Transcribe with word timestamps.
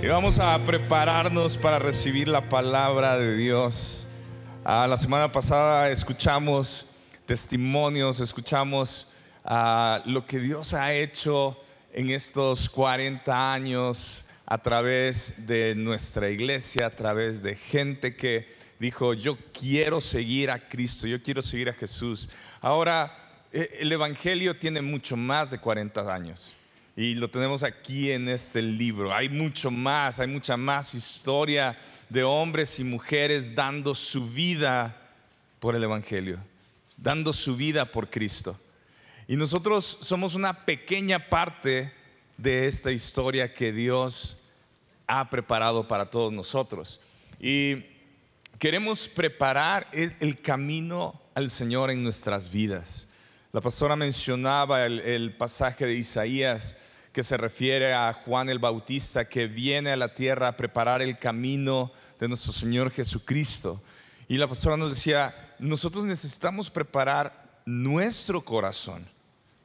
Y 0.00 0.06
vamos 0.06 0.38
a 0.38 0.56
prepararnos 0.64 1.58
para 1.58 1.80
recibir 1.80 2.28
la 2.28 2.48
palabra 2.48 3.18
de 3.18 3.36
Dios. 3.36 4.06
Ah, 4.64 4.86
la 4.86 4.96
semana 4.96 5.32
pasada 5.32 5.90
escuchamos 5.90 6.86
testimonios, 7.26 8.20
escuchamos 8.20 9.08
ah, 9.44 10.00
lo 10.06 10.24
que 10.24 10.38
Dios 10.38 10.72
ha 10.72 10.94
hecho 10.94 11.60
en 11.92 12.10
estos 12.10 12.70
40 12.70 13.52
años 13.52 14.24
a 14.46 14.58
través 14.58 15.48
de 15.48 15.74
nuestra 15.74 16.30
iglesia, 16.30 16.86
a 16.86 16.94
través 16.94 17.42
de 17.42 17.56
gente 17.56 18.14
que 18.14 18.48
dijo, 18.78 19.14
yo 19.14 19.36
quiero 19.52 20.00
seguir 20.00 20.52
a 20.52 20.68
Cristo, 20.68 21.08
yo 21.08 21.20
quiero 21.20 21.42
seguir 21.42 21.70
a 21.70 21.74
Jesús. 21.74 22.30
Ahora, 22.60 23.30
eh, 23.52 23.78
el 23.80 23.90
Evangelio 23.90 24.56
tiene 24.56 24.80
mucho 24.80 25.16
más 25.16 25.50
de 25.50 25.58
40 25.58 26.14
años 26.14 26.54
y 26.98 27.14
lo 27.14 27.30
tenemos 27.30 27.62
aquí 27.62 28.10
en 28.10 28.28
este 28.28 28.60
libro. 28.60 29.14
Hay 29.14 29.28
mucho 29.28 29.70
más, 29.70 30.18
hay 30.18 30.26
mucha 30.26 30.56
más 30.56 30.94
historia 30.94 31.76
de 32.08 32.24
hombres 32.24 32.80
y 32.80 32.82
mujeres 32.82 33.54
dando 33.54 33.94
su 33.94 34.28
vida 34.28 34.96
por 35.60 35.76
el 35.76 35.84
Evangelio, 35.84 36.40
dando 36.96 37.32
su 37.32 37.54
vida 37.54 37.88
por 37.88 38.10
Cristo. 38.10 38.58
Y 39.28 39.36
nosotros 39.36 39.98
somos 40.00 40.34
una 40.34 40.66
pequeña 40.66 41.28
parte 41.28 41.92
de 42.36 42.66
esta 42.66 42.90
historia 42.90 43.54
que 43.54 43.72
Dios 43.72 44.36
ha 45.06 45.30
preparado 45.30 45.86
para 45.86 46.10
todos 46.10 46.32
nosotros. 46.32 46.98
Y 47.38 47.76
queremos 48.58 49.08
preparar 49.08 49.88
el 49.92 50.40
camino 50.40 51.22
al 51.36 51.48
Señor 51.48 51.92
en 51.92 52.02
nuestras 52.02 52.50
vidas. 52.50 53.06
La 53.52 53.60
pastora 53.60 53.94
mencionaba 53.94 54.84
el, 54.84 54.98
el 54.98 55.36
pasaje 55.36 55.86
de 55.86 55.94
Isaías 55.94 56.76
que 57.18 57.24
se 57.24 57.36
refiere 57.36 57.94
a 57.94 58.12
Juan 58.12 58.48
el 58.48 58.60
Bautista 58.60 59.28
que 59.28 59.48
viene 59.48 59.90
a 59.90 59.96
la 59.96 60.14
tierra 60.14 60.46
a 60.46 60.56
preparar 60.56 61.02
el 61.02 61.18
camino 61.18 61.90
de 62.20 62.28
nuestro 62.28 62.52
Señor 62.52 62.92
Jesucristo. 62.92 63.82
Y 64.28 64.36
la 64.36 64.46
pastora 64.46 64.76
nos 64.76 64.90
decía, 64.90 65.34
nosotros 65.58 66.04
necesitamos 66.04 66.70
preparar 66.70 67.60
nuestro 67.66 68.40
corazón, 68.44 69.04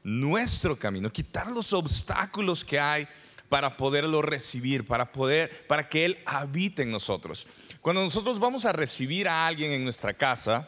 nuestro 0.01 0.79
camino, 0.79 1.13
quitar 1.13 1.51
los 1.51 1.73
obstáculos 1.73 2.65
que 2.65 2.79
hay 2.79 3.07
para 3.49 3.77
poderlo 3.77 4.23
recibir, 4.23 4.87
para 4.87 5.11
poder 5.11 5.67
para 5.67 5.87
que 5.87 6.05
él 6.05 6.17
habite 6.25 6.81
en 6.81 6.89
nosotros. 6.89 7.45
Cuando 7.81 8.01
nosotros 8.01 8.39
vamos 8.39 8.65
a 8.65 8.71
recibir 8.71 9.27
a 9.27 9.45
alguien 9.45 9.73
en 9.73 9.83
nuestra 9.83 10.15
casa, 10.15 10.67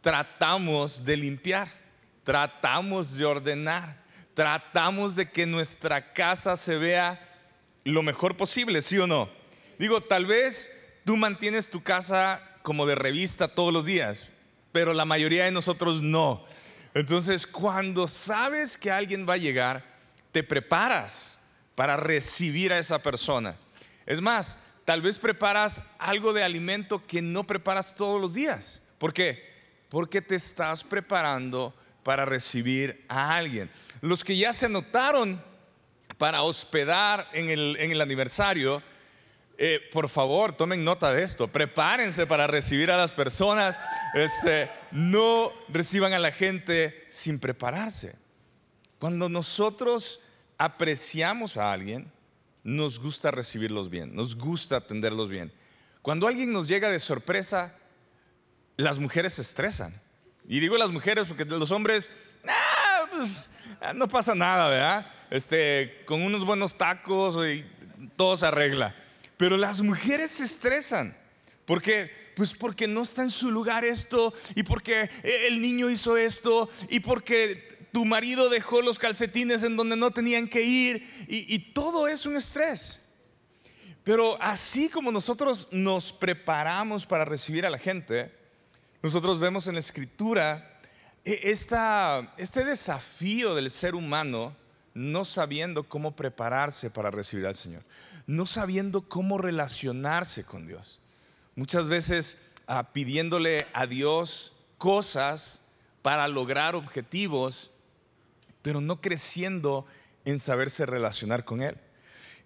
tratamos 0.00 1.04
de 1.04 1.16
limpiar, 1.16 1.68
tratamos 2.24 3.16
de 3.16 3.24
ordenar, 3.26 3.99
tratamos 4.34 5.16
de 5.16 5.30
que 5.30 5.46
nuestra 5.46 6.12
casa 6.12 6.56
se 6.56 6.76
vea 6.76 7.26
lo 7.84 8.02
mejor 8.02 8.36
posible, 8.36 8.82
¿sí 8.82 8.98
o 8.98 9.06
no? 9.06 9.28
Digo, 9.78 10.00
tal 10.02 10.26
vez 10.26 10.72
tú 11.04 11.16
mantienes 11.16 11.70
tu 11.70 11.82
casa 11.82 12.42
como 12.62 12.86
de 12.86 12.94
revista 12.94 13.48
todos 13.48 13.72
los 13.72 13.86
días, 13.86 14.28
pero 14.72 14.92
la 14.92 15.04
mayoría 15.04 15.44
de 15.44 15.50
nosotros 15.50 16.02
no. 16.02 16.44
Entonces, 16.94 17.46
cuando 17.46 18.06
sabes 18.06 18.76
que 18.76 18.90
alguien 18.90 19.26
va 19.28 19.34
a 19.34 19.38
llegar, 19.38 19.84
te 20.32 20.42
preparas 20.42 21.38
para 21.74 21.96
recibir 21.96 22.72
a 22.72 22.78
esa 22.78 23.00
persona. 23.00 23.56
Es 24.06 24.20
más, 24.20 24.58
tal 24.84 25.02
vez 25.02 25.18
preparas 25.18 25.82
algo 25.98 26.32
de 26.32 26.42
alimento 26.42 27.06
que 27.06 27.22
no 27.22 27.44
preparas 27.44 27.94
todos 27.94 28.20
los 28.20 28.34
días. 28.34 28.82
¿Por 28.98 29.12
qué? 29.12 29.50
Porque 29.88 30.20
te 30.20 30.34
estás 30.34 30.84
preparando 30.84 31.74
para 32.02 32.24
recibir 32.24 33.04
a 33.08 33.36
alguien. 33.36 33.70
Los 34.00 34.24
que 34.24 34.36
ya 34.36 34.52
se 34.52 34.66
anotaron 34.66 35.42
para 36.18 36.42
hospedar 36.42 37.28
en 37.32 37.48
el, 37.48 38.00
aniversario, 38.00 38.82
eh, 39.58 39.80
por 39.92 40.08
favor, 40.08 40.52
tomen 40.52 40.84
nota 40.84 41.12
de 41.12 41.22
esto. 41.22 41.48
Prepárense 41.48 42.26
para 42.26 42.46
recibir 42.46 42.90
a 42.90 42.96
las 42.96 43.12
personas. 43.12 43.78
Este, 44.14 44.70
no 44.90 45.52
reciban 45.68 46.12
a 46.12 46.18
la 46.18 46.32
gente 46.32 47.06
sin 47.08 47.38
prepararse. 47.38 48.16
Cuando 48.98 49.28
nosotros 49.28 50.20
apreciamos 50.58 51.56
a 51.56 51.72
alguien, 51.72 52.12
nos 52.62 53.00
gusta 53.00 53.30
recibirlos 53.30 53.88
bien, 53.88 54.14
nos 54.14 54.36
gusta 54.36 54.76
atenderlos 54.76 55.28
bien. 55.28 55.52
Cuando 56.02 56.28
alguien 56.28 56.52
nos 56.52 56.68
llega 56.68 56.90
de 56.90 56.98
sorpresa, 56.98 57.74
las 58.76 58.98
mujeres 58.98 59.34
se 59.34 59.42
estresan. 59.42 59.98
Y 60.50 60.58
digo 60.58 60.76
las 60.76 60.90
mujeres 60.90 61.28
porque 61.28 61.44
los 61.44 61.70
hombres, 61.70 62.10
pues, 63.12 63.50
ah, 63.80 63.92
no 63.92 64.08
pasa 64.08 64.34
nada, 64.34 64.68
¿verdad? 64.68 65.12
Este, 65.30 66.02
con 66.06 66.22
unos 66.22 66.44
buenos 66.44 66.76
tacos 66.76 67.38
y 67.46 67.64
todo 68.16 68.36
se 68.36 68.46
arregla. 68.46 68.92
Pero 69.36 69.56
las 69.56 69.80
mujeres 69.80 70.32
se 70.32 70.44
estresan. 70.44 71.16
¿Por 71.66 71.80
qué? 71.80 72.10
Pues 72.34 72.52
porque 72.54 72.88
no 72.88 73.02
está 73.02 73.22
en 73.22 73.30
su 73.30 73.52
lugar 73.52 73.84
esto 73.84 74.34
y 74.56 74.64
porque 74.64 75.08
el 75.22 75.60
niño 75.60 75.88
hizo 75.88 76.16
esto 76.16 76.68
y 76.88 76.98
porque 76.98 77.86
tu 77.92 78.04
marido 78.04 78.48
dejó 78.48 78.82
los 78.82 78.98
calcetines 78.98 79.62
en 79.62 79.76
donde 79.76 79.94
no 79.94 80.10
tenían 80.10 80.48
que 80.48 80.62
ir 80.62 81.08
y, 81.28 81.54
y 81.54 81.60
todo 81.72 82.08
es 82.08 82.26
un 82.26 82.34
estrés. 82.34 82.98
Pero 84.02 84.36
así 84.42 84.88
como 84.88 85.12
nosotros 85.12 85.68
nos 85.70 86.12
preparamos 86.12 87.06
para 87.06 87.24
recibir 87.24 87.64
a 87.64 87.70
la 87.70 87.78
gente, 87.78 88.39
nosotros 89.02 89.38
vemos 89.40 89.66
en 89.66 89.74
la 89.74 89.80
escritura 89.80 90.78
eh, 91.24 91.40
este 91.44 92.64
desafío 92.64 93.54
del 93.54 93.70
ser 93.70 93.94
humano 93.94 94.56
no 94.94 95.24
sabiendo 95.24 95.84
cómo 95.84 96.16
prepararse 96.16 96.90
para 96.90 97.10
recibir 97.10 97.46
al 97.46 97.54
Señor, 97.54 97.84
no 98.26 98.46
sabiendo 98.46 99.02
cómo 99.02 99.38
relacionarse 99.38 100.44
con 100.44 100.66
Dios. 100.66 101.00
Muchas 101.54 101.88
veces 101.88 102.38
ah, 102.66 102.92
pidiéndole 102.92 103.66
a 103.72 103.86
Dios 103.86 104.52
cosas 104.78 105.62
para 106.02 106.26
lograr 106.28 106.74
objetivos, 106.74 107.70
pero 108.62 108.80
no 108.80 109.00
creciendo 109.00 109.86
en 110.24 110.38
saberse 110.38 110.86
relacionar 110.86 111.44
con 111.44 111.62
Él. 111.62 111.76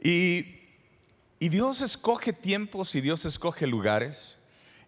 Y 0.00 0.60
Dios 1.40 1.80
escoge 1.80 2.32
tiempos 2.32 2.94
y 2.94 3.00
Dios 3.00 3.24
escoge 3.24 3.66
lugares. 3.66 4.36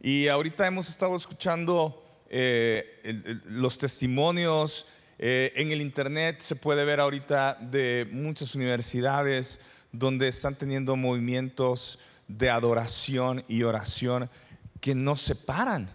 Y 0.01 0.29
ahorita 0.29 0.67
hemos 0.67 0.89
estado 0.89 1.17
escuchando 1.17 2.05
eh, 2.29 3.41
los 3.45 3.79
testimonios 3.79 4.87
eh, 5.19 5.53
en 5.57 5.71
el 5.71 5.81
internet, 5.81 6.41
se 6.41 6.57
puede 6.57 6.85
ver 6.85 7.01
ahorita 7.01 7.55
de 7.55 8.07
muchas 8.13 8.55
universidades 8.55 9.61
donde 9.93 10.29
están 10.29 10.57
teniendo 10.57 10.97
movimientos 10.97 11.99
de 12.29 12.51
adoración 12.51 13.45
y 13.49 13.63
oración 13.63 14.29
que 14.81 14.95
no 14.95 15.17
se 15.17 15.35
paran. 15.35 15.91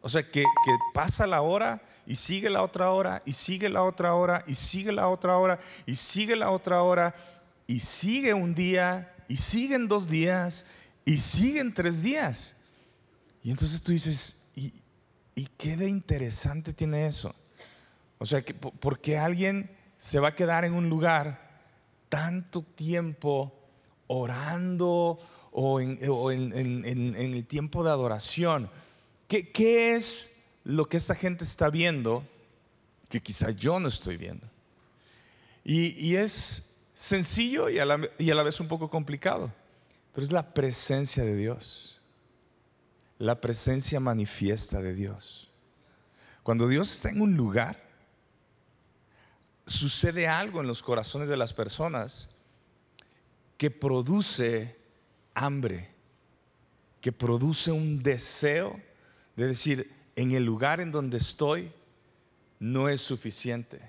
O 0.00 0.08
sea, 0.08 0.22
que, 0.22 0.42
que 0.42 0.76
pasa 0.94 1.26
la 1.26 1.42
hora 1.42 1.82
y 2.06 2.14
sigue 2.14 2.50
la 2.50 2.62
otra 2.62 2.90
hora 2.90 3.22
y 3.24 3.32
sigue 3.32 3.68
la 3.68 3.82
otra 3.82 4.14
hora 4.14 4.44
y 4.46 4.54
sigue 4.54 4.92
la 4.92 5.08
otra 5.08 5.38
hora 5.38 5.58
y 5.86 5.94
sigue 5.96 6.36
la 6.36 6.50
otra 6.50 6.82
hora 6.82 7.14
y 7.66 7.80
sigue 7.80 8.34
un 8.34 8.54
día 8.54 9.12
y 9.28 9.36
siguen 9.36 9.88
dos 9.88 10.08
días 10.08 10.66
y 11.04 11.16
siguen 11.16 11.74
tres 11.74 12.02
días. 12.02 12.61
Y 13.42 13.50
entonces 13.50 13.82
tú 13.82 13.92
dices, 13.92 14.36
¿y, 14.54 14.72
qué 15.56 15.76
de 15.76 15.88
interesante 15.88 16.72
tiene 16.72 17.06
eso? 17.06 17.34
O 18.18 18.26
sea, 18.26 18.44
¿por 18.80 19.00
qué 19.00 19.18
alguien 19.18 19.70
se 19.98 20.20
va 20.20 20.28
a 20.28 20.34
quedar 20.34 20.64
en 20.64 20.74
un 20.74 20.88
lugar 20.88 21.60
tanto 22.08 22.62
tiempo 22.62 23.52
orando 24.06 25.18
o 25.50 25.80
en, 25.80 25.98
el 26.04 27.46
tiempo 27.46 27.82
de 27.82 27.90
adoración? 27.90 28.70
¿Qué, 29.26 29.50
¿Qué, 29.50 29.96
es 29.96 30.30
lo 30.64 30.88
que 30.88 30.98
esta 30.98 31.14
gente 31.14 31.42
está 31.42 31.68
viendo 31.68 32.24
que 33.08 33.20
quizá 33.20 33.50
yo 33.50 33.80
no 33.80 33.88
estoy 33.88 34.16
viendo? 34.16 34.46
Y, 35.64 36.14
es 36.14 36.70
sencillo 36.92 37.68
y 37.68 37.78
a, 37.78 37.86
la, 37.86 38.00
y 38.18 38.30
a 38.30 38.34
la 38.34 38.42
vez 38.42 38.60
un 38.60 38.68
poco 38.68 38.88
complicado, 38.88 39.52
pero 40.12 40.24
es 40.24 40.32
la 40.32 40.54
presencia 40.54 41.24
de 41.24 41.34
Dios 41.34 42.01
la 43.22 43.40
presencia 43.40 44.00
manifiesta 44.00 44.82
de 44.82 44.94
Dios. 44.94 45.48
Cuando 46.42 46.66
Dios 46.66 46.92
está 46.92 47.10
en 47.10 47.20
un 47.20 47.36
lugar, 47.36 47.80
sucede 49.64 50.26
algo 50.26 50.60
en 50.60 50.66
los 50.66 50.82
corazones 50.82 51.28
de 51.28 51.36
las 51.36 51.54
personas 51.54 52.30
que 53.56 53.70
produce 53.70 54.76
hambre, 55.34 55.94
que 57.00 57.12
produce 57.12 57.70
un 57.70 58.02
deseo 58.02 58.80
de 59.36 59.46
decir, 59.46 59.94
en 60.16 60.32
el 60.32 60.44
lugar 60.44 60.80
en 60.80 60.90
donde 60.90 61.18
estoy 61.18 61.70
no 62.58 62.88
es 62.88 63.02
suficiente, 63.02 63.80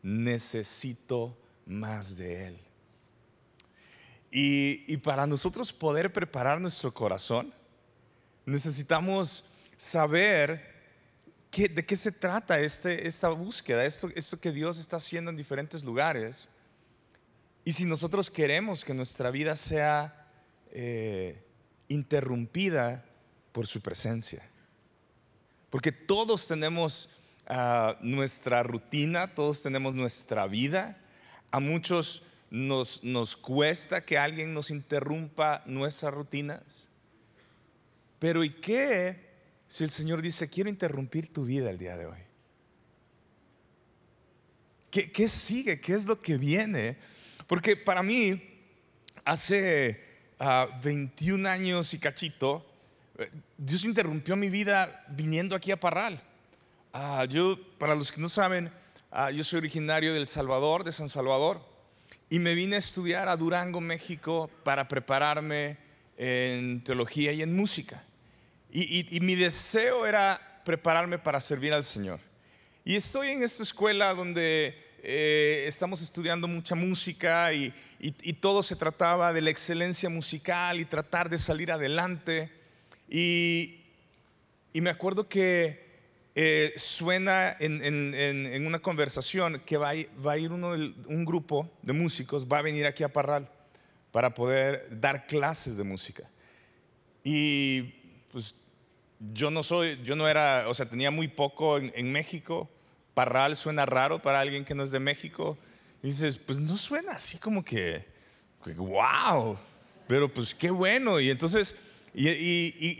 necesito 0.00 1.36
más 1.66 2.16
de 2.16 2.46
Él. 2.46 2.58
Y, 4.30 4.96
para 4.96 5.26
nosotros 5.26 5.74
poder 5.74 6.10
preparar 6.10 6.58
nuestro 6.58 6.94
corazón, 6.94 7.52
Necesitamos 8.44 9.44
saber 9.76 10.72
de 11.52 11.84
qué 11.84 11.96
se 11.96 12.12
trata 12.12 12.60
este, 12.60 13.06
esta 13.06 13.28
búsqueda, 13.28 13.84
esto, 13.84 14.08
esto 14.14 14.40
que 14.40 14.52
Dios 14.52 14.78
está 14.78 14.96
haciendo 14.96 15.30
en 15.30 15.36
diferentes 15.36 15.84
lugares. 15.84 16.48
Y 17.64 17.72
si 17.72 17.84
nosotros 17.84 18.30
queremos 18.30 18.84
que 18.84 18.94
nuestra 18.94 19.30
vida 19.30 19.54
sea 19.54 20.30
eh, 20.72 21.44
interrumpida 21.88 23.04
por 23.52 23.66
su 23.66 23.80
presencia. 23.80 24.42
Porque 25.68 25.92
todos 25.92 26.48
tenemos 26.48 27.10
ah, 27.46 27.96
nuestra 28.00 28.62
rutina, 28.62 29.34
todos 29.34 29.62
tenemos 29.62 29.94
nuestra 29.94 30.46
vida. 30.46 30.98
A 31.50 31.60
muchos 31.60 32.22
nos, 32.50 33.04
nos 33.04 33.36
cuesta 33.36 34.04
que 34.04 34.18
alguien 34.18 34.54
nos 34.54 34.70
interrumpa 34.70 35.62
nuestras 35.66 36.14
rutinas. 36.14 36.88
Pero 38.22 38.44
¿y 38.44 38.50
qué 38.50 39.18
si 39.66 39.82
el 39.82 39.90
Señor 39.90 40.22
dice, 40.22 40.48
quiero 40.48 40.70
interrumpir 40.70 41.32
tu 41.32 41.44
vida 41.44 41.70
el 41.70 41.76
día 41.76 41.96
de 41.96 42.06
hoy? 42.06 42.20
¿Qué, 44.92 45.26
sigue? 45.26 45.80
¿Qué 45.80 45.94
es 45.94 46.06
lo 46.06 46.22
que 46.22 46.38
viene? 46.38 46.98
Porque 47.48 47.76
para 47.76 48.04
mí, 48.04 48.40
hace 49.24 50.00
21 50.84 51.48
ah, 51.48 51.52
años 51.52 51.94
y 51.94 51.98
cachito, 51.98 52.64
eh, 53.18 53.28
Dios 53.58 53.82
interrumpió 53.84 54.36
mi 54.36 54.50
vida 54.50 55.04
viniendo 55.08 55.56
aquí 55.56 55.72
a 55.72 55.80
Parral. 55.80 56.22
Ah, 56.92 57.26
yo, 57.28 57.58
para 57.76 57.96
los 57.96 58.12
que 58.12 58.20
no 58.20 58.28
saben, 58.28 58.70
ah, 59.10 59.32
yo 59.32 59.42
soy 59.42 59.58
originario 59.58 60.14
del 60.14 60.28
Salvador, 60.28 60.84
de 60.84 60.92
San 60.92 61.08
Salvador, 61.08 61.60
y 62.30 62.38
me 62.38 62.54
vine 62.54 62.76
a 62.76 62.78
estudiar 62.78 63.28
a 63.28 63.36
Durango, 63.36 63.80
México, 63.80 64.48
para 64.62 64.86
prepararme 64.86 65.76
en 66.16 66.84
teología 66.84 67.32
y 67.32 67.42
en 67.42 67.56
música. 67.56 68.04
Y, 68.74 69.20
mi 69.20 69.34
deseo 69.34 70.06
era 70.06 70.62
prepararme 70.64 71.18
para 71.18 71.40
servir 71.42 71.74
al 71.74 71.84
Señor. 71.84 72.20
Y 72.84 72.96
estoy 72.96 73.28
en 73.28 73.42
esta 73.42 73.62
escuela 73.62 74.14
donde 74.14 74.74
eh, 75.02 75.64
estamos 75.68 76.00
estudiando 76.00 76.48
mucha 76.48 76.74
música 76.74 77.52
y, 77.52 77.70
todo 78.40 78.62
se 78.62 78.74
trataba 78.74 79.34
de 79.34 79.42
la 79.42 79.50
excelencia 79.50 80.08
musical 80.08 80.80
y 80.80 80.86
tratar 80.86 81.28
de 81.28 81.36
salir 81.36 81.70
adelante. 81.70 82.50
Y, 83.10 83.78
me 84.72 84.88
acuerdo 84.88 85.28
que 85.28 85.84
eh, 86.34 86.72
suena 86.76 87.54
en, 87.60 88.66
una 88.66 88.78
conversación 88.78 89.60
que 89.66 89.76
va 89.76 89.90
a, 89.90 90.38
ir 90.38 90.50
uno 90.50 90.70
un 90.70 91.24
grupo 91.26 91.70
de 91.82 91.92
músicos, 91.92 92.46
va 92.50 92.58
a 92.58 92.62
venir 92.62 92.86
aquí 92.86 93.02
a 93.02 93.12
Parral 93.12 93.50
para 94.12 94.32
poder 94.32 94.88
dar 94.98 95.26
clases 95.26 95.76
de 95.76 95.84
música. 95.84 96.26
Y 97.22 97.82
pues 98.32 98.54
yo 99.32 99.50
no 99.50 99.62
soy, 99.62 100.00
yo 100.04 100.16
no 100.16 100.28
era, 100.28 100.64
o 100.68 100.74
sea, 100.74 100.86
tenía 100.86 101.10
muy 101.10 101.28
poco 101.28 101.78
en, 101.78 102.12
México. 102.12 102.68
Parral 103.14 103.56
suena 103.56 103.86
raro 103.86 104.20
para 104.20 104.40
alguien 104.40 104.64
que 104.64 104.74
no 104.74 104.82
es 104.82 104.90
de 104.90 105.00
México. 105.00 105.56
Y 106.02 106.08
dices, 106.08 106.38
pues 106.38 106.58
no 106.58 106.76
suena 106.76 107.12
así 107.12 107.38
como 107.38 107.64
que, 107.64 108.04
wow, 108.76 109.56
pero 110.08 110.32
pues 110.32 110.54
qué 110.54 110.70
bueno. 110.70 111.20
Y 111.20 111.30
entonces, 111.30 111.76
y, 112.14 112.28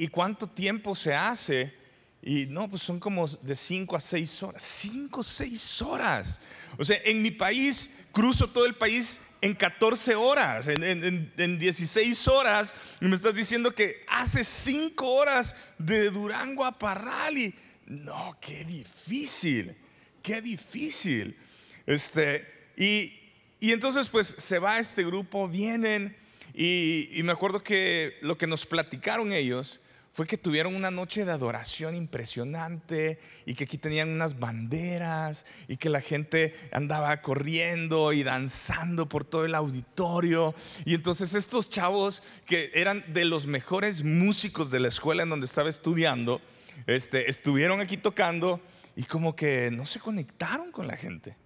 y, 0.04 0.08
cuánto 0.08 0.46
tiempo 0.46 0.94
se 0.94 1.14
hace? 1.14 1.74
Y 2.22 2.46
no, 2.46 2.68
pues 2.70 2.82
son 2.82 3.00
como 3.00 3.26
de 3.26 3.56
5 3.56 3.96
a 3.96 4.00
6 4.00 4.42
horas. 4.44 4.62
5 4.62 5.20
o 5.20 5.22
6 5.24 5.82
horas. 5.82 6.40
O 6.78 6.84
sea, 6.84 6.98
en 7.04 7.20
mi 7.20 7.32
país 7.32 7.90
cruzo 8.12 8.48
todo 8.48 8.64
el 8.64 8.76
país 8.76 9.20
en 9.42 9.54
14 9.54 10.14
horas, 10.14 10.68
en, 10.68 11.58
16 11.58 12.28
horas. 12.28 12.74
Y 13.00 13.06
me 13.06 13.16
estás 13.16 13.34
diciendo 13.34 13.74
que 13.74 14.04
hace 14.08 14.44
5 14.44 15.06
horas 15.06 15.56
de 15.78 16.10
Durango 16.10 16.64
a 16.64 16.78
Parral. 16.78 17.36
Y 17.36 17.54
no, 17.86 18.38
qué 18.40 18.64
difícil. 18.64 19.76
Qué 20.22 20.40
difícil. 20.40 21.36
Este, 21.84 22.46
y, 22.76 23.18
y 23.58 23.72
entonces 23.72 24.08
pues 24.08 24.28
se 24.38 24.58
va 24.60 24.78
este 24.78 25.04
grupo, 25.04 25.48
vienen. 25.48 26.16
Y, 26.54 27.10
y 27.12 27.22
me 27.24 27.32
acuerdo 27.32 27.62
que 27.62 28.18
lo 28.22 28.38
que 28.38 28.46
nos 28.46 28.64
platicaron 28.64 29.32
ellos 29.32 29.80
fue 30.12 30.26
que 30.26 30.36
tuvieron 30.36 30.76
una 30.76 30.90
noche 30.90 31.24
de 31.24 31.32
adoración 31.32 31.94
impresionante 31.94 33.18
y 33.46 33.54
que 33.54 33.64
aquí 33.64 33.78
tenían 33.78 34.10
unas 34.10 34.38
banderas 34.38 35.46
y 35.68 35.78
que 35.78 35.88
la 35.88 36.02
gente 36.02 36.52
andaba 36.70 37.22
corriendo 37.22 38.12
y 38.12 38.22
danzando 38.22 39.08
por 39.08 39.24
todo 39.24 39.46
el 39.46 39.54
auditorio. 39.54 40.54
Y 40.84 40.94
entonces 40.94 41.34
estos 41.34 41.70
chavos 41.70 42.22
que 42.44 42.70
eran 42.74 43.04
de 43.14 43.24
los 43.24 43.46
mejores 43.46 44.04
músicos 44.04 44.70
de 44.70 44.80
la 44.80 44.88
escuela 44.88 45.22
en 45.22 45.30
donde 45.30 45.46
estaba 45.46 45.70
estudiando, 45.70 46.42
este, 46.86 47.30
estuvieron 47.30 47.80
aquí 47.80 47.96
tocando 47.96 48.60
y 48.94 49.04
como 49.04 49.34
que 49.34 49.70
no 49.72 49.86
se 49.86 49.98
conectaron 49.98 50.70
con 50.72 50.86
la 50.86 50.96
gente. 50.98 51.36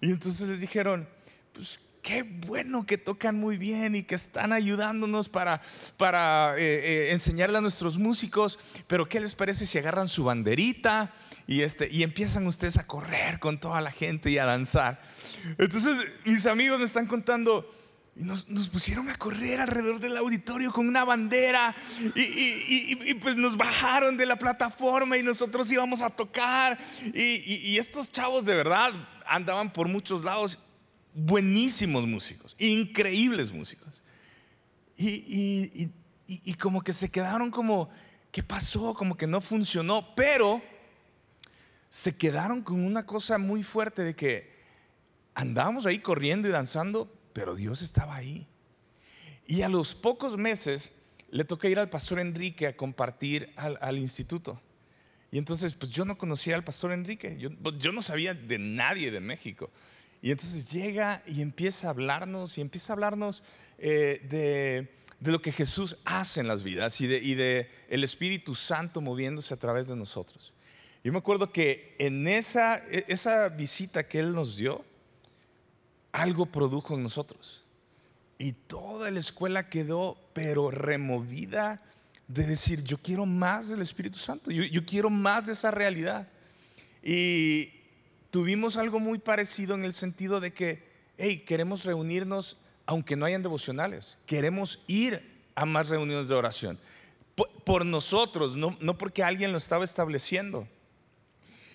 Y 0.00 0.10
entonces 0.10 0.48
les 0.48 0.60
dijeron, 0.60 1.06
pues 1.52 1.78
qué 2.02 2.24
bueno 2.24 2.84
que 2.84 2.98
tocan 2.98 3.36
muy 3.36 3.56
bien 3.56 3.94
y 3.94 4.02
que 4.02 4.16
están 4.16 4.52
ayudándonos 4.52 5.28
para, 5.28 5.62
para 5.96 6.56
eh, 6.58 6.62
eh, 6.62 7.12
enseñarle 7.12 7.58
a 7.58 7.60
nuestros 7.60 7.96
músicos, 7.96 8.58
pero 8.88 9.08
¿qué 9.08 9.20
les 9.20 9.36
parece 9.36 9.66
si 9.66 9.78
agarran 9.78 10.08
su 10.08 10.24
banderita 10.24 11.14
y, 11.46 11.62
este, 11.62 11.88
y 11.90 12.02
empiezan 12.02 12.46
ustedes 12.48 12.76
a 12.76 12.86
correr 12.86 13.38
con 13.38 13.60
toda 13.60 13.80
la 13.80 13.92
gente 13.92 14.30
y 14.30 14.38
a 14.38 14.44
danzar? 14.44 15.00
Entonces 15.58 15.96
mis 16.24 16.44
amigos 16.46 16.80
me 16.80 16.86
están 16.86 17.06
contando, 17.06 17.70
y 18.16 18.24
nos, 18.24 18.42
pusieron 18.70 19.08
a 19.08 19.16
correr 19.16 19.60
alrededor 19.60 20.00
del 20.00 20.16
auditorio 20.16 20.72
con 20.72 20.86
una 20.86 21.04
bandera 21.04 21.74
y, 22.14 22.98
y, 23.08 23.14
pues 23.14 23.38
nos 23.38 23.56
bajaron 23.56 24.18
de 24.18 24.26
la 24.26 24.36
plataforma 24.36 25.16
y 25.16 25.22
nosotros 25.22 25.70
íbamos 25.72 26.02
a 26.02 26.10
tocar 26.10 26.78
y 27.14 27.78
estos 27.78 28.10
chavos 28.10 28.44
de 28.44 28.54
verdad 28.54 28.92
andaban 29.24 29.72
por 29.72 29.88
muchos 29.88 30.24
lados 30.24 30.58
buenísimos 31.14 32.06
músicos, 32.06 32.54
increíbles 32.58 33.52
músicos. 33.52 34.02
Y, 34.96 35.92
como 36.58 36.82
que 36.82 36.92
se 36.92 37.10
quedaron 37.10 37.50
como, 37.50 37.90
¿qué 38.30 38.42
pasó? 38.42 38.94
Como 38.94 39.16
que 39.16 39.26
no 39.26 39.40
funcionó, 39.40 40.14
pero 40.14 40.62
se 41.90 42.16
quedaron 42.16 42.62
con 42.62 42.84
una 42.84 43.04
cosa 43.04 43.38
muy 43.38 43.62
fuerte 43.62 44.02
de 44.02 44.14
que 44.14 44.52
andábamos 45.34 45.86
ahí 45.86 45.98
corriendo 45.98 46.48
y 46.48 46.52
danzando, 46.52 47.12
pero 47.32 47.54
Dios 47.54 47.82
estaba 47.82 48.16
ahí. 48.16 48.46
Y 49.46 49.62
a 49.62 49.68
los 49.68 49.94
pocos 49.94 50.36
meses 50.36 50.94
le 51.30 51.44
toca 51.44 51.68
ir 51.68 51.78
al 51.78 51.90
pastor 51.90 52.20
Enrique 52.20 52.66
a 52.66 52.76
compartir 52.76 53.52
al, 53.56 53.98
instituto. 53.98 54.60
Y 55.30 55.38
entonces, 55.38 55.74
pues 55.74 55.90
yo 55.90 56.04
no 56.04 56.16
conocía 56.16 56.54
al 56.54 56.64
pastor 56.64 56.92
Enrique, 56.92 57.36
yo, 57.38 57.50
yo 57.78 57.92
no 57.92 58.02
sabía 58.02 58.34
de 58.34 58.58
nadie 58.58 59.10
de 59.10 59.20
México. 59.20 59.70
Y 60.22 60.30
entonces 60.30 60.70
llega 60.70 61.20
y 61.26 61.42
empieza 61.42 61.88
a 61.88 61.90
hablarnos 61.90 62.56
y 62.56 62.60
empieza 62.60 62.92
a 62.92 62.94
hablarnos 62.94 63.42
eh, 63.76 64.24
de, 65.20 65.30
lo 65.30 65.42
que 65.42 65.50
Jesús 65.50 65.96
hace 66.04 66.38
en 66.38 66.46
las 66.46 66.62
vidas 66.62 67.00
y 67.00 67.08
de, 67.08 67.68
el 67.88 68.04
Espíritu 68.04 68.54
Santo 68.54 69.00
moviéndose 69.00 69.52
a 69.52 69.56
través 69.56 69.88
de 69.88 69.96
nosotros. 69.96 70.54
Yo 71.02 71.12
me 71.12 71.18
acuerdo 71.18 71.52
que 71.52 71.96
en 71.98 72.28
esa, 72.28 72.76
e, 72.88 73.04
esa 73.08 73.48
visita 73.48 74.06
que 74.06 74.20
Él 74.20 74.32
nos 74.32 74.56
dio, 74.56 74.84
algo 76.12 76.46
produjo 76.46 76.94
en 76.94 77.02
nosotros. 77.02 77.64
Y 78.38 78.52
toda 78.52 79.10
la 79.10 79.18
escuela 79.18 79.68
quedó, 79.68 80.16
pero 80.34 80.70
removida 80.70 81.82
de 82.28 82.46
decir, 82.46 82.84
yo 82.84 82.98
quiero 82.98 83.26
más 83.26 83.70
del 83.70 83.82
Espíritu 83.82 84.18
Santo, 84.18 84.52
yo, 84.52 84.62
yo 84.62 84.86
quiero 84.86 85.10
más 85.10 85.46
de 85.46 85.52
esa 85.54 85.72
realidad. 85.72 86.28
Y, 87.02 87.81
tuvimos 88.32 88.78
algo 88.78 88.98
muy 88.98 89.18
parecido 89.18 89.74
en 89.76 89.84
el 89.84 89.92
sentido 89.92 90.40
de 90.40 90.52
que, 90.52 90.82
hey, 91.18 91.44
queremos 91.46 91.84
reunirnos 91.84 92.56
aunque 92.86 93.14
no 93.14 93.26
hayan 93.26 93.42
devocionales, 93.42 94.18
queremos 94.26 94.80
ir 94.88 95.22
a 95.54 95.66
más 95.66 95.88
reuniones 95.88 96.28
de 96.28 96.34
oración. 96.34 96.80
Por, 97.64 97.86
nosotros, 97.86 98.56
no, 98.56 98.76
no, 98.80 98.98
porque 98.98 99.22
alguien 99.22 99.52
lo 99.52 99.58
estaba 99.58 99.84
estableciendo. 99.84 100.66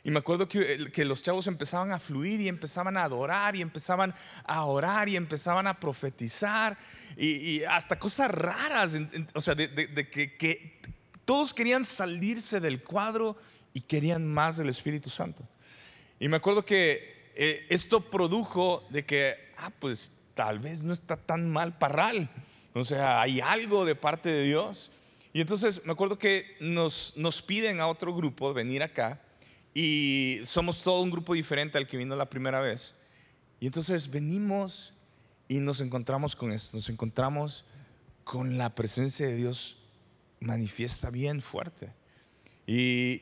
Y 0.03 0.11
me 0.11 0.19
acuerdo 0.19 0.49
que, 0.49 0.91
que, 0.91 1.05
los 1.05 1.23
chavos 1.23 1.47
empezaban 1.47 1.91
a 1.91 1.99
fluir 1.99 2.41
y 2.41 2.47
empezaban 2.47 2.97
a 2.97 3.03
adorar 3.03 3.55
y 3.55 3.61
empezaban 3.61 4.13
a 4.43 4.65
orar 4.65 5.09
y 5.09 5.15
empezaban 5.15 5.67
a 5.67 5.79
profetizar 5.79 6.77
y, 7.17 7.63
hasta 7.63 7.99
cosas 7.99 8.31
raras, 8.31 8.97
o 9.33 9.41
sea, 9.41 9.55
de, 9.55 9.67
de 9.67 10.09
que, 10.09 10.37
que 10.37 10.79
todos 11.23 11.53
querían 11.53 11.83
salirse 11.83 12.59
del 12.59 12.83
cuadro 12.83 13.37
y 13.73 13.81
querían 13.81 14.27
más 14.27 14.57
del 14.57 14.69
Espíritu 14.69 15.09
Santo. 15.09 15.47
Y 16.19 16.27
me 16.27 16.37
acuerdo 16.37 16.65
que 16.65 17.31
eh, 17.35 17.65
esto 17.69 18.09
produjo 18.09 18.85
de 18.89 19.05
que, 19.05 19.35
ah, 19.57 19.71
pues 19.79 20.11
tal 20.33 20.59
vez 20.59 20.83
no 20.83 20.93
está 20.93 21.17
tan 21.17 21.49
mal 21.49 21.77
Parral. 21.77 22.29
O 22.73 22.83
sea, 22.83 23.21
hay 23.21 23.41
algo 23.41 23.85
de 23.85 23.95
parte 23.95 24.29
de 24.29 24.43
Dios. 24.43 24.91
Y 25.33 25.41
entonces 25.41 25.81
me 25.85 25.91
acuerdo 25.91 26.17
que 26.17 26.55
nos, 26.59 27.13
nos 27.17 27.41
piden 27.41 27.79
a 27.79 27.87
otro 27.87 28.15
grupo 28.15 28.53
venir 28.53 28.81
acá 28.81 29.21
y 29.73 30.39
somos 30.45 30.81
todo 30.81 31.01
un 31.01 31.11
grupo 31.11 31.35
diferente 31.35 31.77
al 31.77 31.87
que 31.87 31.97
vino 31.97 32.15
la 32.15 32.29
primera 32.29 32.59
vez. 32.61 32.95
Y 33.59 33.67
entonces 33.67 34.09
venimos 34.09 34.93
y 35.47 35.59
nos 35.59 35.81
encontramos 35.81 36.35
con 36.35 36.51
esto, 36.51 36.77
nos 36.77 36.89
encontramos 36.89 37.65
con 38.23 38.57
la 38.57 38.73
presencia 38.73 39.27
de 39.27 39.35
Dios 39.35 39.77
manifiesta 40.39 41.09
bien 41.09 41.41
fuerte. 41.41 41.93
Y 42.65 43.21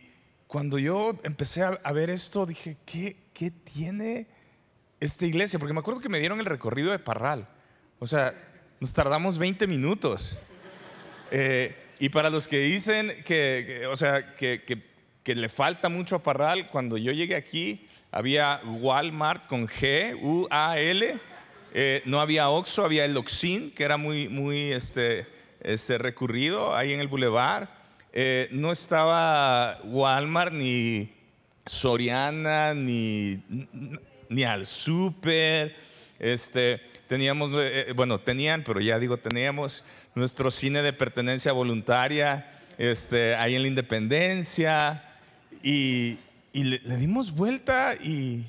cuando 0.55 0.79
yo 0.79 1.19
empecé 1.23 1.63
a, 1.63 1.91
ver 1.91 2.09
esto, 2.09 2.45
dije, 2.45 2.77
¿qué, 2.85 3.51
tiene 3.73 4.25
esta 5.01 5.25
iglesia? 5.25 5.59
Porque 5.59 5.73
me 5.73 5.81
acuerdo 5.81 5.99
que 5.99 6.07
me 6.07 6.17
dieron 6.17 6.39
el 6.39 6.45
recorrido 6.45 6.93
de 6.93 6.99
Parral. 6.99 7.45
O 7.99 8.07
sea, 8.07 8.33
Nos 8.79 8.93
tardamos 8.93 9.37
20 9.37 9.67
minutos. 9.67 10.39
Eh, 11.29 11.75
y 11.99 12.07
para 12.07 12.29
los 12.29 12.47
que 12.47 12.59
dicen 12.59 13.11
que, 13.25 13.85
o 13.91 13.97
sea, 13.97 14.33
que, 14.35 14.63
que, 15.25 15.35
le 15.35 15.49
falta 15.49 15.89
mucho 15.89 16.15
a 16.15 16.23
Parral, 16.23 16.69
cuando 16.69 16.95
yo 16.97 17.11
llegué 17.11 17.35
aquí 17.35 17.85
había 18.09 18.61
Walmart 18.63 19.47
con 19.47 19.67
G, 19.67 20.17
U-A-L, 20.21 21.19
eh, 21.73 22.01
no 22.05 22.21
había 22.21 22.47
Oxxo, 22.47 22.85
había 22.85 23.03
el 23.03 23.17
Oxin, 23.17 23.71
que 23.71 23.83
era 23.83 23.97
muy, 23.97 24.29
muy 24.29 24.71
este, 24.71 25.27
este, 25.59 25.97
recurrido 25.97 26.73
ahí 26.73 26.93
en 26.93 27.01
el 27.01 27.09
bulevar. 27.09 27.74
Eh, 28.17 28.47
no 28.51 28.71
estaba 28.71 29.77
Walmart 29.83 30.53
ni 30.53 31.11
Soriana 31.65 32.73
ni, 32.73 33.43
ni 34.29 34.43
al 34.45 34.65
super. 34.65 35.75
Este, 36.17 36.79
teníamos, 37.09 37.51
eh, 37.55 37.91
bueno, 37.93 38.17
tenían, 38.21 38.63
pero 38.63 38.79
ya 38.79 38.99
digo, 38.99 39.17
teníamos 39.17 39.83
nuestro 40.15 40.49
cine 40.49 40.81
de 40.81 40.93
pertenencia 40.93 41.51
voluntaria 41.51 42.49
este, 42.77 43.35
ahí 43.35 43.55
en 43.55 43.63
la 43.63 43.67
Independencia 43.67 45.03
y, 45.61 46.17
le, 46.53 46.79
dimos 46.95 47.33
vuelta 47.33 47.95
y, 48.01 48.45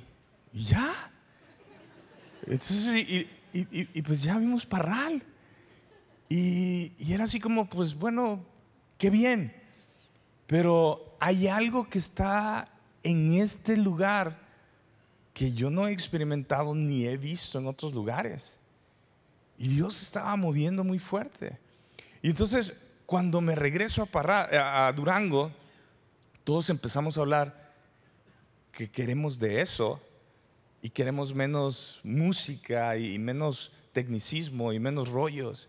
ya. 0.52 0.94
Entonces, 2.42 3.26
y, 3.52 4.02
pues 4.02 4.22
ya 4.22 4.38
vimos 4.38 4.64
Parral. 4.64 5.24
Y, 6.28 6.92
y 6.98 7.14
era 7.14 7.24
así 7.24 7.40
como, 7.40 7.68
pues 7.68 7.96
bueno, 7.96 8.46
qué 8.96 9.10
bien. 9.10 9.55
Pero 10.46 11.16
hay 11.20 11.48
algo 11.48 11.88
que 11.88 11.98
está 11.98 12.64
en 13.02 13.34
este 13.34 13.76
lugar 13.76 14.46
que 15.32 15.52
yo 15.52 15.70
no 15.70 15.86
he 15.86 15.92
experimentado 15.92 16.74
ni 16.74 17.04
he 17.06 17.16
visto 17.16 17.58
en 17.58 17.66
otros 17.66 17.92
lugares. 17.92 18.58
Y 19.58 19.68
Dios 19.68 20.02
estaba 20.02 20.34
moviendo 20.36 20.82
muy 20.84 20.98
fuerte. 20.98 21.58
Y 22.22 22.30
entonces, 22.30 22.74
cuando 23.06 23.40
me 23.40 23.54
regreso 23.54 24.08
a, 24.12 24.92
Durango, 24.94 25.52
todos 26.44 26.70
empezamos 26.70 27.16
a 27.16 27.20
hablar 27.20 27.74
que 28.72 28.90
queremos 28.90 29.38
de 29.38 29.60
eso 29.60 30.00
y 30.82 30.90
queremos 30.90 31.34
menos 31.34 32.00
música 32.02 32.96
y 32.96 33.18
menos 33.18 33.72
tecnicismo 33.92 34.72
y 34.72 34.78
menos 34.78 35.08
rollos. 35.08 35.68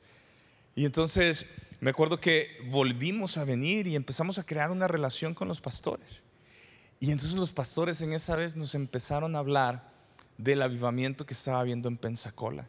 Y 0.76 0.86
entonces 0.86 1.46
me 1.80 1.92
acuerdo 1.92 2.20
que 2.20 2.58
volvimos 2.70 3.38
a 3.38 3.44
venir 3.44 3.88
y 3.88 3.96
empezamos 3.96 4.40
a 4.40 4.46
crear 4.46 4.72
una 4.72 4.88
relación 4.88 5.34
con 5.34 5.48
los 5.48 5.62
pastores. 5.62 6.24
Y 7.00 7.12
entonces 7.12 7.38
los 7.38 7.52
pastores 7.52 8.02
en 8.02 8.14
esa 8.14 8.36
vez 8.36 8.56
nos 8.56 8.74
empezaron 8.74 9.36
a 9.36 9.40
hablar 9.40 9.92
del 10.38 10.62
avivamiento 10.62 11.26
que 11.26 11.34
estaba 11.34 11.64
viendo 11.64 11.88
en 11.88 11.98
Pensacola. 11.98 12.66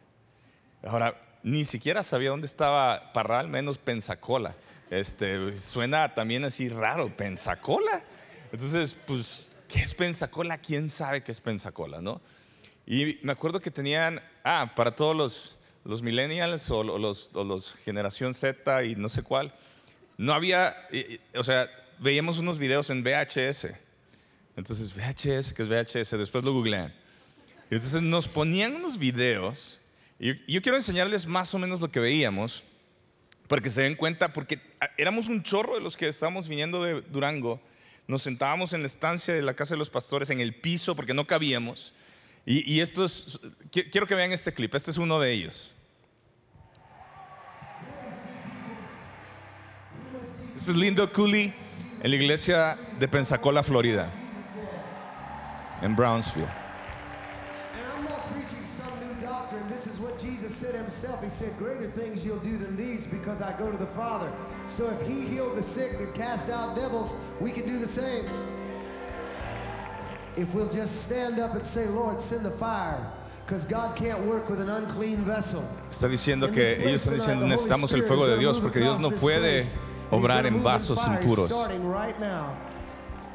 Ahora, 0.83 1.19
ni 1.43 1.65
siquiera 1.65 2.03
sabía 2.03 2.29
dónde 2.29 2.45
estaba 2.45 3.11
Parral, 3.13 3.47
menos 3.47 3.77
Pensacola. 3.77 4.55
Este, 4.89 5.53
suena 5.57 6.13
también 6.13 6.43
así 6.43 6.69
raro, 6.69 7.15
Pensacola. 7.15 8.03
Entonces, 8.51 8.95
pues, 9.07 9.47
¿qué 9.67 9.79
es 9.79 9.93
Pensacola? 9.93 10.57
¿Quién 10.57 10.89
sabe 10.89 11.23
qué 11.23 11.31
es 11.31 11.41
Pensacola, 11.41 12.01
no? 12.01 12.21
Y 12.85 13.19
me 13.21 13.31
acuerdo 13.31 13.59
que 13.59 13.71
tenían, 13.71 14.21
ah, 14.43 14.73
para 14.75 14.95
todos 14.95 15.15
los, 15.15 15.58
los 15.83 16.01
millennials 16.01 16.69
o 16.71 16.83
los, 16.83 17.31
o 17.33 17.43
los 17.43 17.75
generación 17.85 18.33
Z 18.33 18.83
y 18.85 18.95
no 18.95 19.09
sé 19.09 19.23
cuál, 19.23 19.53
no 20.17 20.33
había, 20.33 20.75
o 21.35 21.43
sea, 21.43 21.69
veíamos 21.99 22.39
unos 22.39 22.59
videos 22.59 22.89
en 22.89 23.03
VHS 23.03 23.67
entonces, 24.59 24.93
VHS, 24.93 25.53
que 25.53 25.63
es 25.63 25.69
VHS, 25.69 26.11
después 26.17 26.43
lo 26.43 26.51
googlean. 26.51 26.93
Entonces 27.69 28.01
nos 28.01 28.27
ponían 28.27 28.75
unos 28.75 28.97
videos. 28.97 29.79
Y 30.19 30.51
yo 30.51 30.61
quiero 30.61 30.77
enseñarles 30.77 31.27
más 31.27 31.53
o 31.53 31.59
menos 31.59 31.79
lo 31.79 31.89
que 31.89 32.01
veíamos, 32.01 32.65
para 33.47 33.61
que 33.61 33.69
se 33.69 33.83
den 33.83 33.95
cuenta, 33.95 34.33
porque 34.33 34.59
éramos 34.97 35.27
un 35.27 35.43
chorro 35.43 35.75
de 35.75 35.81
los 35.81 35.95
que 35.95 36.09
estábamos 36.09 36.49
viniendo 36.49 36.83
de 36.83 36.99
Durango. 37.03 37.61
Nos 38.05 38.23
sentábamos 38.23 38.73
en 38.73 38.81
la 38.81 38.87
estancia 38.87 39.33
de 39.33 39.41
la 39.41 39.53
casa 39.53 39.75
de 39.75 39.79
los 39.79 39.89
pastores, 39.89 40.29
en 40.29 40.41
el 40.41 40.53
piso, 40.53 40.93
porque 40.93 41.13
no 41.13 41.25
cabíamos. 41.25 41.93
Y, 42.49 42.77
y 42.77 42.81
estos, 42.81 43.39
quiero 43.91 44.07
que 44.07 44.15
vean 44.15 44.31
este 44.31 44.51
clip, 44.51 44.73
este 44.73 44.89
es 44.89 44.97
uno 44.97 45.19
de 45.19 45.31
ellos. 45.31 45.69
Este 50.57 50.71
es 50.71 50.75
Lindo 50.75 51.13
Cooley 51.13 51.53
en 52.01 52.09
la 52.09 52.15
iglesia 52.15 52.75
de 52.97 53.07
Pensacola, 53.07 53.61
Florida 53.61 54.11
in 55.83 55.95
Brownsville. 55.95 56.49
Said, 61.37 61.57
Greater 61.57 61.89
things 61.91 62.25
you'll 62.25 62.39
do 62.39 62.57
than 62.57 62.75
these 62.75 63.05
because 63.05 63.41
I 63.41 63.57
go 63.57 63.71
to 63.71 63.77
the 63.77 63.87
Father. 63.95 64.29
So 64.75 64.89
if 64.89 65.07
he 65.07 65.25
healed 65.27 65.55
the 65.55 65.63
sick 65.73 65.93
and 65.97 66.13
cast 66.13 66.49
out 66.49 66.75
devils, 66.75 67.11
we 67.39 67.51
can 67.51 67.65
do 67.65 67.79
the 67.79 67.87
same. 67.93 68.25
If 70.37 70.53
we'll 70.53 70.71
just 70.71 71.05
stand 71.05 71.39
up 71.39 71.55
and 71.55 71.65
say, 71.65 71.85
Lord, 71.87 72.21
send 72.29 72.45
the 72.45 72.51
fire. 72.57 73.11
Because 73.45 73.65
God 73.65 73.97
can't 73.97 74.27
work 74.27 74.47
with 74.49 74.61
an 74.61 74.69
unclean 74.69 75.25
vessel. 75.25 75.63
Está 75.89 76.07
diciendo 76.07 76.53
que 76.53 76.75
ellos 76.75 77.01
están 77.01 77.15
diciendo 77.15 77.45
necesitamos 77.47 77.93
el 77.93 78.03
fuego 78.03 78.27
de 78.27 78.37
Dios 78.37 78.59
porque 78.59 78.79
Dios 78.79 78.99
no 78.99 79.09
puede 79.09 79.65
obrar 80.11 80.45
en 80.45 80.61
vasos 80.61 80.99
impuros. 81.07 81.51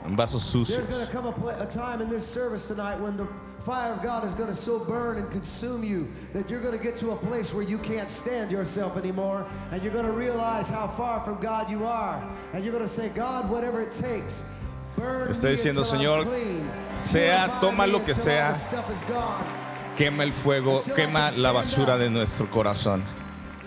en 0.05 0.17
vasos 0.17 0.43
sucios. 0.43 0.87
There's 0.87 0.89
going 0.89 1.07
to 1.07 1.13
come 1.13 1.27
a, 1.27 1.63
a 1.63 1.67
time 1.73 2.01
in 2.01 2.11
this 2.11 2.27
service 2.33 2.65
tonight 2.67 3.01
when 3.01 3.17
the 3.17 3.27
fire 3.65 3.93
of 3.93 4.03
God 4.03 4.25
is 4.25 4.35
going 4.35 4.55
to 4.55 4.63
so 4.63 4.79
burn 4.79 5.17
and 5.17 5.31
consume 5.31 5.83
you 5.83 6.09
that 6.35 6.51
you're 6.51 6.61
going 6.61 6.77
to 6.77 6.83
get 6.83 6.99
to 7.01 7.13
a 7.13 7.17
place 7.17 7.53
where 7.55 7.65
you 7.65 7.79
can't 7.79 8.09
stand 8.21 8.51
yourself 8.51 8.97
anymore 8.97 9.49
and 9.73 9.83
you're 9.83 9.93
going 9.93 10.07
to 10.07 10.13
realize 10.13 10.67
how 10.67 10.95
far 10.97 11.25
from 11.25 11.41
God 11.43 11.71
you 11.71 11.85
are 11.87 12.23
and 12.53 12.63
you're 12.65 12.77
going 12.77 12.89
to 12.89 12.95
say, 12.95 13.09
God, 13.09 13.51
whatever 13.51 13.81
it 13.81 13.93
takes, 14.01 14.35
Está 15.29 15.49
diciendo, 15.49 15.83
Señor, 15.85 16.27
sea, 16.95 17.59
toma 17.61 17.87
lo 17.87 18.05
que 18.05 18.15
sea, 18.15 18.59
quema 19.97 20.23
el 20.23 20.33
fuego, 20.33 20.83
quema 20.95 21.31
la 21.33 21.53
basura 21.53 21.99
de 21.99 22.11
nuestro 22.11 22.51
corazón, 22.51 23.03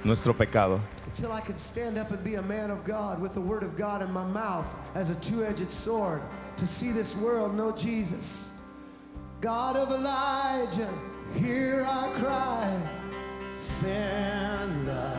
nuestro 0.04 0.36
pecado. 0.36 0.80
until 1.18 1.32
I 1.32 1.42
can 1.42 1.58
stand 1.58 1.98
up 1.98 2.12
and 2.12 2.24
be 2.24 2.36
a 2.36 2.42
man 2.44 2.70
of 2.70 2.84
God 2.84 3.20
with 3.20 3.34
the 3.34 3.42
word 3.42 3.64
of 3.64 3.76
God 3.76 4.04
in 4.04 4.12
my 4.12 4.26
mouth 4.26 4.68
as 4.94 5.10
a 5.10 5.16
two-edged 5.16 5.72
sword 5.72 6.22
to 6.58 6.68
see 6.68 6.92
this 6.92 7.16
world 7.16 7.56
know 7.56 7.76
Jesus. 7.76 8.24
God 9.42 9.78
of 9.78 9.90
Elijah, 9.90 10.94
hear 11.34 11.82
our 11.82 12.14
cry. 12.20 12.80
Send 13.82 14.88
the 14.88 15.12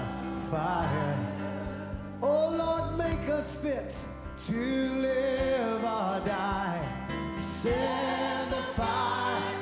fire. 0.52 1.16
Oh 2.22 2.50
Lord, 2.50 2.96
make 2.96 3.28
us 3.28 3.46
fit 3.60 3.92
to 4.48 4.54
live 4.54 5.84
or 5.84 6.22
die. 6.24 6.80
Send 7.62 8.50
the 8.50 8.62
fire 8.76 9.57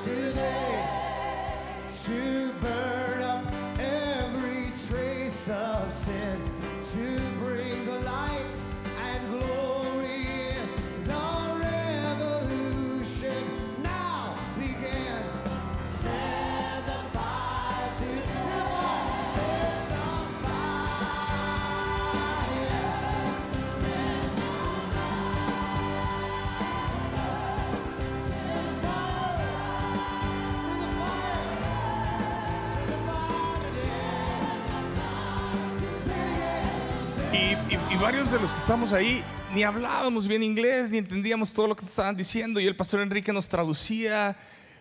Y, 37.36 37.74
y- 37.74 37.96
varios 37.98 38.30
de 38.30 38.38
los 38.40 38.52
que 38.52 38.58
estamos 38.60 38.92
ahí 38.92 39.22
ni 39.52 39.62
hablábamos 39.62 40.26
bien 40.26 40.42
inglés, 40.42 40.90
ni 40.90 40.98
entendíamos 40.98 41.52
todo 41.52 41.66
lo 41.68 41.76
que 41.76 41.84
estaban 41.84 42.16
diciendo, 42.16 42.60
y 42.60 42.66
el 42.66 42.76
pastor 42.76 43.00
Enrique 43.00 43.32
nos 43.32 43.48
traducía, 43.48 44.36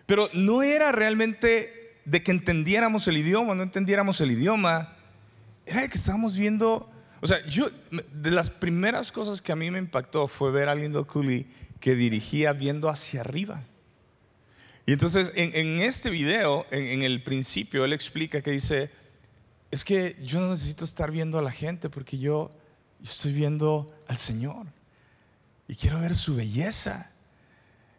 pero 0.06 0.28
no 0.32 0.62
era 0.62 0.90
realmente 0.92 1.98
de 2.04 2.22
que 2.22 2.30
entendiéramos 2.30 3.08
el 3.08 3.18
idioma, 3.18 3.54
no 3.54 3.62
entendiéramos 3.62 4.20
el 4.20 4.30
idioma, 4.32 4.96
era 5.66 5.82
de 5.82 5.88
que 5.88 5.98
estábamos 5.98 6.36
viendo, 6.36 6.90
o 7.20 7.26
sea, 7.26 7.44
yo, 7.46 7.68
de 8.12 8.30
las 8.30 8.48
primeras 8.50 9.12
cosas 9.12 9.42
que 9.42 9.52
a 9.52 9.56
mí 9.56 9.70
me 9.70 9.78
impactó 9.78 10.28
fue 10.28 10.50
ver 10.50 10.68
a 10.68 10.74
Lindo 10.74 11.06
Cooley 11.06 11.46
que 11.80 11.94
dirigía 11.94 12.52
viendo 12.52 12.88
hacia 12.88 13.20
arriba. 13.20 13.62
Y 14.86 14.92
entonces 14.92 15.32
en, 15.34 15.50
en 15.54 15.80
este 15.82 16.10
video, 16.10 16.66
en, 16.70 16.84
en 16.84 17.02
el 17.02 17.22
principio, 17.22 17.84
él 17.84 17.92
explica 17.92 18.40
que 18.40 18.52
dice, 18.52 18.90
es 19.76 19.84
que 19.84 20.16
yo 20.22 20.40
no 20.40 20.48
necesito 20.48 20.84
estar 20.86 21.10
viendo 21.10 21.38
a 21.38 21.42
la 21.42 21.52
gente 21.52 21.90
porque 21.90 22.16
yo, 22.18 22.50
yo 23.00 23.10
estoy 23.10 23.32
viendo 23.32 23.86
al 24.08 24.16
Señor 24.16 24.66
y 25.68 25.74
quiero 25.74 26.00
ver 26.00 26.14
su 26.14 26.34
belleza. 26.34 27.10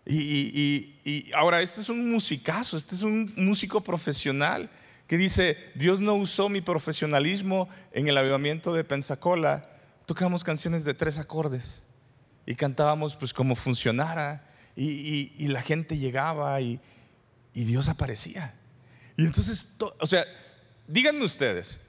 Y, 0.04 0.16
y- 0.18 0.96
y- 1.06 1.12
y 1.12 1.34
ahora, 1.34 1.62
este 1.62 1.82
es 1.82 1.90
un 1.90 2.10
musicazo, 2.10 2.78
este 2.78 2.96
es 2.96 3.04
un 3.04 3.32
músico 3.38 3.82
profesional 3.82 4.72
que 5.06 5.18
dice, 5.18 5.56
Dios 5.76 6.00
no 6.02 6.16
usó 6.16 6.50
mi 6.50 6.62
profesionalismo 6.62 7.70
en 7.92 8.08
el 8.08 8.18
avivamiento 8.18 8.74
de 8.74 8.84
Pensacola, 8.84 9.70
tocamos 10.08 10.44
canciones 10.44 10.84
de 10.84 10.96
tres 10.96 11.20
acordes 11.20 11.84
y 12.48 12.56
cantábamos 12.56 13.16
pues 13.16 13.34
como 13.34 13.54
funcionara 13.56 14.48
y, 14.76 15.48
la 15.48 15.62
gente 15.62 15.96
llegaba 16.00 16.60
y, 16.60 16.80
Dios 17.54 17.88
aparecía. 17.88 18.56
Y 19.16 19.26
entonces, 19.26 19.76
o 20.00 20.08
sea, 20.08 20.26
díganme 20.88 21.24
ustedes, 21.26 21.80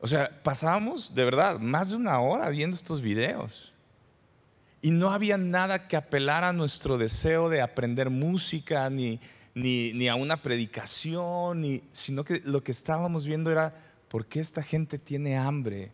o 0.00 0.06
sea, 0.06 0.42
pasábamos 0.42 1.14
de 1.14 1.24
verdad 1.24 1.58
más 1.58 1.90
de 1.90 1.96
una 1.96 2.20
hora 2.20 2.50
viendo 2.50 2.76
estos 2.76 3.00
videos. 3.00 3.72
Y 4.82 4.90
no 4.90 5.12
había 5.12 5.38
nada 5.38 5.88
que 5.88 5.96
apelara 5.96 6.50
a 6.50 6.52
nuestro 6.52 6.98
deseo 6.98 7.48
de 7.48 7.62
aprender 7.62 8.10
música, 8.10 8.90
ni, 8.90 9.18
ni, 9.54 10.08
a 10.08 10.14
una 10.14 10.42
predicación, 10.42 11.62
ni, 11.62 11.82
sino 11.90 12.22
que 12.22 12.42
lo 12.44 12.62
que 12.62 12.72
estábamos 12.72 13.24
viendo 13.24 13.50
era 13.50 13.72
por 14.08 14.26
qué 14.26 14.40
esta 14.40 14.62
gente 14.62 14.98
tiene 14.98 15.38
hambre 15.38 15.90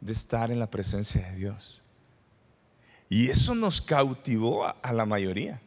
de 0.00 0.12
estar 0.12 0.52
en 0.52 0.60
la 0.60 0.70
presencia 0.70 1.28
de 1.30 1.36
Dios. 1.36 1.82
Y 3.08 3.28
eso 3.28 3.56
nos 3.56 3.82
cautivó 3.82 4.66
a, 4.66 4.92
la 4.92 5.04
mayoría. 5.04 5.60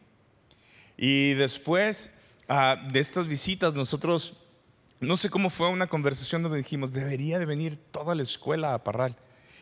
Y 0.96 1.34
después 1.34 2.14
ah, 2.48 2.76
de 2.90 3.00
estas 3.00 3.28
visitas, 3.28 3.74
nosotros, 3.74 4.45
no 5.00 5.16
sé 5.16 5.30
cómo 5.30 5.50
fue 5.50 5.68
una 5.68 5.86
conversación 5.86 6.42
donde 6.42 6.58
dijimos, 6.58 6.92
debería 6.92 7.38
de 7.38 7.46
venir 7.46 7.76
toda 7.90 8.14
la 8.14 8.22
escuela 8.22 8.74
a 8.74 8.82
Parral. 8.82 9.16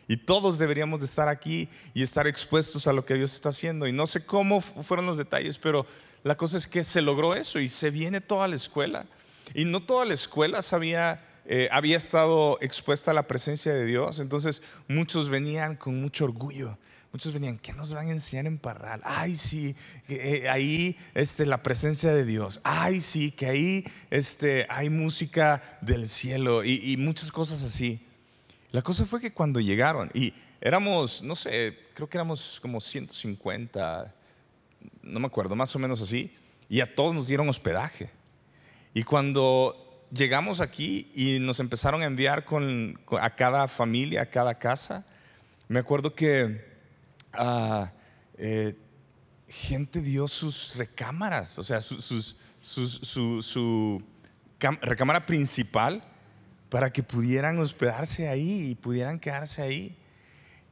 Y 0.07 0.17
todos 0.17 0.59
deberíamos 0.59 0.99
de 0.99 1.07
estar 1.07 1.27
aquí 1.27 1.67
y 1.93 2.03
estar 2.03 2.27
expuestos 2.27 2.87
a 2.87 2.93
lo 2.93 3.05
que 3.05 3.15
Dios 3.15 3.33
está 3.33 3.49
haciendo. 3.49 3.87
Y 3.87 3.91
no 3.91 4.05
sé 4.05 4.25
cómo 4.25 4.61
fueron 4.61 5.07
los 5.07 5.17
detalles, 5.17 5.57
pero 5.57 5.85
la 6.23 6.35
cosa 6.37 6.57
es 6.57 6.67
que 6.67 6.83
se 6.83 7.01
logró 7.01 7.35
eso 7.35 7.59
y 7.59 7.67
se 7.67 7.89
viene 7.89 8.21
toda 8.21 8.47
la 8.47 8.55
escuela. 8.55 9.05
Y 9.53 9.65
no 9.65 9.81
toda 9.81 10.05
la 10.05 10.13
escuela 10.13 10.61
sabía, 10.61 11.23
eh, 11.45 11.69
había 11.71 11.97
estado 11.97 12.57
expuesta 12.61 13.11
a 13.11 13.13
la 13.15 13.27
presencia 13.27 13.73
de 13.73 13.85
Dios. 13.85 14.19
Entonces 14.19 14.61
muchos 14.87 15.29
venían 15.29 15.75
con 15.75 15.99
mucho 15.99 16.25
orgullo. 16.25 16.77
Muchos 17.15 17.31
venían, 17.31 17.57
¿qué 17.57 17.71
nos 17.71 17.93
van 17.93 18.09
a 18.09 18.11
enseñar 18.11 18.45
en 18.45 18.57
Parral? 18.57 18.99
Ay, 19.05 19.37
sí, 19.37 19.73
eh, 20.09 20.49
ahí 20.49 20.97
este, 21.13 21.45
la 21.45 21.63
presencia 21.63 22.13
de 22.13 22.25
Dios. 22.25 22.59
Ay, 22.65 22.99
sí, 22.99 23.31
que 23.31 23.45
ahí 23.45 23.85
este, 24.09 24.65
hay 24.67 24.89
música 24.89 25.61
del 25.79 26.09
cielo 26.09 26.65
y, 26.65 26.91
y 26.91 26.97
muchas 26.97 27.31
cosas 27.31 27.63
así. 27.63 28.05
La 28.73 28.81
cosa 28.81 29.05
fue 29.05 29.21
que 29.21 29.31
cuando 29.31 29.61
llegaron, 29.61 30.11
y 30.13 30.33
éramos, 30.59 31.23
no 31.23 31.37
sé, 31.37 31.79
creo 31.93 32.09
que 32.09 32.17
éramos 32.17 32.59
como 32.59 32.81
150, 32.81 34.13
no 35.01 35.19
me 35.21 35.27
acuerdo, 35.27 35.55
más 35.55 35.73
o 35.73 35.79
menos 35.79 36.01
así, 36.01 36.35
y 36.67 36.81
a 36.81 36.95
todos 36.95 37.13
nos 37.15 37.27
dieron 37.27 37.47
hospedaje. 37.47 38.09
Y 38.93 39.03
cuando 39.03 40.03
llegamos 40.11 40.59
aquí 40.59 41.09
y 41.13 41.39
nos 41.39 41.61
empezaron 41.61 42.01
a 42.01 42.07
enviar 42.07 42.43
con, 42.43 42.99
a 43.21 43.29
cada 43.29 43.69
familia, 43.69 44.23
a 44.23 44.25
cada 44.25 44.59
casa, 44.59 45.05
me 45.69 45.79
acuerdo 45.79 46.13
que 46.13 46.74
eh, 48.37 48.75
gente 49.47 50.01
dio 50.01 50.27
sus 50.27 50.75
recámaras, 50.75 51.57
o 51.59 51.63
sea, 51.63 51.81
su, 51.81 52.01
su 53.41 54.03
recámara 54.81 55.25
principal 55.25 56.03
para 56.69 56.91
que 56.91 57.03
pudieran 57.03 57.59
hospedarse 57.59 58.27
ahí 58.27 58.69
y 58.71 58.75
pudieran 58.75 59.19
quedarse 59.19 59.61
ahí. 59.61 59.97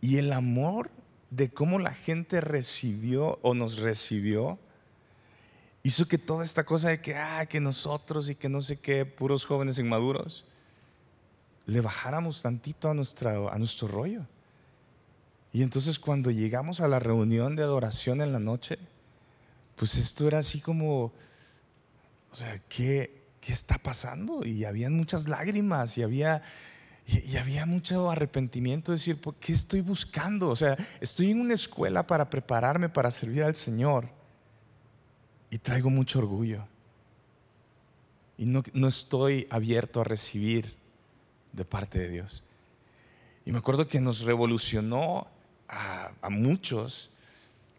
Y 0.01 0.17
el 0.17 0.33
amor 0.33 0.91
de 1.29 1.49
cómo 1.49 1.79
la 1.79 1.93
gente 1.93 2.41
recibió 2.41 3.39
o 3.41 3.53
nos 3.53 3.77
recibió 3.77 4.59
hizo 5.83 6.07
que 6.07 6.17
toda 6.17 6.43
esta 6.43 6.63
cosa 6.65 6.89
de 6.89 7.01
que, 7.01 7.15
ah, 7.15 7.45
que 7.45 7.59
nosotros 7.59 8.29
y 8.29 8.35
que 8.35 8.49
no 8.49 8.61
sé 8.61 8.79
qué, 8.79 9.05
puros 9.05 9.45
jóvenes 9.45 9.79
inmaduros, 9.79 10.45
le 11.65 11.81
bajáramos 11.81 12.41
tantito 12.41 12.89
a, 12.89 12.93
nuestra, 12.93 13.33
a 13.49 13.57
nuestro 13.57 13.87
rollo. 13.87 14.25
Y 15.53 15.61
entonces 15.61 15.99
cuando 15.99 16.31
llegamos 16.31 16.81
a 16.81 16.87
la 16.87 16.99
reunión 16.99 17.55
de 17.55 17.61
adoración 17.61 18.21
en 18.21 18.33
la 18.33 18.39
noche, 18.39 18.79
pues 19.75 19.95
esto 19.97 20.27
era 20.27 20.39
así 20.39 20.59
como, 20.59 21.13
o 22.31 22.35
sea, 22.35 22.59
¿qué, 22.67 23.21
¿qué 23.39 23.53
está 23.53 23.77
pasando? 23.77 24.43
Y 24.43 24.65
habían 24.65 24.93
muchas 24.93 25.27
lágrimas 25.27 25.95
y 25.99 26.01
había, 26.01 26.41
y, 27.05 27.37
había 27.37 27.67
mucho 27.67 28.09
arrepentimiento, 28.09 28.91
decir, 28.91 29.21
¿qué 29.39 29.53
estoy 29.53 29.81
buscando? 29.81 30.49
O 30.49 30.55
sea, 30.55 30.75
estoy 30.99 31.29
en 31.29 31.41
una 31.41 31.53
escuela 31.53 32.07
para 32.07 32.31
prepararme 32.31 32.89
para 32.89 33.11
servir 33.11 33.43
al 33.43 33.55
Señor 33.55 34.09
y 35.51 35.59
traigo 35.59 35.91
mucho 35.91 36.17
orgullo. 36.17 36.67
Y 38.39 38.47
no, 38.47 38.63
no 38.73 38.87
estoy 38.87 39.45
abierto 39.51 40.01
a 40.01 40.03
recibir 40.03 40.75
de 41.51 41.63
parte 41.63 41.99
de 41.99 42.09
Dios. 42.09 42.43
Y 43.45 43.51
me 43.51 43.59
acuerdo 43.59 43.87
que 43.87 43.99
nos 43.99 44.21
revolucionó 44.21 45.27
a, 45.67 46.29
muchos 46.29 47.09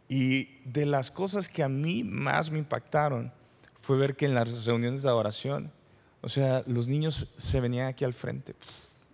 y 0.08 0.58
de 0.64 0.86
las 0.86 1.10
cosas 1.10 1.48
que 1.48 1.62
a 1.62 1.68
mí 1.68 2.04
más 2.04 2.50
me 2.50 2.58
impactaron, 2.58 3.32
fue 3.76 3.96
ver 3.96 4.16
que 4.16 4.26
en 4.26 4.34
las 4.34 4.64
reuniones 4.64 5.02
de 5.02 5.08
adoración, 5.08 5.72
o 6.20 6.28
sea, 6.28 6.62
los 6.66 6.88
niños 6.88 7.28
se 7.36 7.60
venían 7.60 7.86
aquí 7.86 8.04
al 8.04 8.14
frente 8.14 8.54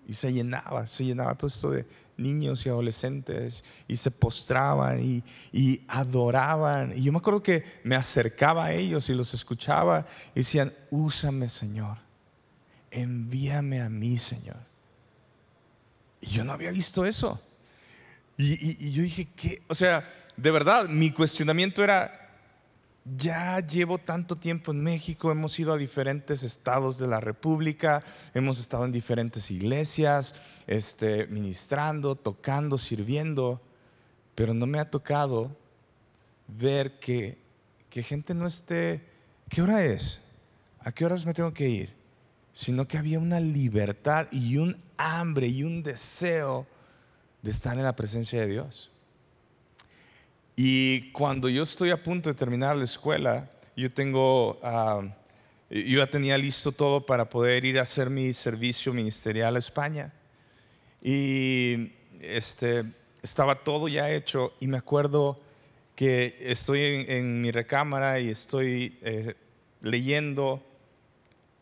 y 0.06 0.14
se 0.14 0.32
llenaba, 0.32 0.86
se 0.86 1.04
llenaba 1.04 1.34
todo 1.36 1.48
esto 1.48 1.70
de 1.70 1.86
niños 2.16 2.64
y 2.66 2.68
adolescentes 2.68 3.64
y 3.88 3.96
se 3.96 4.10
postraban 4.10 5.00
y, 5.00 5.24
y, 5.52 5.82
adoraban. 5.88 6.96
Y 6.96 7.02
yo 7.02 7.12
me 7.12 7.18
acuerdo 7.18 7.42
que 7.42 7.64
me 7.82 7.96
acercaba 7.96 8.66
a 8.66 8.72
ellos 8.72 9.08
y 9.08 9.14
los 9.14 9.34
escuchaba 9.34 10.06
y 10.34 10.40
decían, 10.40 10.72
úsame 10.90 11.48
Señor, 11.48 11.98
envíame 12.90 13.80
a 13.80 13.88
mí 13.88 14.18
Señor. 14.18 14.58
Y 16.20 16.26
yo 16.26 16.44
no 16.44 16.52
había 16.52 16.70
visto 16.70 17.06
eso. 17.06 17.40
Y, 18.40 18.86
y 18.86 18.92
yo 18.92 19.02
dije, 19.02 19.28
¿qué? 19.36 19.62
O 19.68 19.74
sea, 19.74 20.02
de 20.34 20.50
verdad, 20.50 20.88
mi 20.88 21.10
cuestionamiento 21.10 21.84
era, 21.84 22.38
ya 23.04 23.60
llevo 23.60 23.98
tanto 23.98 24.36
tiempo 24.36 24.72
en 24.72 24.82
México, 24.82 25.30
hemos 25.30 25.58
ido 25.58 25.74
a 25.74 25.76
diferentes 25.76 26.42
estados 26.42 26.96
de 26.96 27.06
la 27.06 27.20
República, 27.20 28.02
hemos 28.32 28.58
estado 28.58 28.86
en 28.86 28.92
diferentes 28.92 29.50
iglesias, 29.50 30.34
este, 30.66 31.26
ministrando, 31.26 32.16
tocando, 32.16 32.78
sirviendo, 32.78 33.60
pero 34.34 34.54
no 34.54 34.66
me 34.66 34.78
ha 34.78 34.90
tocado 34.90 35.54
ver 36.48 36.98
que, 36.98 37.36
que 37.90 38.02
gente 38.02 38.32
no 38.32 38.46
esté, 38.46 39.04
¿qué 39.50 39.60
hora 39.60 39.84
es? 39.84 40.22
¿A 40.78 40.92
qué 40.92 41.04
horas 41.04 41.26
me 41.26 41.34
tengo 41.34 41.52
que 41.52 41.68
ir? 41.68 41.94
Sino 42.54 42.88
que 42.88 42.96
había 42.96 43.18
una 43.18 43.38
libertad 43.38 44.28
y 44.32 44.56
un 44.56 44.82
hambre 44.96 45.48
y 45.48 45.62
un 45.62 45.82
deseo 45.82 46.66
de 47.42 47.50
estar 47.50 47.76
en 47.76 47.84
la 47.84 47.96
presencia 47.96 48.40
de 48.40 48.48
Dios. 48.48 48.90
Y 50.56 51.10
cuando 51.12 51.48
yo 51.48 51.62
estoy 51.62 51.90
a 51.90 52.02
punto 52.02 52.28
de 52.28 52.34
terminar 52.34 52.76
la 52.76 52.84
escuela, 52.84 53.50
yo 53.76 53.90
tengo, 53.90 54.58
ah, 54.62 55.02
yo 55.70 55.98
ya 55.98 56.06
tenía 56.06 56.36
listo 56.36 56.72
todo 56.72 57.06
para 57.06 57.30
poder 57.30 57.64
ir 57.64 57.78
a 57.78 57.82
hacer 57.82 58.10
mi 58.10 58.32
servicio 58.32 58.92
ministerial 58.92 59.56
a 59.56 59.58
España. 59.58 60.12
Y 61.02 61.92
este, 62.20 62.84
estaba 63.22 63.64
todo 63.64 63.88
ya 63.88 64.10
hecho 64.10 64.52
y 64.60 64.66
me 64.66 64.76
acuerdo 64.76 65.36
que 65.94 66.34
estoy 66.40 67.06
en, 67.08 67.42
mi 67.42 67.50
recámara 67.50 68.20
y 68.20 68.28
estoy 68.28 68.98
eh, 69.02 69.34
leyendo 69.80 70.62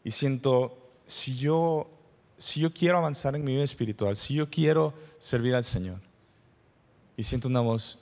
y 0.05 0.11
siento, 0.11 0.93
si 1.07 1.37
yo, 1.37 1.91
si 2.39 2.61
yo 2.61 2.73
quiero 2.73 2.99
avanzar 2.99 3.35
en 3.35 3.45
mi 3.45 3.53
vida 3.53 3.65
espiritual, 3.65 4.17
si 4.17 4.35
yo 4.35 4.49
quiero 4.49 4.95
servir 5.19 5.55
al 5.55 5.65
Señor, 5.65 6.01
y 7.17 7.25
siento 7.25 7.49
una 7.49 7.61
voz, 7.61 7.99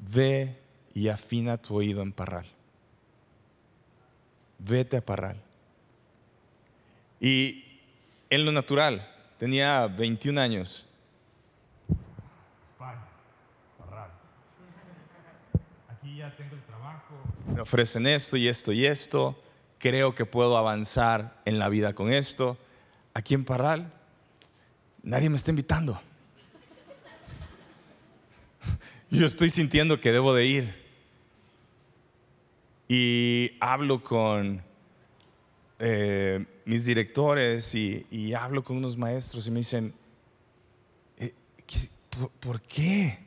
ve 0.00 0.58
y 0.92 1.08
afina 1.08 1.56
tu 1.56 1.76
oído 1.76 2.02
en 2.02 2.12
Parral. 2.12 2.46
Vete 4.58 4.96
a 4.96 5.04
Parral. 5.04 5.40
Y 7.20 7.64
en 8.28 8.44
lo 8.44 8.50
natural, 8.50 9.08
tenía 9.38 9.86
21 9.86 10.40
años. 10.40 10.84
Parral. 12.76 12.98
Aquí 15.88 16.16
ya 16.16 16.34
tengo 16.36 16.56
el 16.56 16.62
trabajo. 16.64 17.14
Me 17.54 17.60
ofrecen 17.60 18.06
esto 18.06 18.36
y 18.36 18.48
esto 18.48 18.72
y 18.72 18.84
esto. 18.84 19.40
Creo 19.78 20.14
que 20.14 20.26
puedo 20.26 20.56
avanzar 20.58 21.40
en 21.44 21.60
la 21.60 21.68
vida 21.68 21.94
con 21.94 22.12
esto. 22.12 22.58
Aquí 23.14 23.34
en 23.34 23.44
Parral, 23.44 23.92
nadie 25.02 25.28
me 25.28 25.36
está 25.36 25.50
invitando 25.50 26.00
yo 29.10 29.26
estoy 29.26 29.50
sintiendo 29.50 30.00
que 30.00 30.12
debo 30.12 30.34
de 30.34 30.46
ir. 30.46 30.80
Y 32.88 33.52
hablo 33.60 34.02
con 34.02 34.62
eh, 35.78 36.44
mis 36.64 36.84
directores 36.84 37.74
y, 37.74 38.34
hablo 38.34 38.64
con 38.64 38.76
unos 38.76 38.96
maestros 38.96 39.46
y 39.46 39.50
me 39.52 39.60
dicen, 39.60 39.94
eh, 41.18 41.32
¿por, 42.40 42.60
qué? 42.62 43.18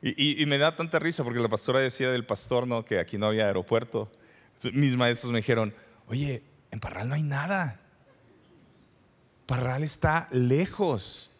Y, 0.00 0.46
me 0.46 0.58
da 0.58 0.76
tanta 0.76 1.00
risa 1.00 1.24
porque 1.24 1.40
la 1.40 1.48
pastora 1.48 1.80
decía 1.80 2.10
del 2.10 2.24
pastor 2.24 2.68
¿no? 2.68 2.84
que 2.84 3.00
aquí 3.00 3.18
no 3.18 3.26
había 3.26 3.46
aeropuerto. 3.46 4.12
Mis 4.72 4.96
maestros 4.96 5.32
me 5.32 5.38
dijeron, 5.38 5.74
oye, 6.06 6.44
en 6.70 6.80
Parral 6.80 7.08
no 7.08 7.14
hay 7.14 7.22
nada. 7.22 7.80
Parral 9.46 9.82
está 9.82 10.28
lejos. 10.32 11.30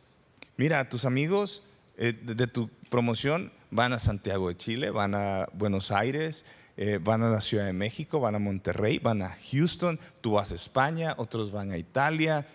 Mira, 0.56 0.88
tus 0.88 1.04
amigos 1.04 1.62
eh, 1.96 2.12
de, 2.12 2.46
tu 2.46 2.68
promoción 2.88 3.52
van 3.70 3.92
a 3.92 3.98
Santiago 3.98 4.48
de 4.48 4.56
Chile, 4.56 4.90
van 4.90 5.14
a 5.14 5.48
Buenos 5.52 5.90
Aires, 5.90 6.44
eh, 6.76 6.98
van 7.02 7.22
a 7.22 7.30
la 7.30 7.40
Ciudad 7.40 7.66
de 7.66 7.72
México, 7.72 8.20
van 8.20 8.34
a 8.34 8.38
Monterrey, 8.38 8.98
van 8.98 9.22
a 9.22 9.36
Houston, 9.50 9.98
tú 10.20 10.32
vas 10.32 10.52
a 10.52 10.54
España, 10.54 11.14
otros 11.16 11.50
van 11.50 11.72
a 11.72 11.78
Italia 11.78 12.46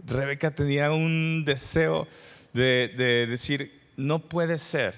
Rebeca 0.05 0.53
tenía 0.53 0.91
un 0.91 1.43
deseo 1.45 2.07
de, 2.53 3.25
decir, 3.27 3.81
no 3.97 4.19
puede 4.19 4.57
ser 4.57 4.95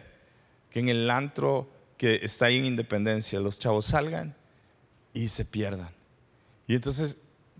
que 0.69 0.79
en 0.79 0.89
el 0.89 1.09
antro 1.09 1.69
que 1.97 2.19
está 2.21 2.45
ahí 2.45 2.57
en 2.57 2.65
Independencia 2.65 3.39
los 3.39 3.59
chavos 3.59 3.85
salgan 3.85 4.35
y 5.13 5.29
se 5.29 5.45
pierdan. 5.45 5.89
Y 6.67 6.75
entonces 6.75 7.17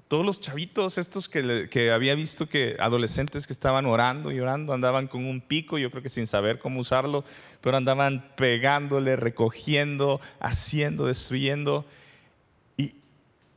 todos 0.08 0.26
los 0.26 0.40
chavitos 0.40 0.98
estos 0.98 1.28
que, 1.28 1.68
que, 1.70 1.92
había 1.92 2.16
visto 2.16 2.48
que 2.48 2.78
adolescentes 2.80 3.46
que 3.46 3.54
estaban 3.54 3.86
orando 3.86 4.32
y 4.32 4.40
orando 4.40 4.74
andaban 4.74 5.08
con 5.08 5.26
un 5.26 5.42
pico, 5.42 5.78
yo 5.78 5.92
creo 5.92 6.04
que 6.04 6.10
sin 6.10 6.28
saber 6.28 6.60
cómo 6.60 6.80
usarlo, 6.80 7.26
pero 7.62 7.76
andaban 7.76 8.34
pegándole, 8.38 9.16
recogiendo, 9.16 10.22
haciendo, 10.40 11.08
destruyendo. 11.08 11.86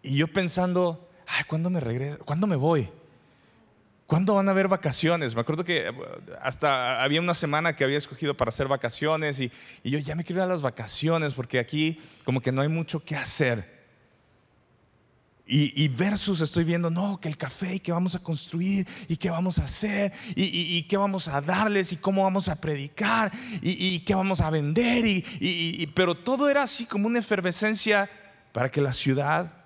Y, 0.03 0.15
y 0.15 0.17
yo 0.17 0.29
pensando, 0.29 1.09
ay, 1.27 1.45
¿cuándo 1.45 1.71
me 1.71 1.81
regreso? 1.81 2.19
¿Cuándo 2.25 2.47
me 2.47 2.57
voy? 2.57 2.91
¿Cuándo 4.11 4.35
van 4.35 4.49
a 4.49 4.51
haber 4.51 4.67
vacaciones? 4.67 5.37
Me 5.37 5.41
acuerdo 5.43 5.65
que 5.65 5.87
eh, 5.87 5.93
hasta 6.43 7.01
había 7.01 7.21
una 7.21 7.33
semana 7.33 7.77
que 7.77 7.85
había 7.85 7.97
escogido 7.97 8.37
para 8.37 8.49
hacer 8.49 8.67
vacaciones 8.67 9.39
y, 9.39 9.53
yo 9.85 10.01
ya 10.01 10.17
me 10.17 10.25
quiero 10.25 10.41
ir 10.41 10.47
a 10.47 10.49
las 10.49 10.63
vacaciones 10.63 11.33
porque 11.33 11.61
aquí 11.61 11.97
como 12.25 12.41
que 12.41 12.51
no 12.51 12.61
hay 12.61 12.67
mucho 12.67 13.05
que 13.05 13.15
hacer. 13.15 13.79
Y, 15.47 15.87
versus 15.89 16.41
estoy 16.41 16.65
viendo, 16.65 16.91
no, 16.91 17.21
que 17.21 17.29
el 17.29 17.37
café 17.37 17.77
y 17.77 17.81
que 17.81 17.93
vamos 17.93 18.17
a 18.17 18.21
construir 18.21 18.87
y 19.07 19.17
qué 19.17 19.31
vamos 19.31 19.61
a 19.61 19.65
hacer 19.65 20.13
y, 20.35 20.45
y 20.45 20.83
qué 20.85 20.97
vamos 20.97 21.29
a 21.29 21.41
darles 21.41 21.93
y 21.93 21.97
cómo 21.97 22.25
vamos 22.25 22.49
a 22.49 22.61
predicar 22.61 23.31
y, 23.63 24.01
qué 24.01 24.15
vamos 24.17 24.41
a 24.41 24.51
vender. 24.51 25.07
Y, 25.07 25.87
pero 25.95 26.17
todo 26.17 26.51
era 26.51 26.63
así 26.65 26.85
como 26.85 27.07
una 27.07 27.21
efervescencia 27.21 28.11
para 28.53 28.73
que 28.73 28.81
la 28.81 28.93
ciudad 28.93 29.60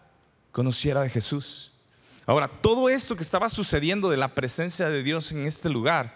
conociera 0.55 1.03
de 1.03 1.11
Jesús. 1.11 1.73
Ahora, 2.27 2.47
todo 2.47 2.89
esto 2.89 3.17
que 3.17 3.25
estaba 3.25 3.49
sucediendo 3.49 4.09
de 4.09 4.17
la 4.17 4.37
presencia 4.37 4.89
de 4.89 5.03
Dios 5.03 5.33
en 5.33 5.47
este 5.47 5.69
lugar, 5.69 6.15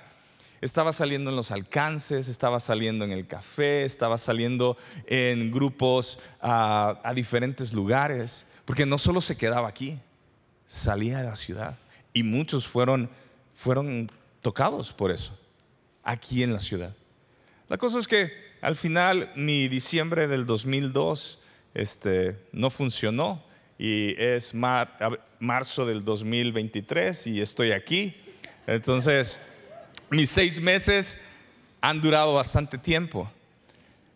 estaba 0.60 0.92
saliendo 0.92 1.30
en 1.30 1.36
los 1.36 1.50
alcances, 1.50 2.28
estaba 2.28 2.60
saliendo 2.60 3.04
en 3.04 3.10
el 3.10 3.26
café, 3.26 3.84
estaba 3.84 4.16
saliendo 4.16 4.76
en 5.06 5.50
grupos 5.50 6.20
a, 6.40 7.00
a 7.02 7.14
diferentes 7.14 7.72
lugares, 7.72 8.46
porque 8.64 8.86
no 8.86 8.96
solo 8.96 9.20
se 9.20 9.36
quedaba 9.36 9.66
aquí, 9.66 9.98
salía 10.68 11.18
de 11.18 11.24
la 11.24 11.36
ciudad. 11.36 11.76
Y 12.12 12.22
muchos 12.22 12.68
fueron, 12.68 13.10
fueron 13.52 14.08
tocados 14.40 14.92
por 14.92 15.10
eso, 15.10 15.36
aquí 16.04 16.44
en 16.44 16.52
la 16.52 16.60
ciudad. 16.60 16.94
La 17.68 17.76
cosa 17.76 17.98
es 17.98 18.06
que 18.06 18.32
al 18.60 18.76
final, 18.76 19.32
mi 19.34 19.66
diciembre 19.66 20.28
del 20.28 20.46
2002 20.46 21.40
este, 21.74 22.38
no 22.52 22.70
funcionó 22.70 23.47
y 23.78 24.20
es 24.20 24.52
marzo 24.54 25.86
del 25.86 26.04
2023 26.04 27.28
y 27.28 27.40
estoy 27.40 27.70
aquí. 27.70 28.16
Entonces, 28.66 29.38
mis 30.10 30.28
seis 30.28 30.60
meses 30.60 31.20
han 31.80 32.00
durado 32.00 32.34
bastante 32.34 32.76
tiempo. 32.76 33.30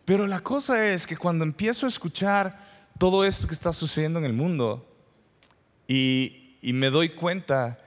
Pero 0.03 0.27
la 0.27 0.41
cosa 0.41 0.85
es 0.85 1.07
que 1.07 1.15
cuando 1.15 1.45
empiezo 1.45 1.85
a 1.85 1.89
escuchar 1.89 2.59
todo 2.97 3.23
esto 3.23 3.47
que 3.47 3.53
está 3.53 3.71
sucediendo 3.71 4.19
en 4.19 4.25
el 4.25 4.33
mundo 4.33 4.85
y, 5.87 6.57
y 6.61 6.73
me 6.73 6.89
doy 6.89 7.09
cuenta 7.09 7.77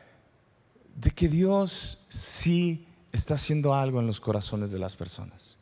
de 0.95 1.11
que 1.11 1.29
Dios 1.29 1.99
sí 2.09 2.87
está 3.13 3.35
haciendo 3.35 3.75
algo 3.75 4.01
en 4.01 4.07
los 4.07 4.19
corazones 4.19 4.73
de 4.73 4.79
las 4.79 4.97
personas. 4.97 5.59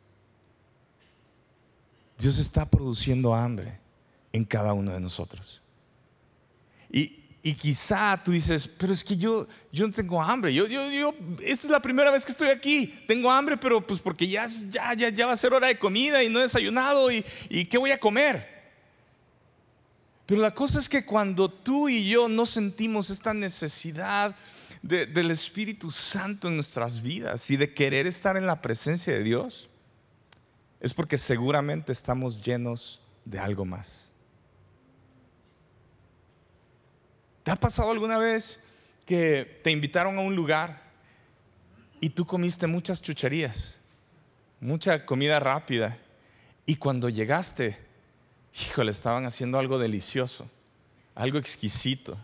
Dios 2.17 2.39
está 2.39 2.65
produciendo 2.65 3.35
hambre 3.35 3.79
en 4.31 4.45
cada 4.45 4.71
uno 4.71 4.93
de 4.93 5.01
nosotros. 5.01 5.61
Y, 6.97 7.53
quizá 7.53 8.19
tú 8.23 8.31
dices, 8.31 8.67
pero 8.67 8.91
es 8.91 9.03
que 9.03 9.17
yo, 9.17 9.45
yo 9.71 9.85
no 9.85 9.93
tengo 9.93 10.21
hambre. 10.21 10.53
Yo, 10.53 10.65
yo, 10.65 10.89
yo, 10.89 11.13
esta 11.41 11.67
es 11.67 11.69
la 11.69 11.81
primera 11.81 12.09
vez 12.09 12.25
que 12.25 12.31
estoy 12.31 12.47
aquí. 12.47 12.87
Tengo 13.05 13.29
hambre, 13.29 13.57
pero 13.57 13.85
pues 13.85 13.99
porque 13.99 14.27
ya, 14.27 14.47
ya, 14.69 14.93
ya, 14.95 15.09
ya 15.09 15.27
va 15.27 15.33
a 15.33 15.37
ser 15.37 15.53
hora 15.53 15.67
de 15.67 15.77
comida 15.77 16.23
y 16.23 16.29
no 16.29 16.39
he 16.39 16.43
desayunado 16.43 17.11
y, 17.11 17.23
y 17.49 17.65
¿qué 17.65 17.77
voy 17.77 17.91
a 17.91 17.99
comer? 17.99 18.55
Pero 20.25 20.41
la 20.41 20.55
cosa 20.55 20.79
es 20.79 20.89
que 20.89 21.05
cuando 21.05 21.51
tú 21.51 21.87
y 21.87 22.09
yo 22.09 22.27
no 22.27 22.47
sentimos 22.47 23.11
esta 23.11 23.33
necesidad 23.33 24.35
del 24.81 25.29
Espíritu 25.31 25.91
Santo 25.91 26.47
en 26.47 26.55
nuestras 26.55 27.01
vidas 27.01 27.51
y 27.51 27.57
de 27.57 27.73
querer 27.73 28.07
estar 28.07 28.37
en 28.37 28.47
la 28.47 28.61
presencia 28.61 29.13
de 29.13 29.23
Dios, 29.23 29.69
es 30.79 30.93
porque 30.93 31.17
seguramente 31.17 31.91
estamos 31.91 32.41
llenos 32.41 33.01
de 33.23 33.37
algo 33.37 33.65
más. 33.65 34.14
¿Te 37.45 37.51
ha 37.51 37.55
pasado 37.55 37.91
alguna 37.91 38.17
vez 38.17 38.59
que 39.05 39.59
te 39.63 39.69
invitaron 39.69 40.17
a 40.17 40.21
un 40.21 40.35
lugar 40.35 40.81
y 42.01 42.09
tú 42.09 42.25
comiste 42.25 42.65
muchas 42.65 43.03
chucherías, 43.03 43.81
mucha 44.59 45.05
comida 45.05 45.39
rápida 45.39 45.95
y 46.65 46.77
cuando 46.77 47.07
llegaste, 47.07 47.77
híjole, 48.59 48.89
estaban 48.89 49.27
haciendo 49.27 49.59
algo 49.59 49.77
delicioso, 49.77 50.49
algo 51.13 51.37
exquisito, 51.37 52.17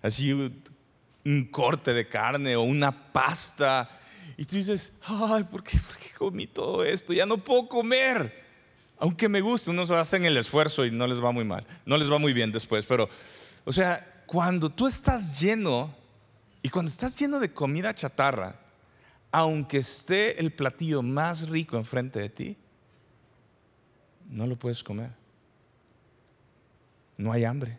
así 0.00 0.32
un 0.32 1.44
corte 1.50 1.92
de 1.92 2.06
carne 2.06 2.54
o 2.54 2.62
una 2.62 3.12
pasta 3.12 3.88
y 4.36 4.44
tú 4.44 4.54
dices, 4.54 4.92
ay, 5.02 5.42
¿por 5.42 5.64
qué, 5.64 5.76
¿por 5.76 5.96
qué 5.96 6.10
comí 6.16 6.46
todo 6.46 6.84
esto? 6.84 7.12
Ya 7.12 7.26
no 7.26 7.38
puedo 7.38 7.66
comer. 7.68 8.44
Aunque 9.00 9.28
me 9.28 9.40
gusta, 9.40 9.72
unos 9.72 9.90
hacen 9.90 10.24
el 10.24 10.36
esfuerzo 10.36 10.86
y 10.86 10.92
no 10.92 11.08
les 11.08 11.20
va 11.20 11.32
muy 11.32 11.44
mal, 11.44 11.66
no 11.84 11.96
les 11.96 12.08
va 12.08 12.18
muy 12.18 12.32
bien 12.32 12.52
después, 12.52 12.86
pero, 12.86 13.08
o 13.64 13.72
sea, 13.72 14.11
cuando 14.26 14.70
tú 14.70 14.86
estás 14.86 15.40
lleno 15.40 15.94
y 16.62 16.68
cuando 16.68 16.90
estás 16.90 17.18
lleno 17.18 17.40
de 17.40 17.52
comida 17.52 17.94
chatarra, 17.94 18.56
aunque 19.30 19.78
esté 19.78 20.38
el 20.38 20.52
platillo 20.52 21.02
más 21.02 21.48
rico 21.48 21.76
enfrente 21.76 22.20
de 22.20 22.28
ti, 22.28 22.56
no 24.28 24.46
lo 24.46 24.56
puedes 24.56 24.82
comer. 24.82 25.10
No 27.16 27.32
hay 27.32 27.44
hambre. 27.44 27.78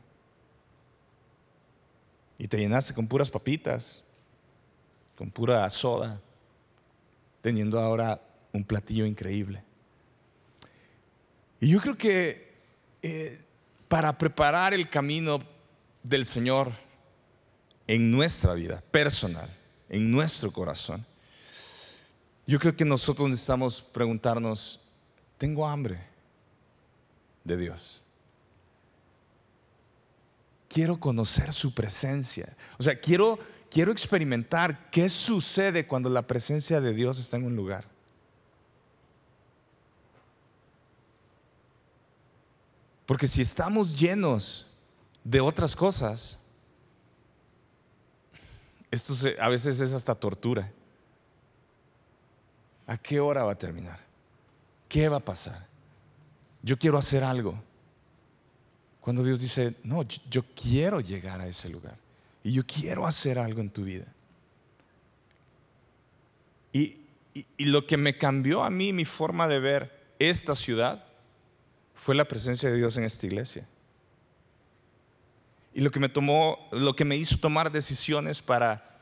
Y 2.38 2.47
te 2.47 2.58
llenaste 2.58 2.93
con 2.93 3.08
puras 3.08 3.29
papitas, 3.29 4.03
con 5.15 5.29
pura 5.29 5.69
soda, 5.69 6.19
teniendo 7.41 7.79
ahora 7.79 8.21
un 8.51 8.63
platillo 8.63 9.06
increíble. 9.06 9.63
Y 11.60 11.69
yo 11.69 11.79
creo 11.79 11.97
que 11.97 12.53
eh, 13.01 13.41
para 13.88 14.17
preparar 14.17 14.73
el 14.73 14.89
camino 14.89 15.39
del 16.03 16.25
Señor 16.25 16.71
en 17.87 18.11
nuestra 18.11 18.53
vida 18.53 18.83
personal, 18.91 19.49
en 19.89 20.11
nuestro 20.11 20.51
corazón, 20.51 21.05
yo 22.45 22.59
creo 22.59 22.75
que 22.75 22.85
nosotros 22.85 23.29
necesitamos 23.29 23.81
preguntarnos, 23.81 24.81
¿tengo 25.37 25.65
hambre 25.67 25.99
de 27.43 27.57
Dios? 27.57 28.01
Quiero 30.67 30.99
conocer 30.99 31.53
su 31.53 31.73
presencia. 31.73 32.55
O 32.77 32.83
sea, 32.83 32.99
quiero, 32.99 33.39
quiero 33.69 33.91
experimentar 33.91 34.89
qué 34.89 35.07
sucede 35.07 35.87
cuando 35.87 36.09
la 36.09 36.23
presencia 36.23 36.81
de 36.81 36.93
Dios 36.93 37.19
está 37.19 37.37
en 37.37 37.45
un 37.45 37.55
lugar. 37.55 37.85
Porque 43.05 43.27
si 43.27 43.41
estamos 43.41 43.97
llenos 43.97 44.67
de 45.23 45.41
otras 45.41 45.75
cosas, 45.75 46.39
esto 48.91 49.13
a 49.39 49.49
veces 49.49 49.79
es 49.79 49.93
hasta 49.93 50.15
tortura. 50.15 50.71
¿A 52.86 52.97
qué 52.97 53.19
hora 53.19 53.43
va 53.43 53.53
a 53.53 53.57
terminar? 53.57 53.99
¿Qué 54.89 55.09
va 55.09 55.17
a 55.17 55.25
pasar? 55.25 55.67
Yo 56.62 56.77
quiero 56.77 56.97
hacer 56.97 57.23
algo. 57.23 57.55
Cuando 59.01 59.23
Dios 59.23 59.39
dice, 59.39 59.75
no, 59.83 60.03
yo 60.29 60.43
quiero 60.55 60.99
llegar 60.99 61.41
a 61.41 61.47
ese 61.47 61.69
lugar 61.69 61.97
y 62.43 62.53
yo 62.53 62.63
quiero 62.65 63.07
hacer 63.07 63.39
algo 63.39 63.62
en 63.62 63.69
tu 63.69 63.83
vida. 63.83 64.05
Y, 66.71 66.99
y 67.33 67.65
lo 67.65 67.86
que 67.88 67.97
me 67.97 68.17
cambió 68.17 68.63
a 68.63 68.69
mí 68.69 68.93
mi 68.93 69.05
forma 69.05 69.47
de 69.47 69.59
ver 69.59 70.03
esta 70.19 70.55
ciudad 70.55 71.05
fue 71.95 72.15
la 72.15 72.25
presencia 72.25 72.69
de 72.69 72.77
Dios 72.77 72.97
en 72.97 73.05
esta 73.05 73.25
iglesia. 73.25 73.67
Y 75.73 75.81
lo 75.81 75.89
que 75.89 75.99
me 75.99 76.09
tomó, 76.09 76.69
lo 76.71 76.95
que 76.95 77.05
me 77.05 77.15
hizo 77.15 77.38
tomar 77.38 77.71
decisiones 77.71 78.41
para 78.41 79.01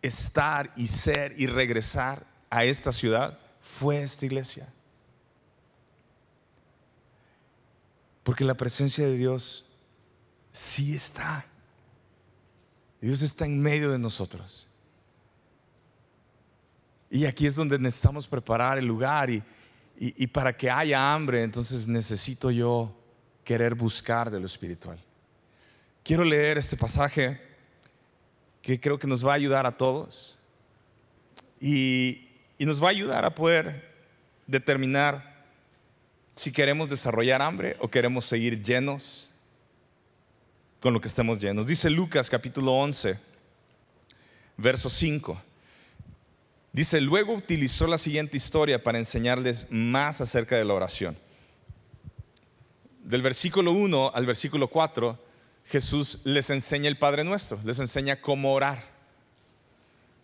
estar 0.00 0.72
y 0.76 0.86
ser 0.86 1.34
y 1.36 1.46
regresar 1.46 2.26
a 2.50 2.64
esta 2.64 2.92
ciudad 2.92 3.38
fue 3.60 4.02
esta 4.02 4.26
iglesia. 4.26 4.72
Porque 8.22 8.44
la 8.44 8.54
presencia 8.54 9.04
de 9.04 9.16
Dios 9.16 9.64
sí 10.52 10.94
está. 10.94 11.44
Dios 13.00 13.22
está 13.22 13.46
en 13.46 13.60
medio 13.60 13.90
de 13.90 13.98
nosotros. 13.98 14.68
Y 17.10 17.26
aquí 17.26 17.46
es 17.46 17.56
donde 17.56 17.78
necesitamos 17.78 18.26
preparar 18.26 18.78
el 18.78 18.86
lugar 18.86 19.28
y, 19.28 19.42
y, 19.96 20.26
para 20.28 20.56
que 20.56 20.70
haya 20.70 21.12
hambre, 21.12 21.42
entonces 21.42 21.86
necesito 21.86 22.50
yo 22.50 22.96
querer 23.44 23.74
buscar 23.74 24.30
de 24.30 24.40
lo 24.40 24.46
espiritual. 24.46 24.98
Quiero 26.04 26.24
leer 26.24 26.58
este 26.58 26.76
pasaje 26.76 27.40
que 28.60 28.80
creo 28.80 28.98
que 28.98 29.06
nos 29.06 29.24
va 29.24 29.32
a 29.32 29.36
ayudar 29.36 29.66
a 29.66 29.76
todos 29.76 30.36
y, 31.60 32.28
nos 32.58 32.82
va 32.82 32.88
a 32.88 32.90
ayudar 32.90 33.24
a 33.24 33.34
poder 33.34 33.92
determinar 34.46 35.44
si 36.34 36.52
queremos 36.52 36.88
desarrollar 36.88 37.42
hambre 37.42 37.76
o 37.80 37.88
queremos 37.88 38.24
seguir 38.24 38.62
llenos 38.62 39.30
con 40.80 40.92
lo 40.92 41.00
que 41.00 41.08
estemos 41.08 41.40
llenos. 41.40 41.66
Dice 41.66 41.90
Lucas 41.90 42.30
capítulo 42.30 42.72
11, 42.72 43.18
verso 44.56 44.90
5. 44.90 45.40
Dice, 46.72 47.00
luego 47.00 47.34
utilizó 47.34 47.86
la 47.86 47.98
siguiente 47.98 48.36
historia 48.36 48.82
para 48.82 48.98
enseñarles 48.98 49.70
más 49.70 50.20
acerca 50.20 50.56
de 50.56 50.64
la 50.64 50.74
oración. 50.74 51.16
Del 53.02 53.22
versículo 53.22 53.72
1 53.72 54.12
al 54.14 54.26
versículo 54.26 54.68
4, 54.68 55.31
Jesús 55.66 56.20
les 56.24 56.50
enseña 56.50 56.88
el 56.88 56.98
Padre 56.98 57.24
Nuestro, 57.24 57.58
les 57.64 57.78
enseña 57.78 58.20
cómo 58.20 58.52
orar. 58.52 58.92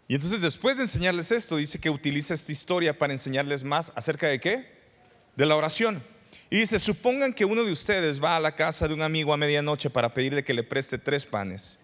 Y 0.09 0.15
entonces 0.15 0.41
después 0.41 0.79
de 0.79 0.85
enseñarles 0.85 1.33
esto, 1.33 1.57
dice 1.57 1.79
que 1.79 1.91
utiliza 1.91 2.35
esta 2.35 2.53
historia 2.53 2.97
para 2.97 3.13
enseñarles 3.13 3.63
más 3.63 3.93
acerca 3.95 4.27
de 4.27 4.41
qué? 4.41 4.67
De 5.37 5.47
la 5.47 5.55
oración. 5.57 6.03
Y 6.51 6.59
dice, 6.59 6.79
supongan 6.79 7.35
que 7.35 7.45
uno 7.45 7.63
de 7.63 7.73
ustedes 7.73 8.23
va 8.23 8.37
a 8.37 8.41
la 8.41 8.57
casa 8.57 8.89
de 8.89 8.95
un 8.95 9.03
amigo 9.03 9.35
a 9.35 9.37
medianoche 9.37 9.91
para 9.91 10.15
pedirle 10.15 10.45
que 10.45 10.55
le 10.55 10.63
preste 10.63 10.97
tres 10.97 11.27
panes. 11.27 11.81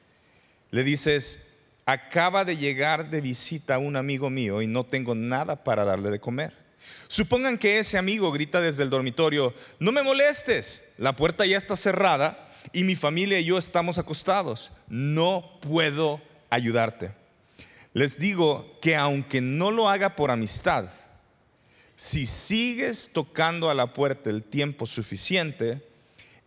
Le 0.70 0.82
dices, 0.84 1.46
acaba 1.84 2.46
de 2.46 2.56
llegar 2.56 3.10
de 3.10 3.20
visita 3.20 3.78
un 3.78 3.96
amigo 3.96 4.30
mío 4.30 4.62
y 4.62 4.66
no 4.66 4.84
tengo 4.84 5.14
nada 5.14 5.62
para 5.62 5.84
darle 5.84 6.10
de 6.10 6.18
comer. 6.18 6.54
Supongan 7.08 7.58
que 7.58 7.78
ese 7.78 7.98
amigo 7.98 8.32
grita 8.32 8.60
desde 8.60 8.82
el 8.82 8.90
dormitorio, 8.90 9.54
no 9.78 9.92
me 9.92 10.02
molestes, 10.02 10.84
la 10.96 11.14
puerta 11.14 11.44
ya 11.44 11.56
está 11.56 11.76
cerrada 11.76 12.53
y 12.72 12.84
mi 12.84 12.96
familia 12.96 13.38
y 13.38 13.44
yo 13.44 13.58
estamos 13.58 13.98
acostados, 13.98 14.72
no 14.88 15.58
puedo 15.60 16.20
ayudarte. 16.50 17.12
Les 17.92 18.18
digo 18.18 18.78
que 18.80 18.96
aunque 18.96 19.40
no 19.40 19.70
lo 19.70 19.88
haga 19.88 20.16
por 20.16 20.30
amistad, 20.30 20.88
si 21.96 22.26
sigues 22.26 23.10
tocando 23.12 23.70
a 23.70 23.74
la 23.74 23.92
puerta 23.92 24.30
el 24.30 24.42
tiempo 24.42 24.86
suficiente, 24.86 25.86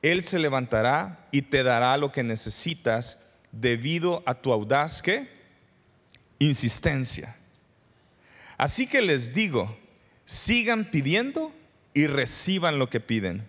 Él 0.01 0.23
se 0.23 0.39
levantará 0.39 1.27
y 1.31 1.43
te 1.43 1.63
dará 1.63 1.95
lo 1.97 2.11
que 2.11 2.23
necesitas 2.23 3.19
debido 3.51 4.23
a 4.25 4.35
tu 4.35 4.51
audaz 4.51 5.01
¿qué? 5.01 5.29
insistencia. 6.39 7.35
Así 8.57 8.87
que 8.87 9.01
les 9.01 9.33
digo, 9.33 9.77
sigan 10.25 10.85
pidiendo 10.85 11.53
y 11.93 12.07
reciban 12.07 12.79
lo 12.79 12.89
que 12.89 12.99
piden. 12.99 13.47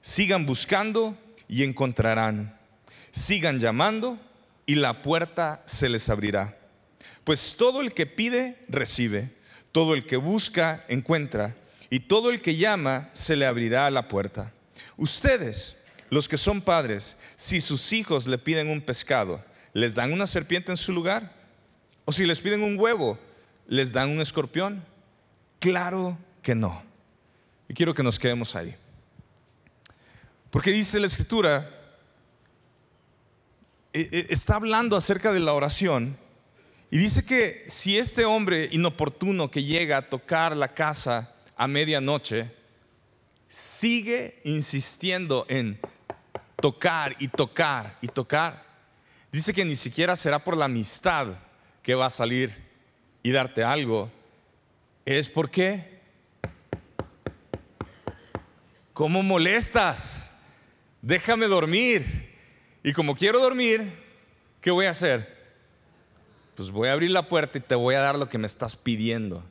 Sigan 0.00 0.46
buscando 0.46 1.16
y 1.52 1.64
encontrarán. 1.64 2.58
Sigan 3.10 3.60
llamando 3.60 4.18
y 4.64 4.76
la 4.76 5.02
puerta 5.02 5.62
se 5.66 5.90
les 5.90 6.08
abrirá. 6.08 6.56
Pues 7.24 7.56
todo 7.58 7.82
el 7.82 7.92
que 7.92 8.06
pide, 8.06 8.64
recibe. 8.70 9.36
Todo 9.70 9.92
el 9.92 10.06
que 10.06 10.16
busca, 10.16 10.82
encuentra. 10.88 11.54
Y 11.90 12.00
todo 12.00 12.30
el 12.30 12.40
que 12.40 12.56
llama, 12.56 13.10
se 13.12 13.36
le 13.36 13.44
abrirá 13.44 13.90
la 13.90 14.08
puerta. 14.08 14.50
Ustedes, 14.96 15.76
los 16.08 16.26
que 16.26 16.38
son 16.38 16.62
padres, 16.62 17.18
si 17.36 17.60
sus 17.60 17.92
hijos 17.92 18.26
le 18.26 18.38
piden 18.38 18.70
un 18.70 18.80
pescado, 18.80 19.44
¿les 19.74 19.94
dan 19.94 20.10
una 20.10 20.26
serpiente 20.26 20.72
en 20.72 20.78
su 20.78 20.90
lugar? 20.90 21.34
¿O 22.06 22.12
si 22.12 22.24
les 22.24 22.40
piden 22.40 22.62
un 22.62 22.80
huevo, 22.80 23.18
les 23.66 23.92
dan 23.92 24.08
un 24.08 24.22
escorpión? 24.22 24.82
Claro 25.58 26.16
que 26.42 26.54
no. 26.54 26.82
Y 27.68 27.74
quiero 27.74 27.92
que 27.92 28.02
nos 28.02 28.18
quedemos 28.18 28.56
ahí. 28.56 28.74
Porque 30.52 30.70
dice 30.70 31.00
la 31.00 31.06
escritura, 31.06 31.66
e, 33.90 34.00
e, 34.00 34.26
está 34.28 34.56
hablando 34.56 34.98
acerca 34.98 35.32
de 35.32 35.40
la 35.40 35.54
oración 35.54 36.18
y 36.90 36.98
dice 36.98 37.24
que 37.24 37.64
si 37.68 37.96
este 37.96 38.26
hombre 38.26 38.68
inoportuno 38.70 39.50
que 39.50 39.64
llega 39.64 39.96
a 39.96 40.10
tocar 40.10 40.54
la 40.54 40.74
casa 40.74 41.34
a 41.56 41.66
medianoche, 41.66 42.54
sigue 43.48 44.42
insistiendo 44.44 45.46
en 45.48 45.80
tocar 46.60 47.16
y 47.18 47.28
tocar 47.28 47.96
y 48.02 48.08
tocar. 48.08 48.62
Dice 49.32 49.54
que 49.54 49.64
ni 49.64 49.74
siquiera 49.74 50.16
será 50.16 50.38
por 50.38 50.58
la 50.58 50.66
amistad 50.66 51.28
que 51.82 51.94
va 51.94 52.06
a 52.06 52.10
salir 52.10 52.62
y 53.22 53.32
darte 53.32 53.64
algo. 53.64 54.10
Es 55.06 55.30
porque, 55.30 55.98
¿cómo 58.92 59.22
molestas? 59.22 60.31
Déjame 61.02 61.48
dormir. 61.48 62.30
Y 62.84 62.92
como 62.92 63.14
quiero 63.14 63.40
dormir, 63.40 63.92
¿qué 64.60 64.70
voy 64.70 64.86
a 64.86 64.90
hacer? 64.90 65.42
Pues 66.54 66.70
voy 66.70 66.88
a 66.88 66.92
abrir 66.92 67.10
la 67.10 67.28
puerta 67.28 67.58
y 67.58 67.60
te 67.60 67.74
voy 67.74 67.96
a 67.96 68.00
dar 68.00 68.16
lo 68.16 68.28
que 68.28 68.38
me 68.38 68.46
estás 68.46 68.76
pidiendo. 68.76 69.44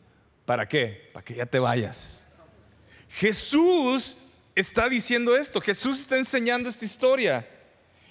¿Para 0.46 0.68
qué? 0.68 1.10
Para 1.14 1.24
que 1.24 1.36
ya 1.36 1.46
te 1.46 1.60
vayas. 1.60 2.26
Jesús 3.10 4.18
está 4.56 4.88
diciendo 4.88 5.36
esto, 5.36 5.60
Jesús 5.60 6.00
está 6.00 6.18
enseñando 6.18 6.70
esta 6.70 6.86
historia. 6.86 7.48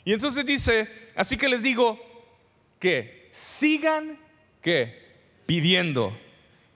Y 0.04 0.12
entonces 0.12 0.44
dice, 0.44 0.88
así 1.16 1.36
que 1.36 1.48
les 1.48 1.62
digo 1.62 1.98
que 2.78 3.28
sigan 3.30 4.18
que 4.60 5.00
pidiendo 5.46 6.18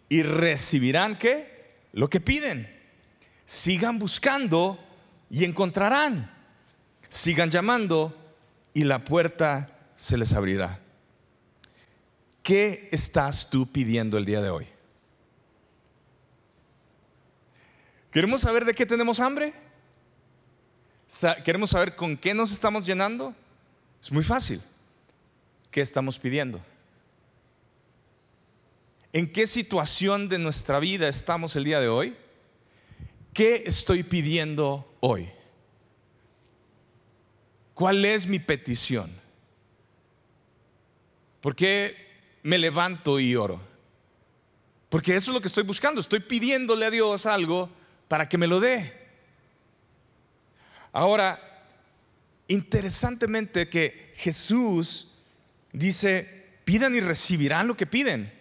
y 0.08 0.22
recibirán 0.22 1.18
que 1.18 1.76
lo 1.92 2.08
que 2.08 2.20
piden. 2.20 2.70
Sigan 3.44 3.98
buscando 3.98 4.78
y 5.30 5.44
encontrarán. 5.44 6.33
Sigan 7.14 7.48
llamando 7.48 8.12
y 8.72 8.82
la 8.82 9.04
puerta 9.04 9.78
se 9.94 10.18
les 10.18 10.34
abrirá. 10.34 10.80
¿Qué 12.42 12.88
estás 12.90 13.48
tú 13.50 13.70
pidiendo 13.70 14.18
el 14.18 14.24
día 14.24 14.42
de 14.42 14.50
hoy? 14.50 14.66
¿Queremos 18.10 18.40
saber 18.40 18.64
de 18.64 18.74
qué 18.74 18.84
tenemos 18.84 19.20
hambre? 19.20 19.54
¿Queremos 21.44 21.70
saber 21.70 21.94
con 21.94 22.16
qué 22.16 22.34
nos 22.34 22.50
estamos 22.50 22.84
llenando? 22.84 23.32
Es 24.02 24.10
muy 24.10 24.24
fácil. 24.24 24.60
¿Qué 25.70 25.82
estamos 25.82 26.18
pidiendo? 26.18 26.60
¿En 29.12 29.32
qué 29.32 29.46
situación 29.46 30.28
de 30.28 30.40
nuestra 30.40 30.80
vida 30.80 31.06
estamos 31.06 31.54
el 31.54 31.62
día 31.62 31.78
de 31.78 31.86
hoy? 31.86 32.16
¿Qué 33.32 33.62
estoy 33.66 34.02
pidiendo 34.02 34.92
hoy? 34.98 35.30
¿Cuál 37.74 38.04
es 38.04 38.26
mi 38.26 38.38
petición? 38.38 39.10
¿Por 41.40 41.56
qué 41.56 41.96
me 42.42 42.56
levanto 42.56 43.18
y 43.20 43.34
oro? 43.36 43.60
Porque 44.88 45.16
eso 45.16 45.30
es 45.30 45.34
lo 45.34 45.40
que 45.40 45.48
estoy 45.48 45.64
buscando. 45.64 46.00
Estoy 46.00 46.20
pidiéndole 46.20 46.86
a 46.86 46.90
Dios 46.90 47.26
algo 47.26 47.68
para 48.06 48.28
que 48.28 48.38
me 48.38 48.46
lo 48.46 48.60
dé. 48.60 49.04
Ahora, 50.92 51.66
interesantemente 52.46 53.68
que 53.68 54.12
Jesús 54.14 55.10
dice, 55.72 56.60
pidan 56.64 56.94
y 56.94 57.00
recibirán 57.00 57.66
lo 57.66 57.76
que 57.76 57.86
piden. 57.86 58.32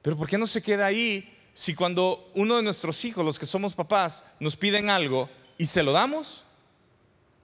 Pero 0.00 0.16
¿por 0.16 0.26
qué 0.26 0.38
no 0.38 0.46
se 0.46 0.62
queda 0.62 0.86
ahí 0.86 1.38
si 1.52 1.74
cuando 1.74 2.30
uno 2.34 2.56
de 2.56 2.62
nuestros 2.62 3.04
hijos, 3.04 3.24
los 3.24 3.38
que 3.38 3.44
somos 3.44 3.74
papás, 3.74 4.24
nos 4.40 4.56
piden 4.56 4.88
algo 4.88 5.28
y 5.58 5.66
se 5.66 5.82
lo 5.82 5.92
damos? 5.92 6.44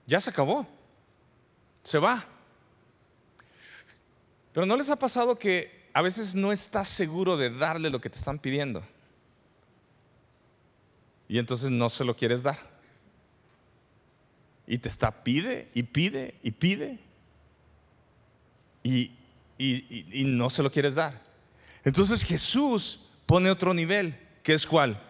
Ya 0.07 0.19
se 0.19 0.31
acabó. 0.31 0.67
Se 1.83 1.97
va. 1.97 2.25
Pero 4.53 4.65
¿no 4.65 4.75
les 4.75 4.89
ha 4.89 4.97
pasado 4.97 5.37
que 5.37 5.89
a 5.93 6.01
veces 6.01 6.35
no 6.35 6.51
estás 6.51 6.87
seguro 6.87 7.37
de 7.37 7.49
darle 7.49 7.89
lo 7.89 8.01
que 8.01 8.09
te 8.09 8.17
están 8.17 8.39
pidiendo? 8.39 8.83
Y 11.27 11.37
entonces 11.37 11.69
no 11.69 11.89
se 11.89 12.03
lo 12.03 12.15
quieres 12.15 12.43
dar. 12.43 12.57
Y 14.65 14.79
te 14.79 14.89
está 14.89 15.23
pide 15.23 15.69
y 15.73 15.83
pide 15.83 16.35
y 16.43 16.51
pide. 16.51 16.99
Y, 18.83 19.13
y, 19.57 20.23
no 20.25 20.49
se 20.49 20.63
lo 20.63 20.71
quieres 20.71 20.95
dar. 20.95 21.21
Entonces 21.83 22.23
Jesús 22.23 23.07
pone 23.25 23.51
otro 23.51 23.73
nivel, 23.73 24.17
que 24.41 24.53
es 24.53 24.65
cuál? 24.65 25.01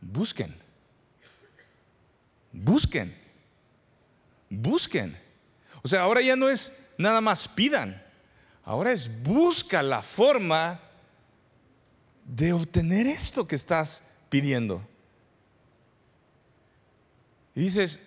Busquen. 0.00 0.54
Busquen. 2.52 3.23
Busquen. 4.62 5.18
O 5.82 5.88
sea, 5.88 6.02
ahora 6.02 6.20
ya 6.20 6.36
no 6.36 6.48
es 6.48 6.72
nada 6.98 7.20
más 7.20 7.48
pidan. 7.48 8.02
Ahora 8.64 8.92
es 8.92 9.10
busca 9.22 9.82
la 9.82 10.02
forma 10.02 10.80
de 12.24 12.52
obtener 12.52 13.06
esto 13.06 13.46
que 13.46 13.54
estás 13.54 14.04
pidiendo. 14.30 14.86
Y 17.54 17.60
dices, 17.60 18.00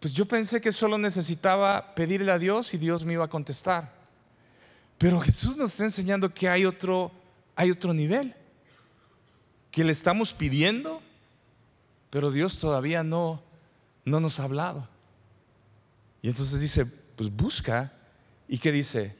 pues 0.00 0.14
yo 0.14 0.26
pensé 0.26 0.60
que 0.60 0.72
solo 0.72 0.96
necesitaba 0.96 1.94
pedirle 1.94 2.32
a 2.32 2.38
Dios 2.38 2.72
y 2.74 2.78
Dios 2.78 3.04
me 3.04 3.12
iba 3.12 3.24
a 3.24 3.30
contestar. 3.30 3.92
Pero 4.98 5.20
Jesús 5.20 5.56
nos 5.56 5.70
está 5.70 5.84
enseñando 5.84 6.32
que 6.32 6.48
hay 6.48 6.64
otro, 6.64 7.12
hay 7.54 7.70
otro 7.70 7.94
nivel, 7.94 8.34
que 9.70 9.84
le 9.84 9.92
estamos 9.92 10.32
pidiendo, 10.32 11.00
pero 12.08 12.30
Dios 12.30 12.58
todavía 12.58 13.04
no, 13.04 13.42
no 14.04 14.20
nos 14.20 14.40
ha 14.40 14.44
hablado. 14.44 14.88
Y 16.22 16.28
entonces 16.28 16.60
dice, 16.60 16.86
pues 16.86 17.30
busca. 17.30 17.92
¿Y 18.48 18.58
qué 18.58 18.72
dice? 18.72 19.16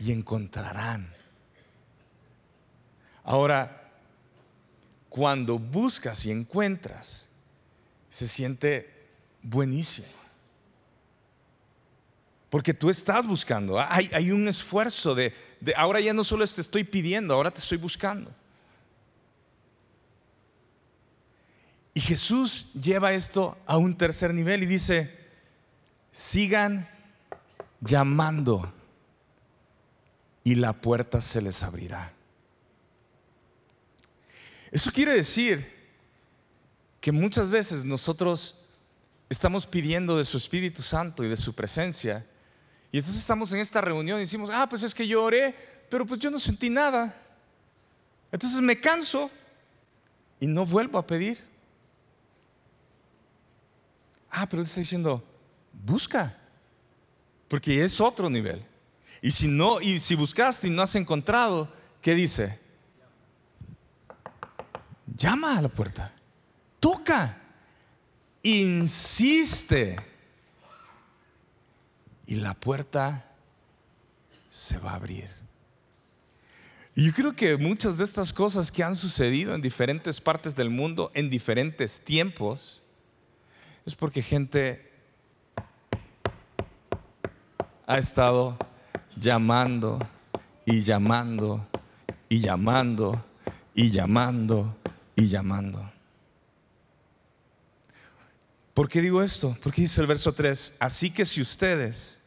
Y 0.00 0.12
encontrarán. 0.12 1.14
Ahora, 3.24 3.92
cuando 5.08 5.58
buscas 5.58 6.24
y 6.26 6.30
encuentras, 6.30 7.26
se 8.08 8.26
siente 8.26 8.90
buenísimo. 9.42 10.08
Porque 12.50 12.74
tú 12.74 12.90
estás 12.90 13.26
buscando. 13.26 13.78
Hay, 13.78 14.30
un 14.32 14.48
esfuerzo 14.48 15.14
de, 15.14 15.32
ahora 15.76 16.00
ya 16.00 16.12
no 16.12 16.24
solo 16.24 16.44
te 16.46 16.60
estoy 16.60 16.82
pidiendo, 16.82 17.34
ahora 17.34 17.52
te 17.52 17.60
estoy 17.60 17.78
buscando. 17.78 18.34
Y 21.94 22.00
Jesús 22.00 22.72
lleva 22.72 23.12
esto 23.12 23.56
a 23.66 23.76
un 23.76 23.96
tercer 23.96 24.34
nivel 24.34 24.64
y 24.64 24.66
dice, 24.66 25.19
sigan 26.10 26.88
llamando 27.80 28.72
y 30.44 30.54
la 30.54 30.72
puerta 30.72 31.20
se 31.20 31.40
les 31.40 31.62
abrirá. 31.62 32.12
Eso 34.70 34.90
quiere 34.92 35.14
decir 35.14 35.80
que 37.00 37.12
muchas 37.12 37.50
veces 37.50 37.84
nosotros 37.84 38.64
estamos 39.28 39.66
pidiendo 39.66 40.18
de 40.18 40.24
su 40.24 40.36
Espíritu 40.36 40.82
Santo 40.82 41.24
y 41.24 41.28
de 41.28 41.36
su 41.36 41.54
presencia. 41.54 42.26
Y 42.92 42.98
entonces 42.98 43.20
estamos 43.20 43.52
en 43.52 43.60
esta 43.60 43.80
reunión 43.80 44.18
y 44.18 44.22
decimos, 44.22 44.50
ah, 44.52 44.68
pues 44.68 44.82
es 44.82 44.94
que 44.94 45.06
yo 45.06 45.22
oré, 45.22 45.54
pero 45.88 46.04
pues 46.06 46.20
yo 46.20 46.30
no 46.30 46.38
sentí 46.38 46.68
nada. 46.70 47.16
Entonces 48.32 48.60
me 48.60 48.80
canso 48.80 49.30
y 50.38 50.46
no 50.46 50.66
vuelvo 50.66 50.98
a 50.98 51.06
pedir. 51.06 51.38
Ah, 54.30 54.48
pero 54.48 54.62
él 54.62 54.68
está 54.68 54.80
diciendo, 54.80 55.24
busca, 55.84 56.36
porque 57.48 57.84
es 57.84 58.00
otro 58.00 58.30
nivel. 58.30 58.64
Y 59.22 59.30
si 59.30 59.48
no, 59.48 59.80
y 59.80 59.98
si 59.98 60.14
buscaste 60.14 60.68
y 60.68 60.70
no 60.70 60.82
has 60.82 60.94
encontrado, 60.94 61.70
¿qué 62.00 62.14
dice? 62.14 62.58
Llama 65.16 65.58
a 65.58 65.62
la 65.62 65.68
puerta, 65.68 66.14
toca 66.78 67.36
insiste 68.42 69.96
y 72.26 72.36
la 72.36 72.54
puerta 72.54 73.26
se 74.48 74.78
va 74.78 74.92
a 74.92 74.96
abrir. 74.96 75.28
Y 76.94 77.06
yo 77.06 77.12
creo 77.12 77.34
que 77.34 77.56
muchas 77.56 77.98
de 77.98 78.04
estas 78.04 78.32
cosas 78.32 78.72
que 78.72 78.82
han 78.82 78.96
sucedido 78.96 79.54
en 79.54 79.60
diferentes 79.60 80.20
partes 80.20 80.56
del 80.56 80.70
mundo, 80.70 81.10
en 81.14 81.30
diferentes 81.30 82.02
tiempos, 82.04 82.82
es 83.86 83.94
porque 83.94 84.22
gente 84.22 84.89
ha 87.90 87.98
estado 87.98 88.56
llamando 89.16 89.98
y 90.64 90.82
llamando 90.82 91.66
y 92.28 92.40
llamando 92.40 93.24
y 93.74 93.90
llamando 93.90 94.76
y 95.16 95.26
llamando. 95.26 95.90
¿Por 98.74 98.88
qué 98.88 99.00
digo 99.00 99.20
esto? 99.20 99.58
Porque 99.60 99.82
dice 99.82 100.00
el 100.00 100.06
verso 100.06 100.32
3, 100.32 100.76
así 100.78 101.10
que 101.10 101.26
si 101.26 101.40
ustedes, 101.40 102.20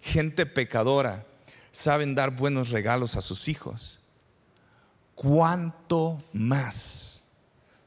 gente 0.00 0.46
pecadora, 0.46 1.26
saben 1.70 2.14
dar 2.14 2.30
buenos 2.34 2.70
regalos 2.70 3.14
a 3.14 3.20
sus 3.20 3.48
hijos, 3.48 4.00
¿cuánto 5.14 6.24
más 6.32 7.22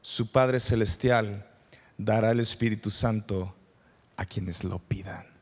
su 0.00 0.30
Padre 0.30 0.60
Celestial 0.60 1.44
dará 1.98 2.30
el 2.30 2.38
Espíritu 2.38 2.92
Santo 2.92 3.52
a 4.16 4.24
quienes 4.24 4.62
lo 4.62 4.78
pidan? 4.78 5.35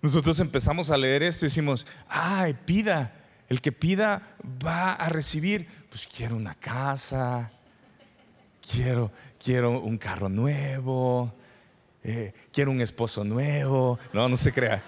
Nosotros 0.00 0.38
empezamos 0.40 0.90
a 0.90 0.96
leer 0.96 1.22
esto 1.22 1.44
y 1.44 1.48
decimos, 1.48 1.86
ay, 2.08 2.54
pida, 2.64 3.12
el 3.48 3.60
que 3.60 3.72
pida 3.72 4.36
va 4.64 4.92
a 4.92 5.08
recibir, 5.08 5.66
pues 5.88 6.06
quiero 6.06 6.36
una 6.36 6.54
casa, 6.54 7.50
quiero, 8.70 9.10
quiero 9.42 9.80
un 9.80 9.98
carro 9.98 10.28
nuevo, 10.28 11.32
eh, 12.04 12.32
quiero 12.52 12.70
un 12.70 12.80
esposo 12.80 13.24
nuevo. 13.24 13.98
No, 14.12 14.28
no 14.28 14.36
se 14.36 14.52
crea. 14.52 14.82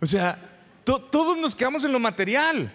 O 0.00 0.06
sea, 0.06 0.38
todos 0.84 1.36
nos 1.36 1.54
quedamos 1.54 1.84
en 1.84 1.92
lo 1.92 2.00
material. 2.00 2.74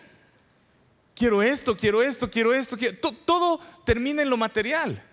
Quiero 1.15 1.41
esto, 1.43 1.75
quiero 1.75 2.01
esto, 2.01 2.29
quiero 2.29 2.53
esto. 2.53 2.77
todo 3.25 3.59
termina 3.85 4.21
en 4.21 4.29
lo 4.29 4.37
material. 4.37 5.03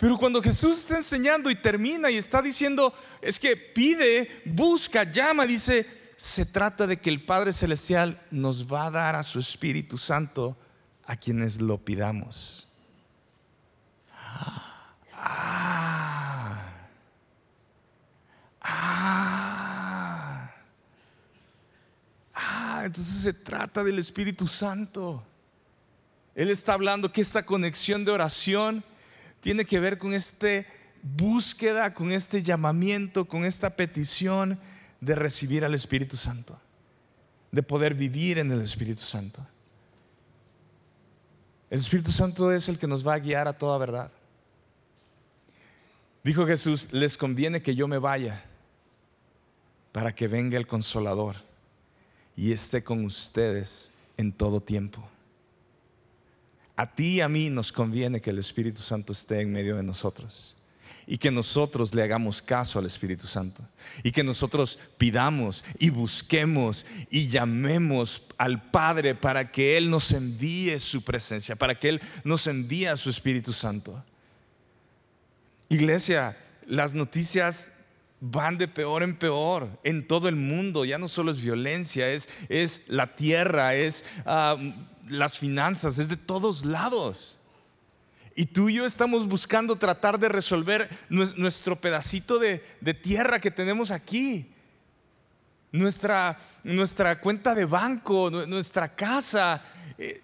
Pero 0.00 0.16
cuando 0.16 0.42
Jesús 0.42 0.78
está 0.78 0.96
enseñando 0.96 1.50
y 1.50 1.54
termina 1.54 2.10
y 2.10 2.16
está 2.16 2.40
diciendo, 2.40 2.94
es 3.20 3.38
que 3.38 3.54
pide, 3.54 4.30
busca, 4.46 5.04
llama, 5.04 5.44
dice, 5.44 5.86
se 6.16 6.46
trata 6.46 6.86
de 6.86 6.98
que 6.98 7.10
el 7.10 7.22
Padre 7.22 7.52
Celestial 7.52 8.18
nos 8.30 8.66
va 8.66 8.86
a 8.86 8.90
dar 8.90 9.14
a 9.14 9.22
su 9.22 9.38
Espíritu 9.38 9.98
Santo 9.98 10.56
a 11.04 11.16
quienes 11.16 11.60
lo 11.60 11.76
pidamos. 11.76 12.66
Ah, 14.10 14.96
ah, 18.62 20.50
ah, 22.32 22.82
entonces 22.86 23.22
se 23.22 23.34
trata 23.34 23.84
del 23.84 23.98
Espíritu 23.98 24.46
Santo. 24.46 25.22
Él 26.34 26.48
está 26.48 26.72
hablando 26.72 27.12
que 27.12 27.20
esta 27.20 27.44
conexión 27.44 28.06
de 28.06 28.12
oración 28.12 28.82
tiene 29.40 29.64
que 29.64 29.80
ver 29.80 29.98
con 29.98 30.12
esta 30.12 30.64
búsqueda, 31.02 31.94
con 31.94 32.12
este 32.12 32.42
llamamiento, 32.42 33.26
con 33.26 33.44
esta 33.44 33.70
petición 33.70 34.58
de 35.00 35.14
recibir 35.14 35.64
al 35.64 35.74
Espíritu 35.74 36.16
Santo, 36.16 36.60
de 37.50 37.62
poder 37.62 37.94
vivir 37.94 38.38
en 38.38 38.52
el 38.52 38.60
Espíritu 38.60 39.02
Santo. 39.02 39.46
El 41.70 41.78
Espíritu 41.78 42.12
Santo 42.12 42.52
es 42.52 42.68
el 42.68 42.78
que 42.78 42.86
nos 42.86 43.06
va 43.06 43.14
a 43.14 43.18
guiar 43.18 43.48
a 43.48 43.56
toda 43.56 43.78
verdad. 43.78 44.10
Dijo 46.22 46.46
Jesús, 46.46 46.92
les 46.92 47.16
conviene 47.16 47.62
que 47.62 47.74
yo 47.74 47.88
me 47.88 47.98
vaya 47.98 48.44
para 49.92 50.14
que 50.14 50.28
venga 50.28 50.58
el 50.58 50.66
consolador 50.66 51.36
y 52.36 52.52
esté 52.52 52.84
con 52.84 53.04
ustedes 53.04 53.92
en 54.16 54.32
todo 54.32 54.60
tiempo. 54.60 55.08
A 56.80 56.86
ti 56.86 57.16
y 57.16 57.20
a 57.20 57.28
mí 57.28 57.50
nos 57.50 57.72
conviene 57.72 58.22
que 58.22 58.30
el 58.30 58.38
Espíritu 58.38 58.80
Santo 58.80 59.12
esté 59.12 59.42
en 59.42 59.52
medio 59.52 59.76
de 59.76 59.82
nosotros 59.82 60.56
y 61.06 61.18
que 61.18 61.30
nosotros 61.30 61.94
le 61.94 62.02
hagamos 62.02 62.40
caso 62.40 62.78
al 62.78 62.86
Espíritu 62.86 63.26
Santo 63.26 63.62
y 64.02 64.12
que 64.12 64.24
nosotros 64.24 64.78
pidamos 64.96 65.62
y 65.78 65.90
busquemos 65.90 66.86
y 67.10 67.28
llamemos 67.28 68.22
al 68.38 68.70
Padre 68.70 69.14
para 69.14 69.52
que 69.52 69.76
Él 69.76 69.90
nos 69.90 70.12
envíe 70.12 70.80
su 70.80 71.02
presencia, 71.02 71.54
para 71.54 71.78
que 71.78 71.90
Él 71.90 72.00
nos 72.24 72.46
envíe 72.46 72.96
su 72.96 73.10
Espíritu 73.10 73.52
Santo. 73.52 74.02
Iglesia, 75.68 76.38
las 76.66 76.94
noticias 76.94 77.72
van 78.20 78.58
de 78.58 78.68
peor 78.68 79.02
en 79.02 79.16
peor 79.16 79.80
en 79.82 80.06
todo 80.06 80.28
el 80.28 80.36
mundo. 80.36 80.84
Ya 80.84 80.98
no 80.98 81.08
solo 81.08 81.30
es 81.30 81.40
violencia, 81.40 82.08
es, 82.08 82.28
es 82.48 82.84
la 82.86 83.16
tierra, 83.16 83.74
es 83.74 84.04
ah, 84.26 84.56
las 85.08 85.38
finanzas, 85.38 85.98
es 85.98 86.08
de 86.08 86.16
todos 86.16 86.64
lados. 86.64 87.38
Y 88.36 88.46
tú 88.46 88.68
y 88.68 88.74
yo 88.74 88.86
estamos 88.86 89.26
buscando 89.26 89.76
tratar 89.76 90.18
de 90.18 90.28
resolver 90.28 90.88
nuestro 91.08 91.76
pedacito 91.76 92.38
de, 92.38 92.58
tierra 93.02 93.40
que 93.40 93.50
tenemos 93.50 93.90
aquí. 93.90 94.46
Nuestra, 95.72 96.38
nuestra, 96.64 97.20
cuenta 97.20 97.54
de 97.54 97.64
banco, 97.64 98.30
nuestra 98.30 98.94
casa. 98.94 99.62
Eh, 99.98 100.22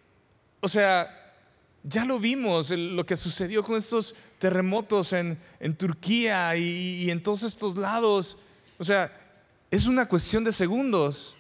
o 0.61 0.69
sea, 0.69 1.35
ya 1.83 2.05
lo 2.05 2.19
vimos, 2.19 2.71
lo 2.71 3.07
que 3.07 3.17
sucedió 3.17 3.63
con 3.63 3.77
estos 3.77 4.15
terremotos 4.39 5.13
en, 5.13 5.39
Turquía 5.77 6.57
y, 6.57 7.05
y 7.05 7.11
en 7.11 7.23
todos 7.23 7.43
estos 7.43 7.77
lados. 7.77 8.39
O 8.79 8.85
sea, 8.85 9.13
es 9.71 9.87
una 9.87 10.07
cuestión 10.07 10.45
de 10.45 10.53
segundos 10.53 11.37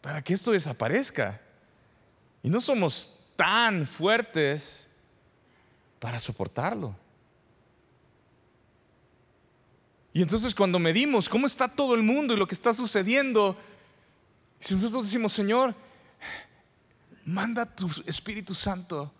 para 0.00 0.22
que 0.22 0.34
esto 0.34 0.52
desaparezca. 0.52 1.40
Y 2.42 2.50
no 2.50 2.60
somos 2.60 3.18
tan 3.36 3.86
fuertes 3.86 4.88
para 5.98 6.18
soportarlo. 6.18 6.96
Y 10.12 10.20
entonces 10.20 10.54
cuando 10.54 10.78
medimos 10.78 11.28
cómo 11.28 11.46
está 11.46 11.68
todo 11.68 11.94
el 11.94 12.02
mundo 12.02 12.34
y 12.34 12.36
lo 12.36 12.46
que 12.46 12.54
está 12.54 12.72
sucediendo, 12.72 13.56
si 14.60 14.74
nosotros 14.74 15.06
decimos, 15.06 15.32
Señor, 15.32 15.74
manda 17.24 17.64
tu 17.64 17.90
Espíritu 18.06 18.54
Santo 18.54 19.12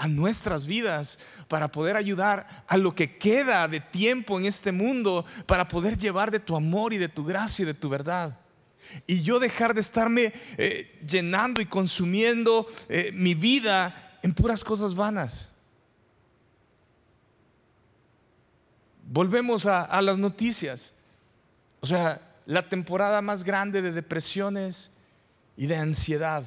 a 0.00 0.08
nuestras 0.08 0.66
vidas 0.66 1.18
para 1.46 1.70
poder 1.70 1.96
ayudar 1.96 2.64
a 2.66 2.76
lo 2.76 2.94
que 2.94 3.18
queda 3.18 3.68
de 3.68 3.80
tiempo 3.80 4.38
en 4.38 4.46
este 4.46 4.72
mundo, 4.72 5.24
para 5.46 5.68
poder 5.68 5.98
llevar 5.98 6.30
de 6.30 6.40
tu 6.40 6.56
amor 6.56 6.92
y 6.92 6.98
de 6.98 7.08
tu 7.08 7.24
gracia 7.24 7.62
y 7.64 7.66
de 7.66 7.74
tu 7.74 7.88
verdad 7.88 8.36
y 9.06 9.22
yo 9.22 9.38
dejar 9.38 9.74
de 9.74 9.80
estarme 9.80 10.32
eh, 10.56 10.98
llenando 11.06 11.60
y 11.60 11.66
consumiendo 11.66 12.66
eh, 12.88 13.10
mi 13.12 13.34
vida 13.34 14.18
en 14.22 14.34
puras 14.34 14.64
cosas 14.64 14.94
vanas. 14.94 15.48
Volvemos 19.04 19.66
a, 19.66 19.82
a 19.82 20.02
las 20.02 20.18
noticias. 20.18 20.92
O 21.80 21.86
sea, 21.86 22.20
la 22.46 22.68
temporada 22.68 23.22
más 23.22 23.44
grande 23.44 23.82
de 23.82 23.92
depresiones 23.92 24.96
y 25.56 25.66
de 25.66 25.76
ansiedad. 25.76 26.44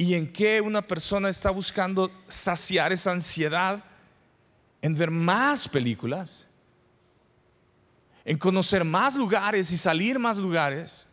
¿Y 0.00 0.14
en 0.14 0.32
qué 0.32 0.60
una 0.60 0.80
persona 0.80 1.28
está 1.28 1.50
buscando 1.50 2.10
saciar 2.26 2.92
esa 2.92 3.12
ansiedad? 3.12 3.84
En 4.80 4.94
ver 4.94 5.10
más 5.10 5.68
películas 5.68 6.50
en 8.24 8.38
conocer 8.38 8.84
más 8.84 9.16
lugares 9.16 9.70
y 9.72 9.76
salir 9.76 10.18
más 10.18 10.36
lugares, 10.36 11.08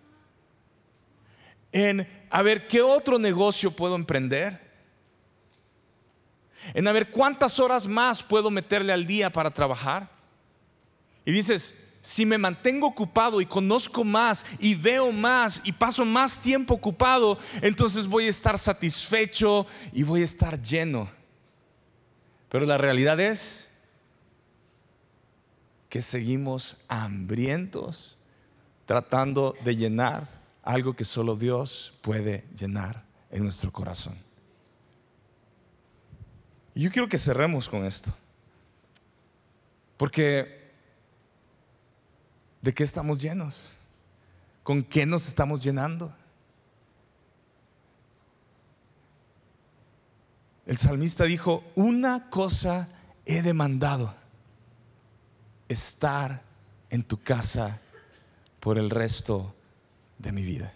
en 1.72 2.08
a 2.30 2.42
ver 2.42 2.68
qué 2.68 2.82
otro 2.82 3.18
negocio 3.18 3.72
puedo 3.72 3.96
emprender, 3.96 4.60
en 6.74 6.88
a 6.88 6.92
ver 6.92 7.12
cuántas 7.12 7.60
horas 7.60 7.88
más 7.88 8.22
puedo 8.22 8.52
meterle 8.52 8.92
al 8.92 9.08
día 9.08 9.32
para 9.32 9.52
trabajar. 9.52 10.10
Y 11.26 11.32
dices, 11.32 11.76
si 12.02 12.26
me 12.26 12.38
mantengo 12.38 12.88
ocupado 12.88 13.42
y 13.42 13.46
conozco 13.46 14.04
más 14.04 14.46
y 14.60 14.76
veo 14.76 15.12
más 15.12 15.62
y 15.64 15.72
paso 15.72 16.06
más 16.06 16.40
tiempo 16.40 16.74
ocupado, 16.74 17.38
entonces 17.62 18.08
voy 18.08 18.26
a 18.26 18.30
estar 18.30 18.58
satisfecho 18.58 19.66
y 19.92 20.04
voy 20.04 20.22
a 20.22 20.26
estar 20.26 20.62
lleno. 20.62 21.10
Pero 22.50 22.66
la 22.66 22.78
realidad 22.78 23.20
es 23.20 23.72
que 25.90 26.02
seguimos 26.02 26.78
hambrientos 26.88 28.18
tratando 28.86 29.56
de 29.64 29.76
llenar 29.76 30.30
algo 30.64 30.94
que 30.94 31.06
solo 31.06 31.36
Dios 31.36 31.94
puede 32.02 32.46
llenar 32.58 33.06
en 33.32 33.44
nuestro 33.44 33.72
corazón. 33.72 34.18
Y 36.74 36.82
yo 36.82 36.92
quiero 36.92 37.10
que 37.10 37.18
cerremos 37.18 37.68
con 37.68 37.86
esto. 37.86 38.14
Porque 39.98 40.57
¿de 42.62 42.74
qué 42.74 42.84
estamos 42.84 43.22
llenos? 43.22 43.78
¿Con 44.64 44.84
qué 44.84 45.06
nos 45.06 45.28
estamos 45.28 45.64
llenando? 45.64 46.14
El 50.66 50.78
salmista 50.78 51.24
dijo, 51.24 51.64
una 51.76 52.30
cosa 52.30 52.90
he 53.26 53.42
demandado 53.42 54.14
estar 55.70 56.42
en 56.90 57.04
tu 57.04 57.22
casa 57.22 57.80
por 58.60 58.78
el 58.78 58.90
resto 58.90 59.56
de 60.18 60.32
mi 60.34 60.44
vida. 60.44 60.74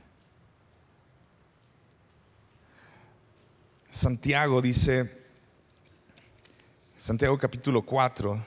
Santiago 3.89 4.61
dice, 4.61 5.25
Santiago 6.97 7.37
capítulo 7.37 7.81
4, 7.81 8.45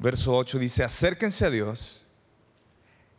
verso 0.00 0.34
8 0.34 0.58
dice, 0.58 0.82
acérquense 0.82 1.44
a 1.44 1.50
Dios 1.50 2.00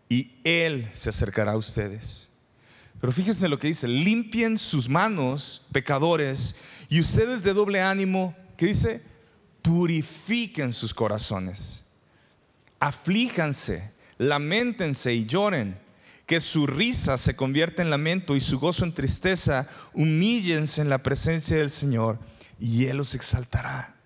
y 0.09 0.31
Él 0.43 0.89
se 0.93 1.09
acercará 1.09 1.53
a 1.53 1.57
ustedes. 1.57 2.29
Pero 2.99 3.13
fíjense 3.13 3.47
lo 3.47 3.57
que 3.57 3.67
dice, 3.67 3.87
limpien 3.87 4.57
sus 4.57 4.89
manos, 4.89 5.67
pecadores, 5.71 6.55
y 6.89 6.99
ustedes 6.99 7.43
de 7.43 7.53
doble 7.53 7.81
ánimo, 7.81 8.35
que 8.57 8.67
dice, 8.67 9.01
purifiquen 9.61 10.73
sus 10.73 10.93
corazones, 10.93 11.85
aflíjanse, 12.79 13.91
lamentense 14.17 15.13
y 15.13 15.25
lloren, 15.25 15.79
que 16.25 16.39
su 16.39 16.67
risa 16.67 17.17
se 17.17 17.35
convierta 17.35 17.81
en 17.81 17.89
lamento 17.89 18.35
y 18.35 18.41
su 18.41 18.59
gozo 18.59 18.85
en 18.85 18.93
tristeza, 18.93 19.67
humíllense 19.93 20.81
en 20.81 20.89
la 20.89 20.99
presencia 20.99 21.57
del 21.57 21.69
Señor 21.69 22.19
y 22.59 22.85
Él 22.85 22.97
los 22.97 23.15
exaltará. 23.15 24.00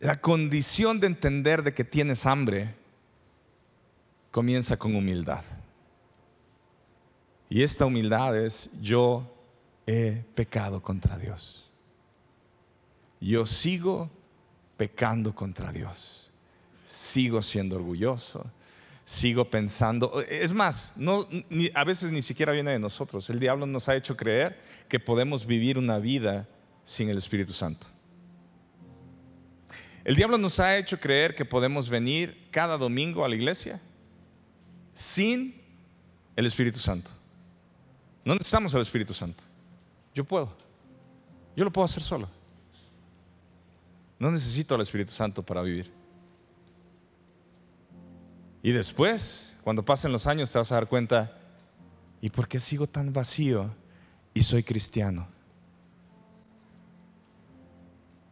La 0.00 0.20
condición 0.20 0.98
de 0.98 1.06
entender 1.06 1.62
de 1.62 1.72
que 1.72 1.84
tienes 1.84 2.26
hambre 2.26 2.74
comienza 4.30 4.76
con 4.76 4.96
humildad. 4.96 5.44
Y 7.48 7.62
esta 7.62 7.86
humildad 7.86 8.36
es, 8.36 8.70
yo 8.80 9.30
he 9.86 10.24
pecado 10.34 10.82
contra 10.82 11.18
Dios 11.18 11.70
yo 13.20 13.44
sigo 13.44 14.10
pecando 14.76 15.34
contra 15.34 15.70
Dios. 15.72 16.30
Sigo 16.84 17.42
siendo 17.42 17.76
orgulloso. 17.76 18.50
Sigo 19.04 19.44
pensando. 19.44 20.22
Es 20.22 20.52
más, 20.54 20.94
a 21.74 21.84
veces 21.84 22.12
ni 22.12 22.22
siquiera 22.22 22.52
viene 22.52 22.70
de 22.70 22.78
nosotros. 22.78 23.28
El 23.28 23.40
diablo 23.40 23.66
nos 23.66 23.88
ha 23.88 23.96
hecho 23.96 24.16
creer 24.16 24.58
que 24.88 24.98
podemos 24.98 25.46
vivir 25.46 25.76
una 25.76 25.98
vida 25.98 26.48
sin 26.84 27.10
el 27.10 27.18
Espíritu 27.18 27.52
Santo. 27.52 27.88
El 30.04 30.16
diablo 30.16 30.38
nos 30.38 30.58
ha 30.60 30.76
hecho 30.76 30.98
creer 30.98 31.34
que 31.34 31.44
podemos 31.44 31.90
venir 31.90 32.48
cada 32.50 32.78
domingo 32.78 33.24
a 33.24 33.28
la 33.28 33.36
iglesia 33.36 33.80
sin 34.94 35.60
el 36.36 36.46
Espíritu 36.46 36.78
Santo. 36.78 37.10
No 38.24 38.34
necesitamos 38.34 38.74
al 38.74 38.82
Espíritu 38.82 39.12
Santo. 39.12 39.44
Yo 40.14 40.24
puedo. 40.24 40.52
Yo 41.56 41.64
lo 41.64 41.72
puedo 41.72 41.84
hacer 41.84 42.02
solo. 42.02 42.28
No 44.18 44.30
necesito 44.30 44.74
al 44.74 44.80
Espíritu 44.80 45.12
Santo 45.12 45.42
para 45.42 45.62
vivir. 45.62 45.90
Y 48.62 48.72
después, 48.72 49.56
cuando 49.62 49.84
pasen 49.84 50.12
los 50.12 50.26
años, 50.26 50.52
te 50.52 50.58
vas 50.58 50.70
a 50.72 50.74
dar 50.74 50.88
cuenta, 50.88 51.38
¿y 52.20 52.28
por 52.28 52.46
qué 52.46 52.60
sigo 52.60 52.86
tan 52.86 53.12
vacío 53.12 53.74
y 54.34 54.42
soy 54.42 54.62
cristiano? 54.62 55.26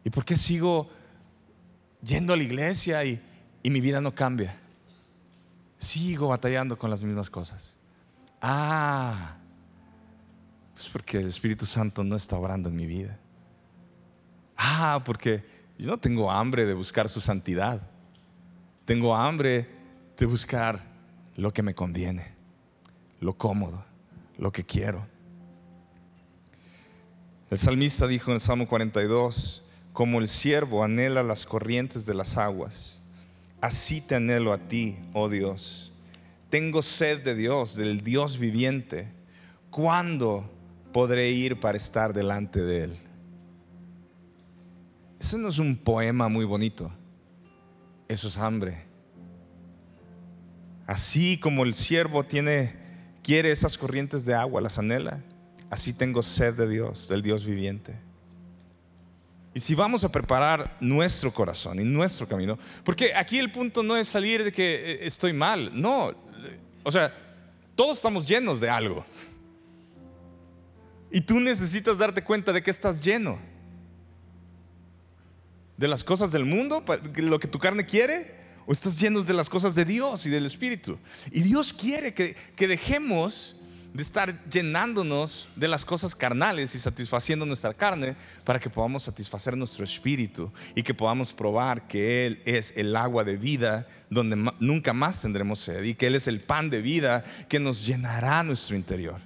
¿Y 0.03 0.11
por 0.11 0.23
qué 0.23 0.35
sigo 0.35 0.89
yendo 2.01 2.33
a 2.33 2.37
la 2.37 2.43
iglesia 2.43 3.03
y, 3.03 3.21
y 3.63 3.69
mi 3.69 3.81
vida 3.81 4.01
no 4.01 4.13
cambia? 4.13 4.55
Sigo 5.77 6.27
batallando 6.29 6.77
con 6.77 6.89
las 6.89 7.03
mismas 7.03 7.29
cosas. 7.29 7.77
Ah, 8.41 9.37
pues 10.73 10.87
porque 10.89 11.17
el 11.17 11.27
Espíritu 11.27 11.65
Santo 11.65 12.03
no 12.03 12.15
está 12.15 12.37
orando 12.37 12.69
en 12.69 12.75
mi 12.75 12.85
vida. 12.85 13.17
Ah, 14.57 15.01
porque 15.05 15.45
yo 15.77 15.89
no 15.89 15.97
tengo 15.97 16.31
hambre 16.31 16.65
de 16.65 16.73
buscar 16.73 17.09
su 17.09 17.21
santidad. 17.21 17.81
Tengo 18.85 19.15
hambre 19.15 19.69
de 20.17 20.25
buscar 20.25 20.81
lo 21.35 21.53
que 21.53 21.63
me 21.63 21.73
conviene, 21.73 22.33
lo 23.21 23.37
cómodo, 23.37 23.85
lo 24.37 24.51
que 24.51 24.65
quiero. 24.65 25.07
El 27.49 27.57
salmista 27.57 28.07
dijo 28.07 28.31
en 28.31 28.35
el 28.35 28.41
Salmo 28.41 28.67
42, 28.67 29.68
como 29.99 30.21
el 30.21 30.29
siervo 30.29 30.81
anhela 30.81 31.23
las 31.23 31.45
corrientes 31.45 32.05
de 32.05 32.13
las 32.13 32.37
aguas, 32.37 33.01
así 33.59 33.99
te 33.99 34.15
anhelo 34.15 34.53
a 34.53 34.57
ti, 34.57 34.95
oh 35.11 35.27
Dios. 35.27 35.91
Tengo 36.49 36.81
sed 36.81 37.21
de 37.21 37.35
Dios, 37.35 37.75
del 37.75 38.01
Dios 38.01 38.39
viviente. 38.39 39.09
¿Cuándo 39.69 40.49
podré 40.93 41.31
ir 41.31 41.59
para 41.59 41.77
estar 41.77 42.13
delante 42.13 42.61
de 42.61 42.83
Él? 42.83 42.97
Eso 45.19 45.37
no 45.37 45.49
es 45.49 45.59
un 45.59 45.75
poema 45.75 46.29
muy 46.29 46.45
bonito, 46.45 46.89
eso 48.07 48.29
es 48.29 48.37
hambre. 48.37 48.77
Así 50.87 51.37
como 51.37 51.65
el 51.65 51.73
siervo 51.73 52.23
tiene, 52.23 52.73
quiere 53.21 53.51
esas 53.51 53.77
corrientes 53.77 54.23
de 54.23 54.33
agua, 54.33 54.61
las 54.61 54.79
anhela, 54.79 55.21
así 55.69 55.91
tengo 55.91 56.23
sed 56.23 56.53
de 56.53 56.69
Dios, 56.69 57.09
del 57.09 57.21
Dios 57.21 57.45
viviente. 57.45 58.07
Y 59.53 59.59
si 59.59 59.73
vamos 59.73 60.03
a 60.03 60.11
preparar 60.11 60.77
nuestro 60.79 61.33
corazón 61.33 61.79
y 61.79 61.83
nuestro 61.83 62.27
camino, 62.27 62.57
porque 62.83 63.13
aquí 63.15 63.39
el 63.39 63.51
punto 63.51 63.81
no 63.81 63.97
es 63.97 64.07
salir 64.07 64.43
de 64.43 64.51
que 64.51 64.91
eh, 64.91 64.99
estoy 65.01 65.33
mal, 65.33 65.71
no, 65.73 66.13
o 66.83 66.91
sea, 66.91 67.13
todos 67.75 67.97
estamos 67.97 68.27
llenos 68.27 68.59
de 68.59 68.69
algo. 68.69 69.05
Y 71.11 71.21
tú 71.21 71.39
necesitas 71.39 71.97
darte 71.97 72.23
cuenta 72.23 72.53
de 72.53 72.61
que 72.61 72.69
estás 72.69 73.01
lleno. 73.01 73.39
De 75.77 75.87
las 75.87 76.03
cosas 76.03 76.31
del 76.31 76.45
mundo, 76.45 76.83
lo 77.15 77.39
que 77.39 77.47
tu 77.47 77.57
carne 77.57 77.85
quiere, 77.85 78.35
o 78.67 78.73
estás 78.73 78.99
lleno 78.99 79.21
de 79.21 79.33
las 79.33 79.49
cosas 79.49 79.73
de 79.73 79.85
Dios 79.85 80.25
y 80.25 80.29
del 80.29 80.45
Espíritu. 80.45 80.99
Y 81.31 81.41
Dios 81.41 81.73
quiere 81.73 82.13
que, 82.13 82.35
que 82.55 82.67
dejemos 82.67 83.61
de 83.93 84.03
estar 84.03 84.43
llenándonos 84.49 85.49
de 85.55 85.67
las 85.67 85.83
cosas 85.83 86.13
carnales 86.13 86.75
y 86.75 86.79
satisfaciendo 86.79 87.45
nuestra 87.45 87.73
carne 87.73 88.15
para 88.43 88.59
que 88.59 88.69
podamos 88.69 89.03
satisfacer 89.03 89.57
nuestro 89.57 89.83
espíritu 89.83 90.51
y 90.75 90.83
que 90.83 90.93
podamos 90.93 91.33
probar 91.33 91.87
que 91.87 92.25
Él 92.25 92.41
es 92.45 92.73
el 92.77 92.95
agua 92.95 93.23
de 93.23 93.37
vida 93.37 93.87
donde 94.09 94.35
nunca 94.59 94.93
más 94.93 95.21
tendremos 95.21 95.59
sed 95.59 95.83
y 95.83 95.95
que 95.95 96.07
Él 96.07 96.15
es 96.15 96.27
el 96.27 96.39
pan 96.39 96.69
de 96.69 96.81
vida 96.81 97.23
que 97.47 97.59
nos 97.59 97.85
llenará 97.85 98.43
nuestro 98.43 98.75
interior. 98.75 99.19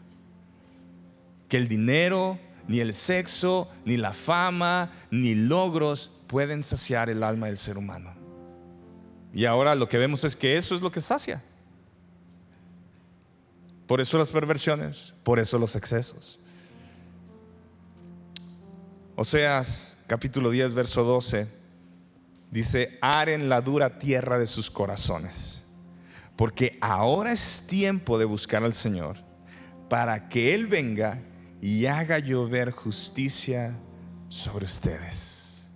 Que 1.50 1.58
el 1.58 1.68
dinero, 1.68 2.40
ni 2.68 2.80
el 2.80 2.94
sexo, 2.94 3.70
ni 3.86 3.98
la 3.98 4.14
fama, 4.14 4.92
ni 5.12 5.36
logros 5.36 6.12
pueden 6.28 6.64
saciar 6.64 7.10
el 7.10 7.22
alma 7.22 7.48
del 7.48 7.58
ser 7.58 7.78
humano. 7.78 8.14
Y 9.34 9.46
ahora 9.46 9.76
lo 9.76 9.90
que 9.90 9.98
vemos 9.98 10.24
es 10.24 10.36
que 10.36 10.58
eso 10.58 10.74
es 10.74 10.82
lo 10.82 10.92
que 10.92 11.02
sacia. 11.02 11.44
Por 13.94 14.02
eso 14.02 14.18
las 14.18 14.32
perversiones, 14.32 15.14
por 15.22 15.38
eso 15.38 15.60
los 15.60 15.76
excesos. 15.76 16.40
Oseas 19.16 20.00
capítulo 20.08 20.50
10, 20.50 20.74
verso 20.74 21.04
12, 21.04 21.48
dice, 22.50 22.98
aren 23.02 23.50
la 23.50 23.62
dura 23.62 24.00
tierra 24.00 24.40
de 24.40 24.48
sus 24.48 24.72
corazones, 24.72 25.68
porque 26.36 26.76
ahora 26.82 27.34
es 27.34 27.68
tiempo 27.68 28.18
de 28.18 28.26
buscar 28.26 28.64
al 28.64 28.74
Señor, 28.74 29.18
para 29.90 30.28
que 30.28 30.56
Él 30.56 30.66
venga 30.66 31.22
y 31.62 31.86
haga 31.86 32.18
llover 32.18 32.72
justicia 32.72 33.78
sobre 34.28 34.66
ustedes. 34.66 35.70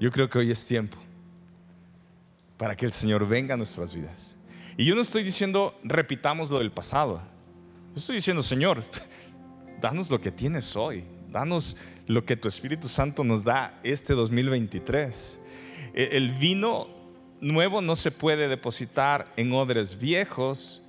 Yo 0.00 0.10
creo 0.10 0.30
que 0.30 0.38
hoy 0.38 0.50
es 0.50 0.64
tiempo 0.64 0.96
para 2.56 2.74
que 2.74 2.86
el 2.86 2.92
Señor 2.92 3.28
venga 3.28 3.52
a 3.52 3.58
nuestras 3.58 3.94
vidas 3.94 4.38
y 4.76 4.84
yo 4.84 4.94
no 4.94 5.00
estoy 5.00 5.22
diciendo 5.22 5.78
repitamos 5.82 6.50
lo 6.50 6.58
del 6.58 6.72
pasado. 6.72 7.20
Yo 7.94 7.96
estoy 7.96 8.16
diciendo, 8.16 8.42
Señor, 8.42 8.82
danos 9.80 10.10
lo 10.10 10.20
que 10.20 10.30
tienes 10.30 10.74
hoy. 10.76 11.04
Danos 11.30 11.76
lo 12.06 12.24
que 12.24 12.36
tu 12.36 12.48
Espíritu 12.48 12.88
Santo 12.88 13.24
nos 13.24 13.44
da 13.44 13.78
este 13.82 14.14
2023. 14.14 15.40
E, 15.94 16.08
el 16.12 16.32
vino 16.32 16.88
nuevo 17.40 17.82
no 17.82 17.96
se 17.96 18.10
puede 18.10 18.48
depositar 18.48 19.32
en 19.36 19.52
odres 19.52 19.98
viejos. 19.98 20.82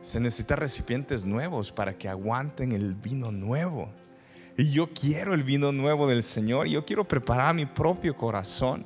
Se 0.00 0.18
necesitan 0.20 0.58
recipientes 0.58 1.24
nuevos 1.24 1.72
para 1.72 1.96
que 1.96 2.08
aguanten 2.08 2.72
el 2.72 2.94
vino 2.94 3.32
nuevo. 3.32 3.90
Y 4.58 4.70
yo 4.70 4.88
quiero 4.88 5.32
el 5.32 5.42
vino 5.42 5.72
nuevo 5.72 6.06
del 6.06 6.22
Señor. 6.22 6.68
Y 6.68 6.72
yo 6.72 6.84
quiero 6.84 7.06
preparar 7.06 7.54
mi 7.54 7.64
propio 7.64 8.16
corazón. 8.16 8.84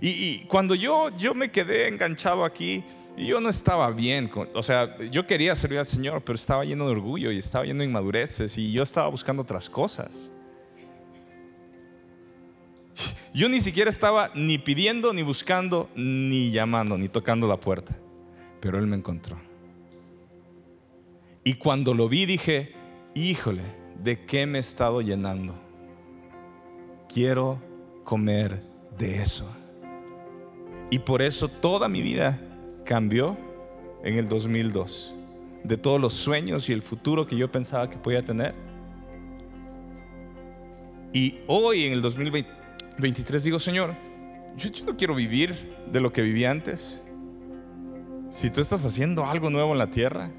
Y, 0.00 0.08
y 0.08 0.44
cuando 0.46 0.74
yo, 0.74 1.10
yo 1.16 1.34
me 1.34 1.50
quedé 1.50 1.88
enganchado 1.88 2.44
aquí, 2.44 2.84
y 3.16 3.26
yo 3.26 3.40
no 3.40 3.48
estaba 3.48 3.90
bien, 3.92 4.30
o 4.54 4.62
sea, 4.62 4.98
yo 4.98 5.26
quería 5.26 5.54
servir 5.54 5.78
al 5.78 5.86
Señor, 5.86 6.22
pero 6.22 6.34
estaba 6.34 6.64
lleno 6.64 6.86
de 6.86 6.92
orgullo 6.92 7.30
y 7.30 7.38
estaba 7.38 7.64
lleno 7.64 7.80
de 7.80 7.86
inmadureces 7.86 8.58
y 8.58 8.72
yo 8.72 8.82
estaba 8.82 9.08
buscando 9.08 9.42
otras 9.42 9.70
cosas. 9.70 10.32
Yo 13.32 13.48
ni 13.48 13.60
siquiera 13.60 13.90
estaba 13.90 14.30
ni 14.34 14.58
pidiendo, 14.58 15.12
ni 15.12 15.22
buscando, 15.22 15.90
ni 15.96 16.50
llamando, 16.50 16.96
ni 16.96 17.08
tocando 17.08 17.46
la 17.46 17.56
puerta, 17.56 17.96
pero 18.60 18.78
Él 18.78 18.86
me 18.86 18.96
encontró. 18.96 19.36
Y 21.44 21.54
cuando 21.54 21.94
lo 21.94 22.08
vi 22.08 22.26
dije, 22.26 22.72
híjole, 23.14 23.62
¿de 24.02 24.24
qué 24.24 24.46
me 24.46 24.58
he 24.58 24.60
estado 24.60 25.02
llenando? 25.02 25.54
Quiero 27.12 27.60
comer 28.02 28.62
de 28.98 29.20
eso. 29.20 29.48
Y 30.90 31.00
por 31.00 31.22
eso 31.22 31.48
toda 31.48 31.88
mi 31.88 32.02
vida 32.02 32.40
cambió 32.84 33.36
en 34.02 34.16
el 34.16 34.28
2002. 34.28 35.14
De 35.64 35.76
todos 35.76 36.00
los 36.00 36.12
sueños 36.12 36.68
y 36.68 36.72
el 36.72 36.82
futuro 36.82 37.26
que 37.26 37.36
yo 37.36 37.50
pensaba 37.50 37.88
que 37.88 37.96
podía 37.96 38.22
tener. 38.22 38.54
Y 41.12 41.38
hoy 41.46 41.86
en 41.86 41.92
el 41.94 42.02
2023 42.02 43.44
digo, 43.44 43.58
Señor, 43.58 43.94
yo, 44.56 44.70
no 44.84 44.96
quiero 44.96 45.14
vivir 45.14 45.74
de 45.90 46.00
lo 46.00 46.12
que 46.12 46.22
viví 46.22 46.44
antes. 46.44 47.00
Si 48.28 48.50
tú 48.50 48.60
estás 48.60 48.84
haciendo 48.84 49.24
algo 49.24 49.48
nuevo 49.48 49.72
en 49.72 49.78
la 49.78 49.90
tierra, 49.90 50.30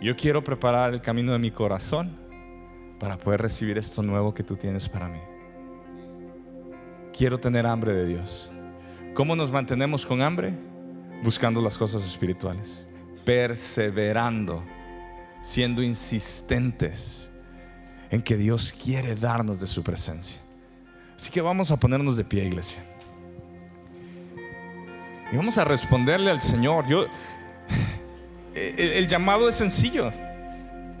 yo 0.00 0.16
quiero 0.16 0.44
preparar 0.44 0.92
el 0.92 1.00
camino 1.00 1.32
de 1.32 1.38
mi 1.38 1.50
corazón 1.50 2.10
para 2.98 3.16
poder 3.18 3.42
recibir 3.42 3.78
esto 3.78 4.02
nuevo 4.02 4.32
que 4.32 4.44
tú 4.44 4.56
tienes 4.56 4.88
para 4.88 5.08
mí. 5.08 5.18
Quiero 7.16 7.38
tener 7.38 7.66
hambre 7.66 7.94
de 7.94 8.06
Dios. 8.06 8.50
¿Cómo 9.14 9.34
nos 9.34 9.50
mantenemos 9.50 10.06
con 10.06 10.22
hambre? 10.22 10.69
Buscando 11.22 11.60
las 11.60 11.76
cosas 11.76 12.06
espirituales, 12.06 12.88
perseverando, 13.24 14.64
siendo 15.42 15.82
insistentes 15.82 17.30
en 18.10 18.22
que 18.22 18.36
Dios 18.36 18.72
quiere 18.72 19.14
darnos 19.14 19.60
de 19.60 19.66
su 19.66 19.82
presencia. 19.82 20.40
Así 21.14 21.30
que 21.30 21.40
vamos 21.40 21.70
a 21.70 21.76
ponernos 21.78 22.16
de 22.16 22.24
pie, 22.24 22.44
iglesia. 22.44 22.82
Y 25.32 25.36
vamos 25.36 25.58
a 25.58 25.64
responderle 25.64 26.30
al 26.30 26.40
Señor. 26.40 26.86
Yo, 26.88 27.06
el, 28.54 28.78
el 28.78 29.06
llamado 29.06 29.48
es 29.48 29.54
sencillo. 29.54 30.10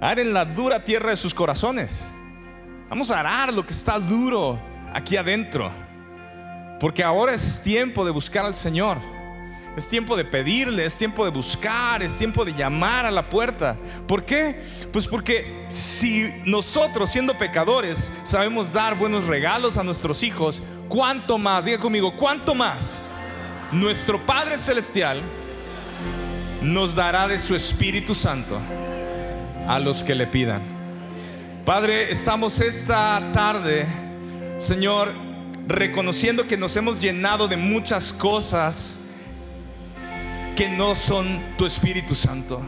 en 0.00 0.32
la 0.32 0.44
dura 0.44 0.84
tierra 0.84 1.10
de 1.10 1.16
sus 1.16 1.34
corazones. 1.34 2.06
Vamos 2.88 3.10
a 3.10 3.20
arar 3.20 3.52
lo 3.52 3.66
que 3.66 3.72
está 3.72 3.98
duro 3.98 4.60
aquí 4.92 5.16
adentro. 5.16 5.70
Porque 6.78 7.02
ahora 7.02 7.34
es 7.34 7.60
tiempo 7.62 8.04
de 8.04 8.10
buscar 8.10 8.44
al 8.44 8.54
Señor. 8.54 8.98
Es 9.76 9.88
tiempo 9.88 10.16
de 10.16 10.24
pedirle, 10.24 10.84
es 10.84 10.96
tiempo 10.96 11.24
de 11.24 11.30
buscar, 11.30 12.02
es 12.02 12.16
tiempo 12.18 12.44
de 12.44 12.52
llamar 12.52 13.06
a 13.06 13.10
la 13.10 13.28
puerta. 13.28 13.76
¿Por 14.06 14.24
qué? 14.24 14.60
Pues 14.92 15.06
porque 15.06 15.64
si 15.68 16.28
nosotros 16.44 17.08
siendo 17.10 17.38
pecadores 17.38 18.12
sabemos 18.24 18.72
dar 18.72 18.98
buenos 18.98 19.26
regalos 19.26 19.78
a 19.78 19.84
nuestros 19.84 20.22
hijos, 20.22 20.62
¿cuánto 20.88 21.38
más? 21.38 21.64
Diga 21.64 21.78
conmigo, 21.78 22.16
¿cuánto 22.16 22.54
más? 22.54 23.08
Nuestro 23.72 24.18
Padre 24.18 24.56
Celestial 24.56 25.22
nos 26.60 26.94
dará 26.94 27.28
de 27.28 27.38
su 27.38 27.54
Espíritu 27.54 28.14
Santo 28.14 28.60
a 29.66 29.78
los 29.78 30.02
que 30.02 30.14
le 30.14 30.26
pidan. 30.26 30.62
Padre, 31.64 32.10
estamos 32.10 32.60
esta 32.60 33.30
tarde, 33.32 33.86
Señor, 34.58 35.12
reconociendo 35.68 36.46
que 36.46 36.56
nos 36.56 36.76
hemos 36.76 37.00
llenado 37.00 37.46
de 37.46 37.56
muchas 37.56 38.12
cosas 38.12 38.99
que 40.56 40.68
no 40.68 40.94
son 40.94 41.56
tu 41.56 41.66
Espíritu 41.66 42.14
Santo. 42.14 42.62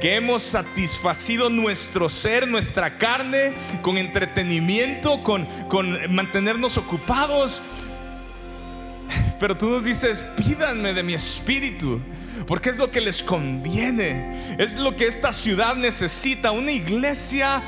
Que 0.00 0.16
hemos 0.16 0.42
satisfacido 0.42 1.50
nuestro 1.50 2.08
ser, 2.08 2.48
nuestra 2.48 2.96
carne, 2.96 3.52
con 3.82 3.98
entretenimiento, 3.98 5.22
con, 5.22 5.46
con 5.68 6.14
mantenernos 6.14 6.78
ocupados. 6.78 7.62
Pero 9.38 9.56
tú 9.56 9.70
nos 9.70 9.84
dices, 9.84 10.22
pídanme 10.36 10.92
de 10.92 11.02
mi 11.02 11.14
espíritu, 11.14 12.00
porque 12.46 12.70
es 12.70 12.78
lo 12.78 12.90
que 12.90 13.00
les 13.00 13.22
conviene, 13.22 14.56
es 14.58 14.76
lo 14.76 14.96
que 14.96 15.06
esta 15.06 15.32
ciudad 15.32 15.76
necesita, 15.76 16.50
una 16.50 16.72
iglesia 16.72 17.62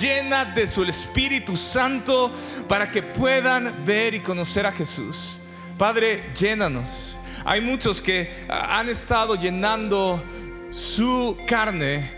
llena 0.00 0.46
de 0.46 0.66
su 0.66 0.84
Espíritu 0.84 1.56
Santo 1.56 2.32
para 2.66 2.90
que 2.90 3.02
puedan 3.02 3.84
ver 3.84 4.14
y 4.14 4.20
conocer 4.20 4.64
a 4.66 4.72
Jesús. 4.72 5.38
Padre, 5.76 6.32
llénanos 6.34 7.17
hay 7.48 7.62
muchos 7.62 8.02
que 8.02 8.30
han 8.46 8.90
estado 8.90 9.34
llenando 9.34 10.22
su 10.70 11.34
carne 11.46 12.10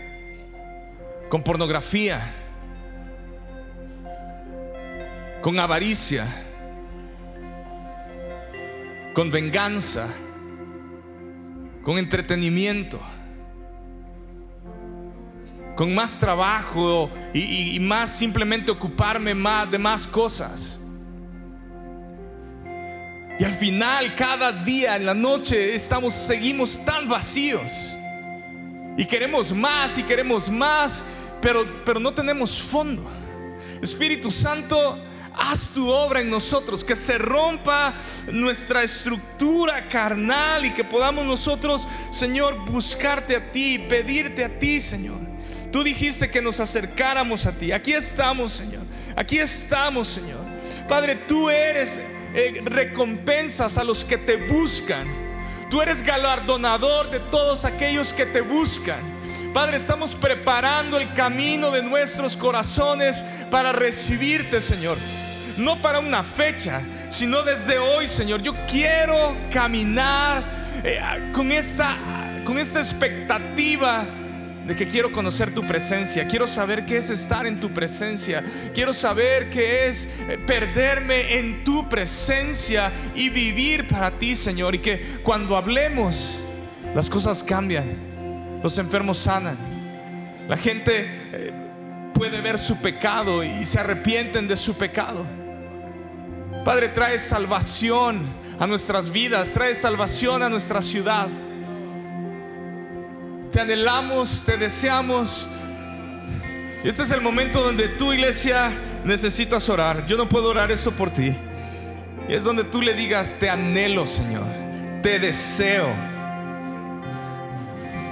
con 1.29 1.41
pornografía, 1.41 2.19
con 5.41 5.57
avaricia, 5.57 6.27
con 9.13 9.31
venganza, 9.31 10.09
con 11.81 11.97
entretenimiento, 11.97 12.99
con 15.77 15.95
más 15.95 16.19
trabajo 16.19 17.09
y, 17.33 17.79
más 17.79 18.17
simplemente 18.17 18.69
ocuparme 18.69 19.33
más 19.33 19.71
de 19.71 19.79
más 19.79 20.05
cosas. 20.05 20.80
Y 23.41 23.43
al 23.43 23.53
final, 23.53 24.13
cada 24.13 24.51
día 24.51 24.95
en 24.95 25.07
la 25.07 25.15
noche, 25.15 25.73
estamos, 25.73 26.13
seguimos 26.13 26.85
tan 26.85 27.09
vacíos. 27.09 27.97
Y 28.95 29.03
queremos 29.05 29.51
más 29.51 29.97
y 29.97 30.03
queremos 30.03 30.47
más, 30.47 31.03
pero, 31.41 31.65
pero 31.83 31.99
no 31.99 32.13
tenemos 32.13 32.61
fondo. 32.61 33.03
Espíritu 33.81 34.29
Santo, 34.29 35.03
haz 35.33 35.71
tu 35.71 35.89
obra 35.89 36.21
en 36.21 36.29
nosotros, 36.29 36.83
que 36.83 36.95
se 36.95 37.17
rompa 37.17 37.95
nuestra 38.31 38.83
estructura 38.83 39.87
carnal 39.87 40.63
y 40.63 40.73
que 40.73 40.83
podamos 40.83 41.25
nosotros, 41.25 41.87
Señor, 42.11 42.69
buscarte 42.69 43.35
a 43.37 43.51
ti, 43.51 43.79
pedirte 43.89 44.45
a 44.45 44.59
ti, 44.59 44.79
Señor. 44.79 45.17
Tú 45.71 45.83
dijiste 45.83 46.29
que 46.29 46.43
nos 46.43 46.59
acercáramos 46.59 47.47
a 47.47 47.53
ti. 47.53 47.71
Aquí 47.71 47.93
estamos, 47.93 48.51
Señor. 48.51 48.83
Aquí 49.15 49.39
estamos, 49.39 50.09
Señor. 50.09 50.45
Padre, 50.87 51.15
tú 51.15 51.49
eres 51.49 52.01
eh, 52.33 52.61
recompensas 52.65 53.77
a 53.77 53.83
los 53.83 54.03
que 54.03 54.17
te 54.17 54.35
buscan. 54.35 55.07
Tú 55.69 55.81
eres 55.81 56.03
galardonador 56.03 57.09
de 57.09 57.19
todos 57.19 57.65
aquellos 57.65 58.13
que 58.13 58.25
te 58.25 58.41
buscan. 58.41 58.99
Padre, 59.53 59.77
estamos 59.77 60.15
preparando 60.15 60.97
el 60.97 61.13
camino 61.13 61.71
de 61.71 61.81
nuestros 61.81 62.37
corazones 62.37 63.23
para 63.49 63.71
recibirte, 63.71 64.61
Señor 64.61 64.97
no 65.57 65.81
para 65.81 65.99
una 65.99 66.23
fecha, 66.23 66.81
sino 67.09 67.43
desde 67.43 67.77
hoy, 67.77 68.07
Señor. 68.07 68.41
Yo 68.41 68.53
quiero 68.69 69.35
caminar 69.51 70.43
eh, 70.83 70.99
con, 71.33 71.51
esta, 71.51 71.97
con 72.45 72.57
esta 72.57 72.79
expectativa 72.79 74.05
de 74.65 74.75
que 74.75 74.87
quiero 74.87 75.11
conocer 75.11 75.53
tu 75.53 75.65
presencia, 75.65 76.27
quiero 76.27 76.45
saber 76.45 76.85
qué 76.85 76.97
es 76.97 77.09
estar 77.09 77.47
en 77.47 77.59
tu 77.59 77.73
presencia, 77.73 78.43
quiero 78.73 78.93
saber 78.93 79.49
qué 79.49 79.87
es 79.87 80.07
eh, 80.29 80.37
perderme 80.37 81.37
en 81.39 81.63
tu 81.63 81.89
presencia 81.89 82.91
y 83.15 83.29
vivir 83.29 83.87
para 83.87 84.11
ti, 84.11 84.35
Señor, 84.35 84.75
y 84.75 84.79
que 84.79 85.01
cuando 85.23 85.57
hablemos 85.57 86.41
las 86.93 87.09
cosas 87.09 87.43
cambian, 87.43 87.85
los 88.61 88.77
enfermos 88.77 89.17
sanan, 89.17 89.57
la 90.47 90.57
gente 90.57 91.09
eh, 91.33 91.53
puede 92.13 92.39
ver 92.41 92.57
su 92.57 92.77
pecado 92.77 93.43
y 93.43 93.65
se 93.65 93.79
arrepienten 93.79 94.47
de 94.47 94.55
su 94.55 94.75
pecado. 94.75 95.25
Padre, 96.63 96.89
trae 96.89 97.17
salvación 97.17 98.21
a 98.59 98.67
nuestras 98.67 99.11
vidas, 99.11 99.53
trae 99.53 99.73
salvación 99.73 100.43
a 100.43 100.49
nuestra 100.49 100.81
ciudad. 100.81 101.27
Te 103.51 103.59
anhelamos, 103.59 104.43
te 104.45 104.55
deseamos. 104.55 105.45
Este 106.85 107.03
es 107.03 107.11
el 107.11 107.19
momento 107.19 107.61
donde 107.61 107.89
tu 107.89 108.13
iglesia 108.13 108.71
necesitas 109.03 109.67
orar. 109.67 110.07
Yo 110.07 110.15
no 110.15 110.29
puedo 110.29 110.49
orar 110.49 110.71
esto 110.71 110.91
por 110.91 111.09
ti. 111.09 111.35
Y 112.29 112.33
es 112.33 112.43
donde 112.43 112.63
tú 112.63 112.81
le 112.81 112.93
digas, 112.93 113.35
te 113.37 113.49
anhelo, 113.49 114.05
Señor. 114.05 114.45
Te 115.03 115.19
deseo. 115.19 115.89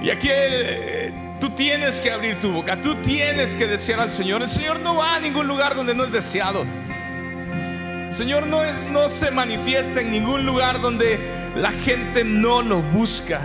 Y 0.02 0.10
aquí 0.10 0.28
eh, 0.30 1.12
tú 1.40 1.48
tienes 1.50 2.02
que 2.02 2.10
abrir 2.10 2.38
tu 2.38 2.52
boca. 2.52 2.78
Tú 2.78 2.96
tienes 2.96 3.54
que 3.54 3.66
desear 3.66 4.00
al 4.00 4.10
Señor. 4.10 4.42
El 4.42 4.48
Señor 4.48 4.80
no 4.80 4.96
va 4.96 5.16
a 5.16 5.20
ningún 5.20 5.48
lugar 5.48 5.74
donde 5.74 5.94
no 5.94 6.04
es 6.04 6.12
deseado. 6.12 6.66
Señor 8.10 8.46
no, 8.46 8.62
es, 8.62 8.82
no 8.90 9.08
se 9.08 9.30
manifiesta 9.30 10.02
en 10.02 10.10
ningún 10.10 10.44
lugar 10.44 10.82
donde 10.82 11.18
la 11.56 11.72
gente 11.72 12.24
no 12.24 12.60
lo 12.60 12.82
busca. 12.82 13.40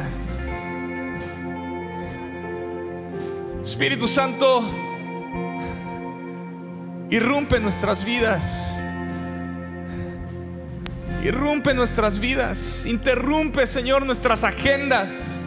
Espíritu 3.66 4.08
Santo, 4.08 4.64
irrumpe 7.10 7.60
nuestras 7.60 8.06
vidas. 8.06 8.76
Irrumpe 11.24 11.74
nuestras 11.74 12.20
vidas. 12.20 12.86
Interrumpe, 12.86 13.66
Señor, 13.66 14.06
nuestras 14.06 14.44
agendas. 14.44 15.42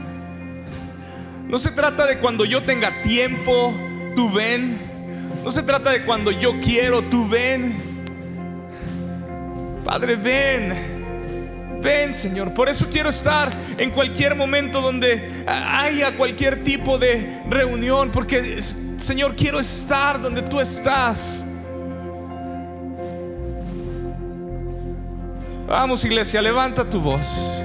No 1.47 1.59
se 1.59 1.71
trata 1.71 2.07
de 2.07 2.19
cuando 2.19 2.45
yo 2.45 2.65
tenga 2.65 3.03
tiempo, 3.03 3.73
tú 4.17 4.33
ven. 4.33 4.77
No 5.45 5.53
se 5.53 5.63
trata 5.63 5.91
de 5.91 6.05
cuando 6.05 6.33
yo 6.33 6.59
quiero, 6.59 7.03
tú 7.03 7.29
ven. 7.29 7.73
Padre, 9.85 10.17
ven. 10.17 10.98
Ven, 11.81 12.13
Señor. 12.13 12.53
Por 12.55 12.69
eso 12.69 12.89
quiero 12.91 13.09
estar 13.09 13.57
en 13.77 13.91
cualquier 13.91 14.35
momento 14.35 14.81
donde 14.81 15.45
haya 15.47 16.17
cualquier 16.17 16.63
tipo 16.63 16.99
de 16.99 17.43
reunión. 17.49 18.11
Porque, 18.11 18.61
Señor, 18.99 19.35
quiero 19.37 19.61
estar 19.61 20.21
donde 20.21 20.43
tú 20.43 20.61
estás. 20.61 21.45
Vamos, 25.69 26.05
iglesia, 26.05 26.41
levanta 26.41 26.89
tu 26.89 27.01
voz. 27.01 27.63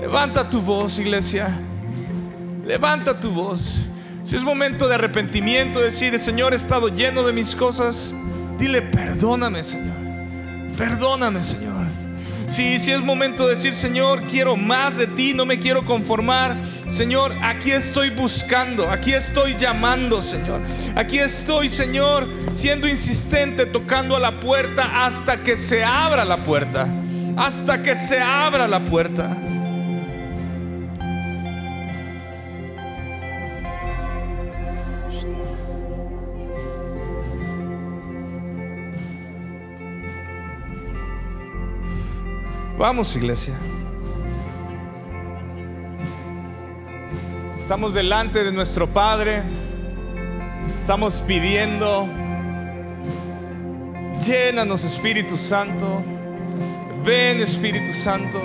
Levanta 0.00 0.48
tu 0.48 0.60
voz, 0.60 0.98
iglesia. 0.98 1.48
Levanta 2.64 3.18
tu 3.20 3.30
voz. 3.30 3.82
Si 4.24 4.36
es 4.36 4.44
momento 4.44 4.88
de 4.88 4.94
arrepentimiento, 4.94 5.80
decir, 5.80 6.18
Señor, 6.18 6.52
he 6.52 6.56
estado 6.56 6.88
lleno 6.88 7.22
de 7.22 7.32
mis 7.32 7.54
cosas, 7.54 8.14
dile, 8.58 8.82
perdóname, 8.82 9.62
Señor. 9.62 9.96
Perdóname, 10.76 11.42
Señor. 11.42 11.77
Si, 12.48 12.78
si 12.78 12.92
es 12.92 13.00
momento 13.00 13.46
de 13.46 13.54
decir, 13.54 13.74
Señor, 13.74 14.22
quiero 14.22 14.56
más 14.56 14.96
de 14.96 15.06
ti, 15.06 15.34
no 15.34 15.44
me 15.44 15.58
quiero 15.58 15.84
conformar. 15.84 16.56
Señor, 16.86 17.36
aquí 17.42 17.72
estoy 17.72 18.08
buscando, 18.08 18.90
aquí 18.90 19.12
estoy 19.12 19.54
llamando, 19.54 20.22
Señor. 20.22 20.62
Aquí 20.96 21.18
estoy, 21.18 21.68
Señor, 21.68 22.26
siendo 22.50 22.88
insistente, 22.88 23.66
tocando 23.66 24.16
a 24.16 24.18
la 24.18 24.40
puerta 24.40 25.04
hasta 25.04 25.44
que 25.44 25.56
se 25.56 25.84
abra 25.84 26.24
la 26.24 26.42
puerta. 26.42 26.88
Hasta 27.36 27.82
que 27.82 27.94
se 27.94 28.18
abra 28.18 28.66
la 28.66 28.82
puerta. 28.82 29.36
Vamos, 42.78 43.16
iglesia. 43.16 43.54
Estamos 47.58 47.92
delante 47.92 48.44
de 48.44 48.52
nuestro 48.52 48.86
Padre. 48.86 49.42
Estamos 50.76 51.16
pidiendo, 51.26 52.08
llénanos 54.24 54.84
Espíritu 54.84 55.36
Santo. 55.36 56.04
Ven 57.04 57.40
Espíritu 57.40 57.92
Santo. 57.92 58.40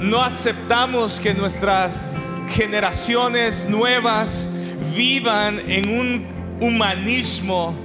No 0.00 0.20
aceptamos 0.20 1.20
que 1.20 1.34
nuestras 1.34 2.00
generaciones 2.48 3.68
nuevas 3.68 4.50
vivan 4.96 5.60
en 5.68 5.88
un 5.88 6.26
humanismo 6.60 7.76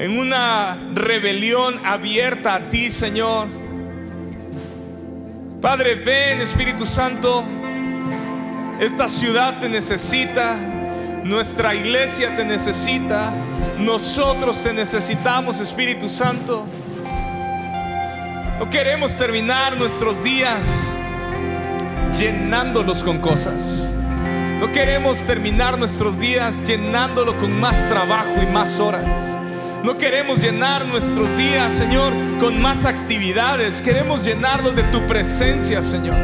en 0.00 0.18
una 0.18 0.78
rebelión 0.94 1.78
abierta 1.84 2.54
a 2.54 2.70
ti, 2.70 2.88
Señor. 2.88 3.48
Padre, 5.60 5.96
ven, 5.96 6.40
Espíritu 6.40 6.86
Santo. 6.86 7.44
Esta 8.80 9.08
ciudad 9.08 9.60
te 9.60 9.68
necesita. 9.68 10.56
Nuestra 11.22 11.74
iglesia 11.74 12.34
te 12.34 12.46
necesita. 12.46 13.30
Nosotros 13.78 14.62
te 14.62 14.72
necesitamos, 14.72 15.60
Espíritu 15.60 16.08
Santo. 16.08 16.64
No 18.58 18.70
queremos 18.70 19.18
terminar 19.18 19.76
nuestros 19.76 20.24
días 20.24 20.82
llenándolos 22.18 23.02
con 23.02 23.18
cosas. 23.18 23.62
No 24.60 24.72
queremos 24.72 25.18
terminar 25.26 25.78
nuestros 25.78 26.18
días 26.18 26.66
llenándolo 26.66 27.36
con 27.36 27.60
más 27.60 27.86
trabajo 27.90 28.40
y 28.42 28.46
más 28.46 28.80
horas. 28.80 29.39
No 29.82 29.96
queremos 29.96 30.42
llenar 30.42 30.86
nuestros 30.86 31.34
días, 31.38 31.72
Señor, 31.72 32.12
con 32.38 32.60
más 32.60 32.84
actividades. 32.84 33.80
Queremos 33.80 34.24
llenarlos 34.24 34.76
de 34.76 34.82
tu 34.84 35.06
presencia, 35.06 35.80
Señor. 35.80 36.16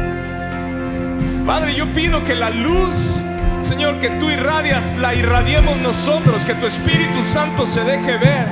Padre, 1.43 1.73
yo 1.73 1.91
pido 1.91 2.23
que 2.23 2.35
la 2.35 2.51
luz, 2.51 3.19
Señor, 3.61 3.99
que 3.99 4.11
tú 4.11 4.29
irradias, 4.29 4.95
la 4.97 5.15
irradiemos 5.15 5.75
nosotros, 5.77 6.45
que 6.45 6.53
tu 6.53 6.67
Espíritu 6.67 7.23
Santo 7.23 7.65
se 7.65 7.83
deje 7.83 8.17
ver 8.17 8.47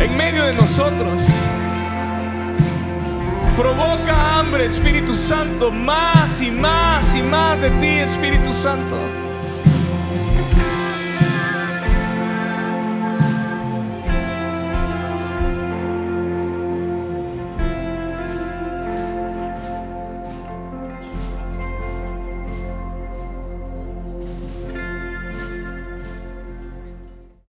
en 0.00 0.16
medio 0.16 0.44
de 0.44 0.54
nosotros. 0.54 1.22
Provoca 3.58 4.38
hambre, 4.38 4.64
Espíritu 4.64 5.14
Santo, 5.14 5.70
más 5.70 6.40
y 6.40 6.50
más 6.50 7.14
y 7.14 7.22
más 7.22 7.60
de 7.60 7.70
ti, 7.72 7.88
Espíritu 7.88 8.54
Santo. 8.54 9.19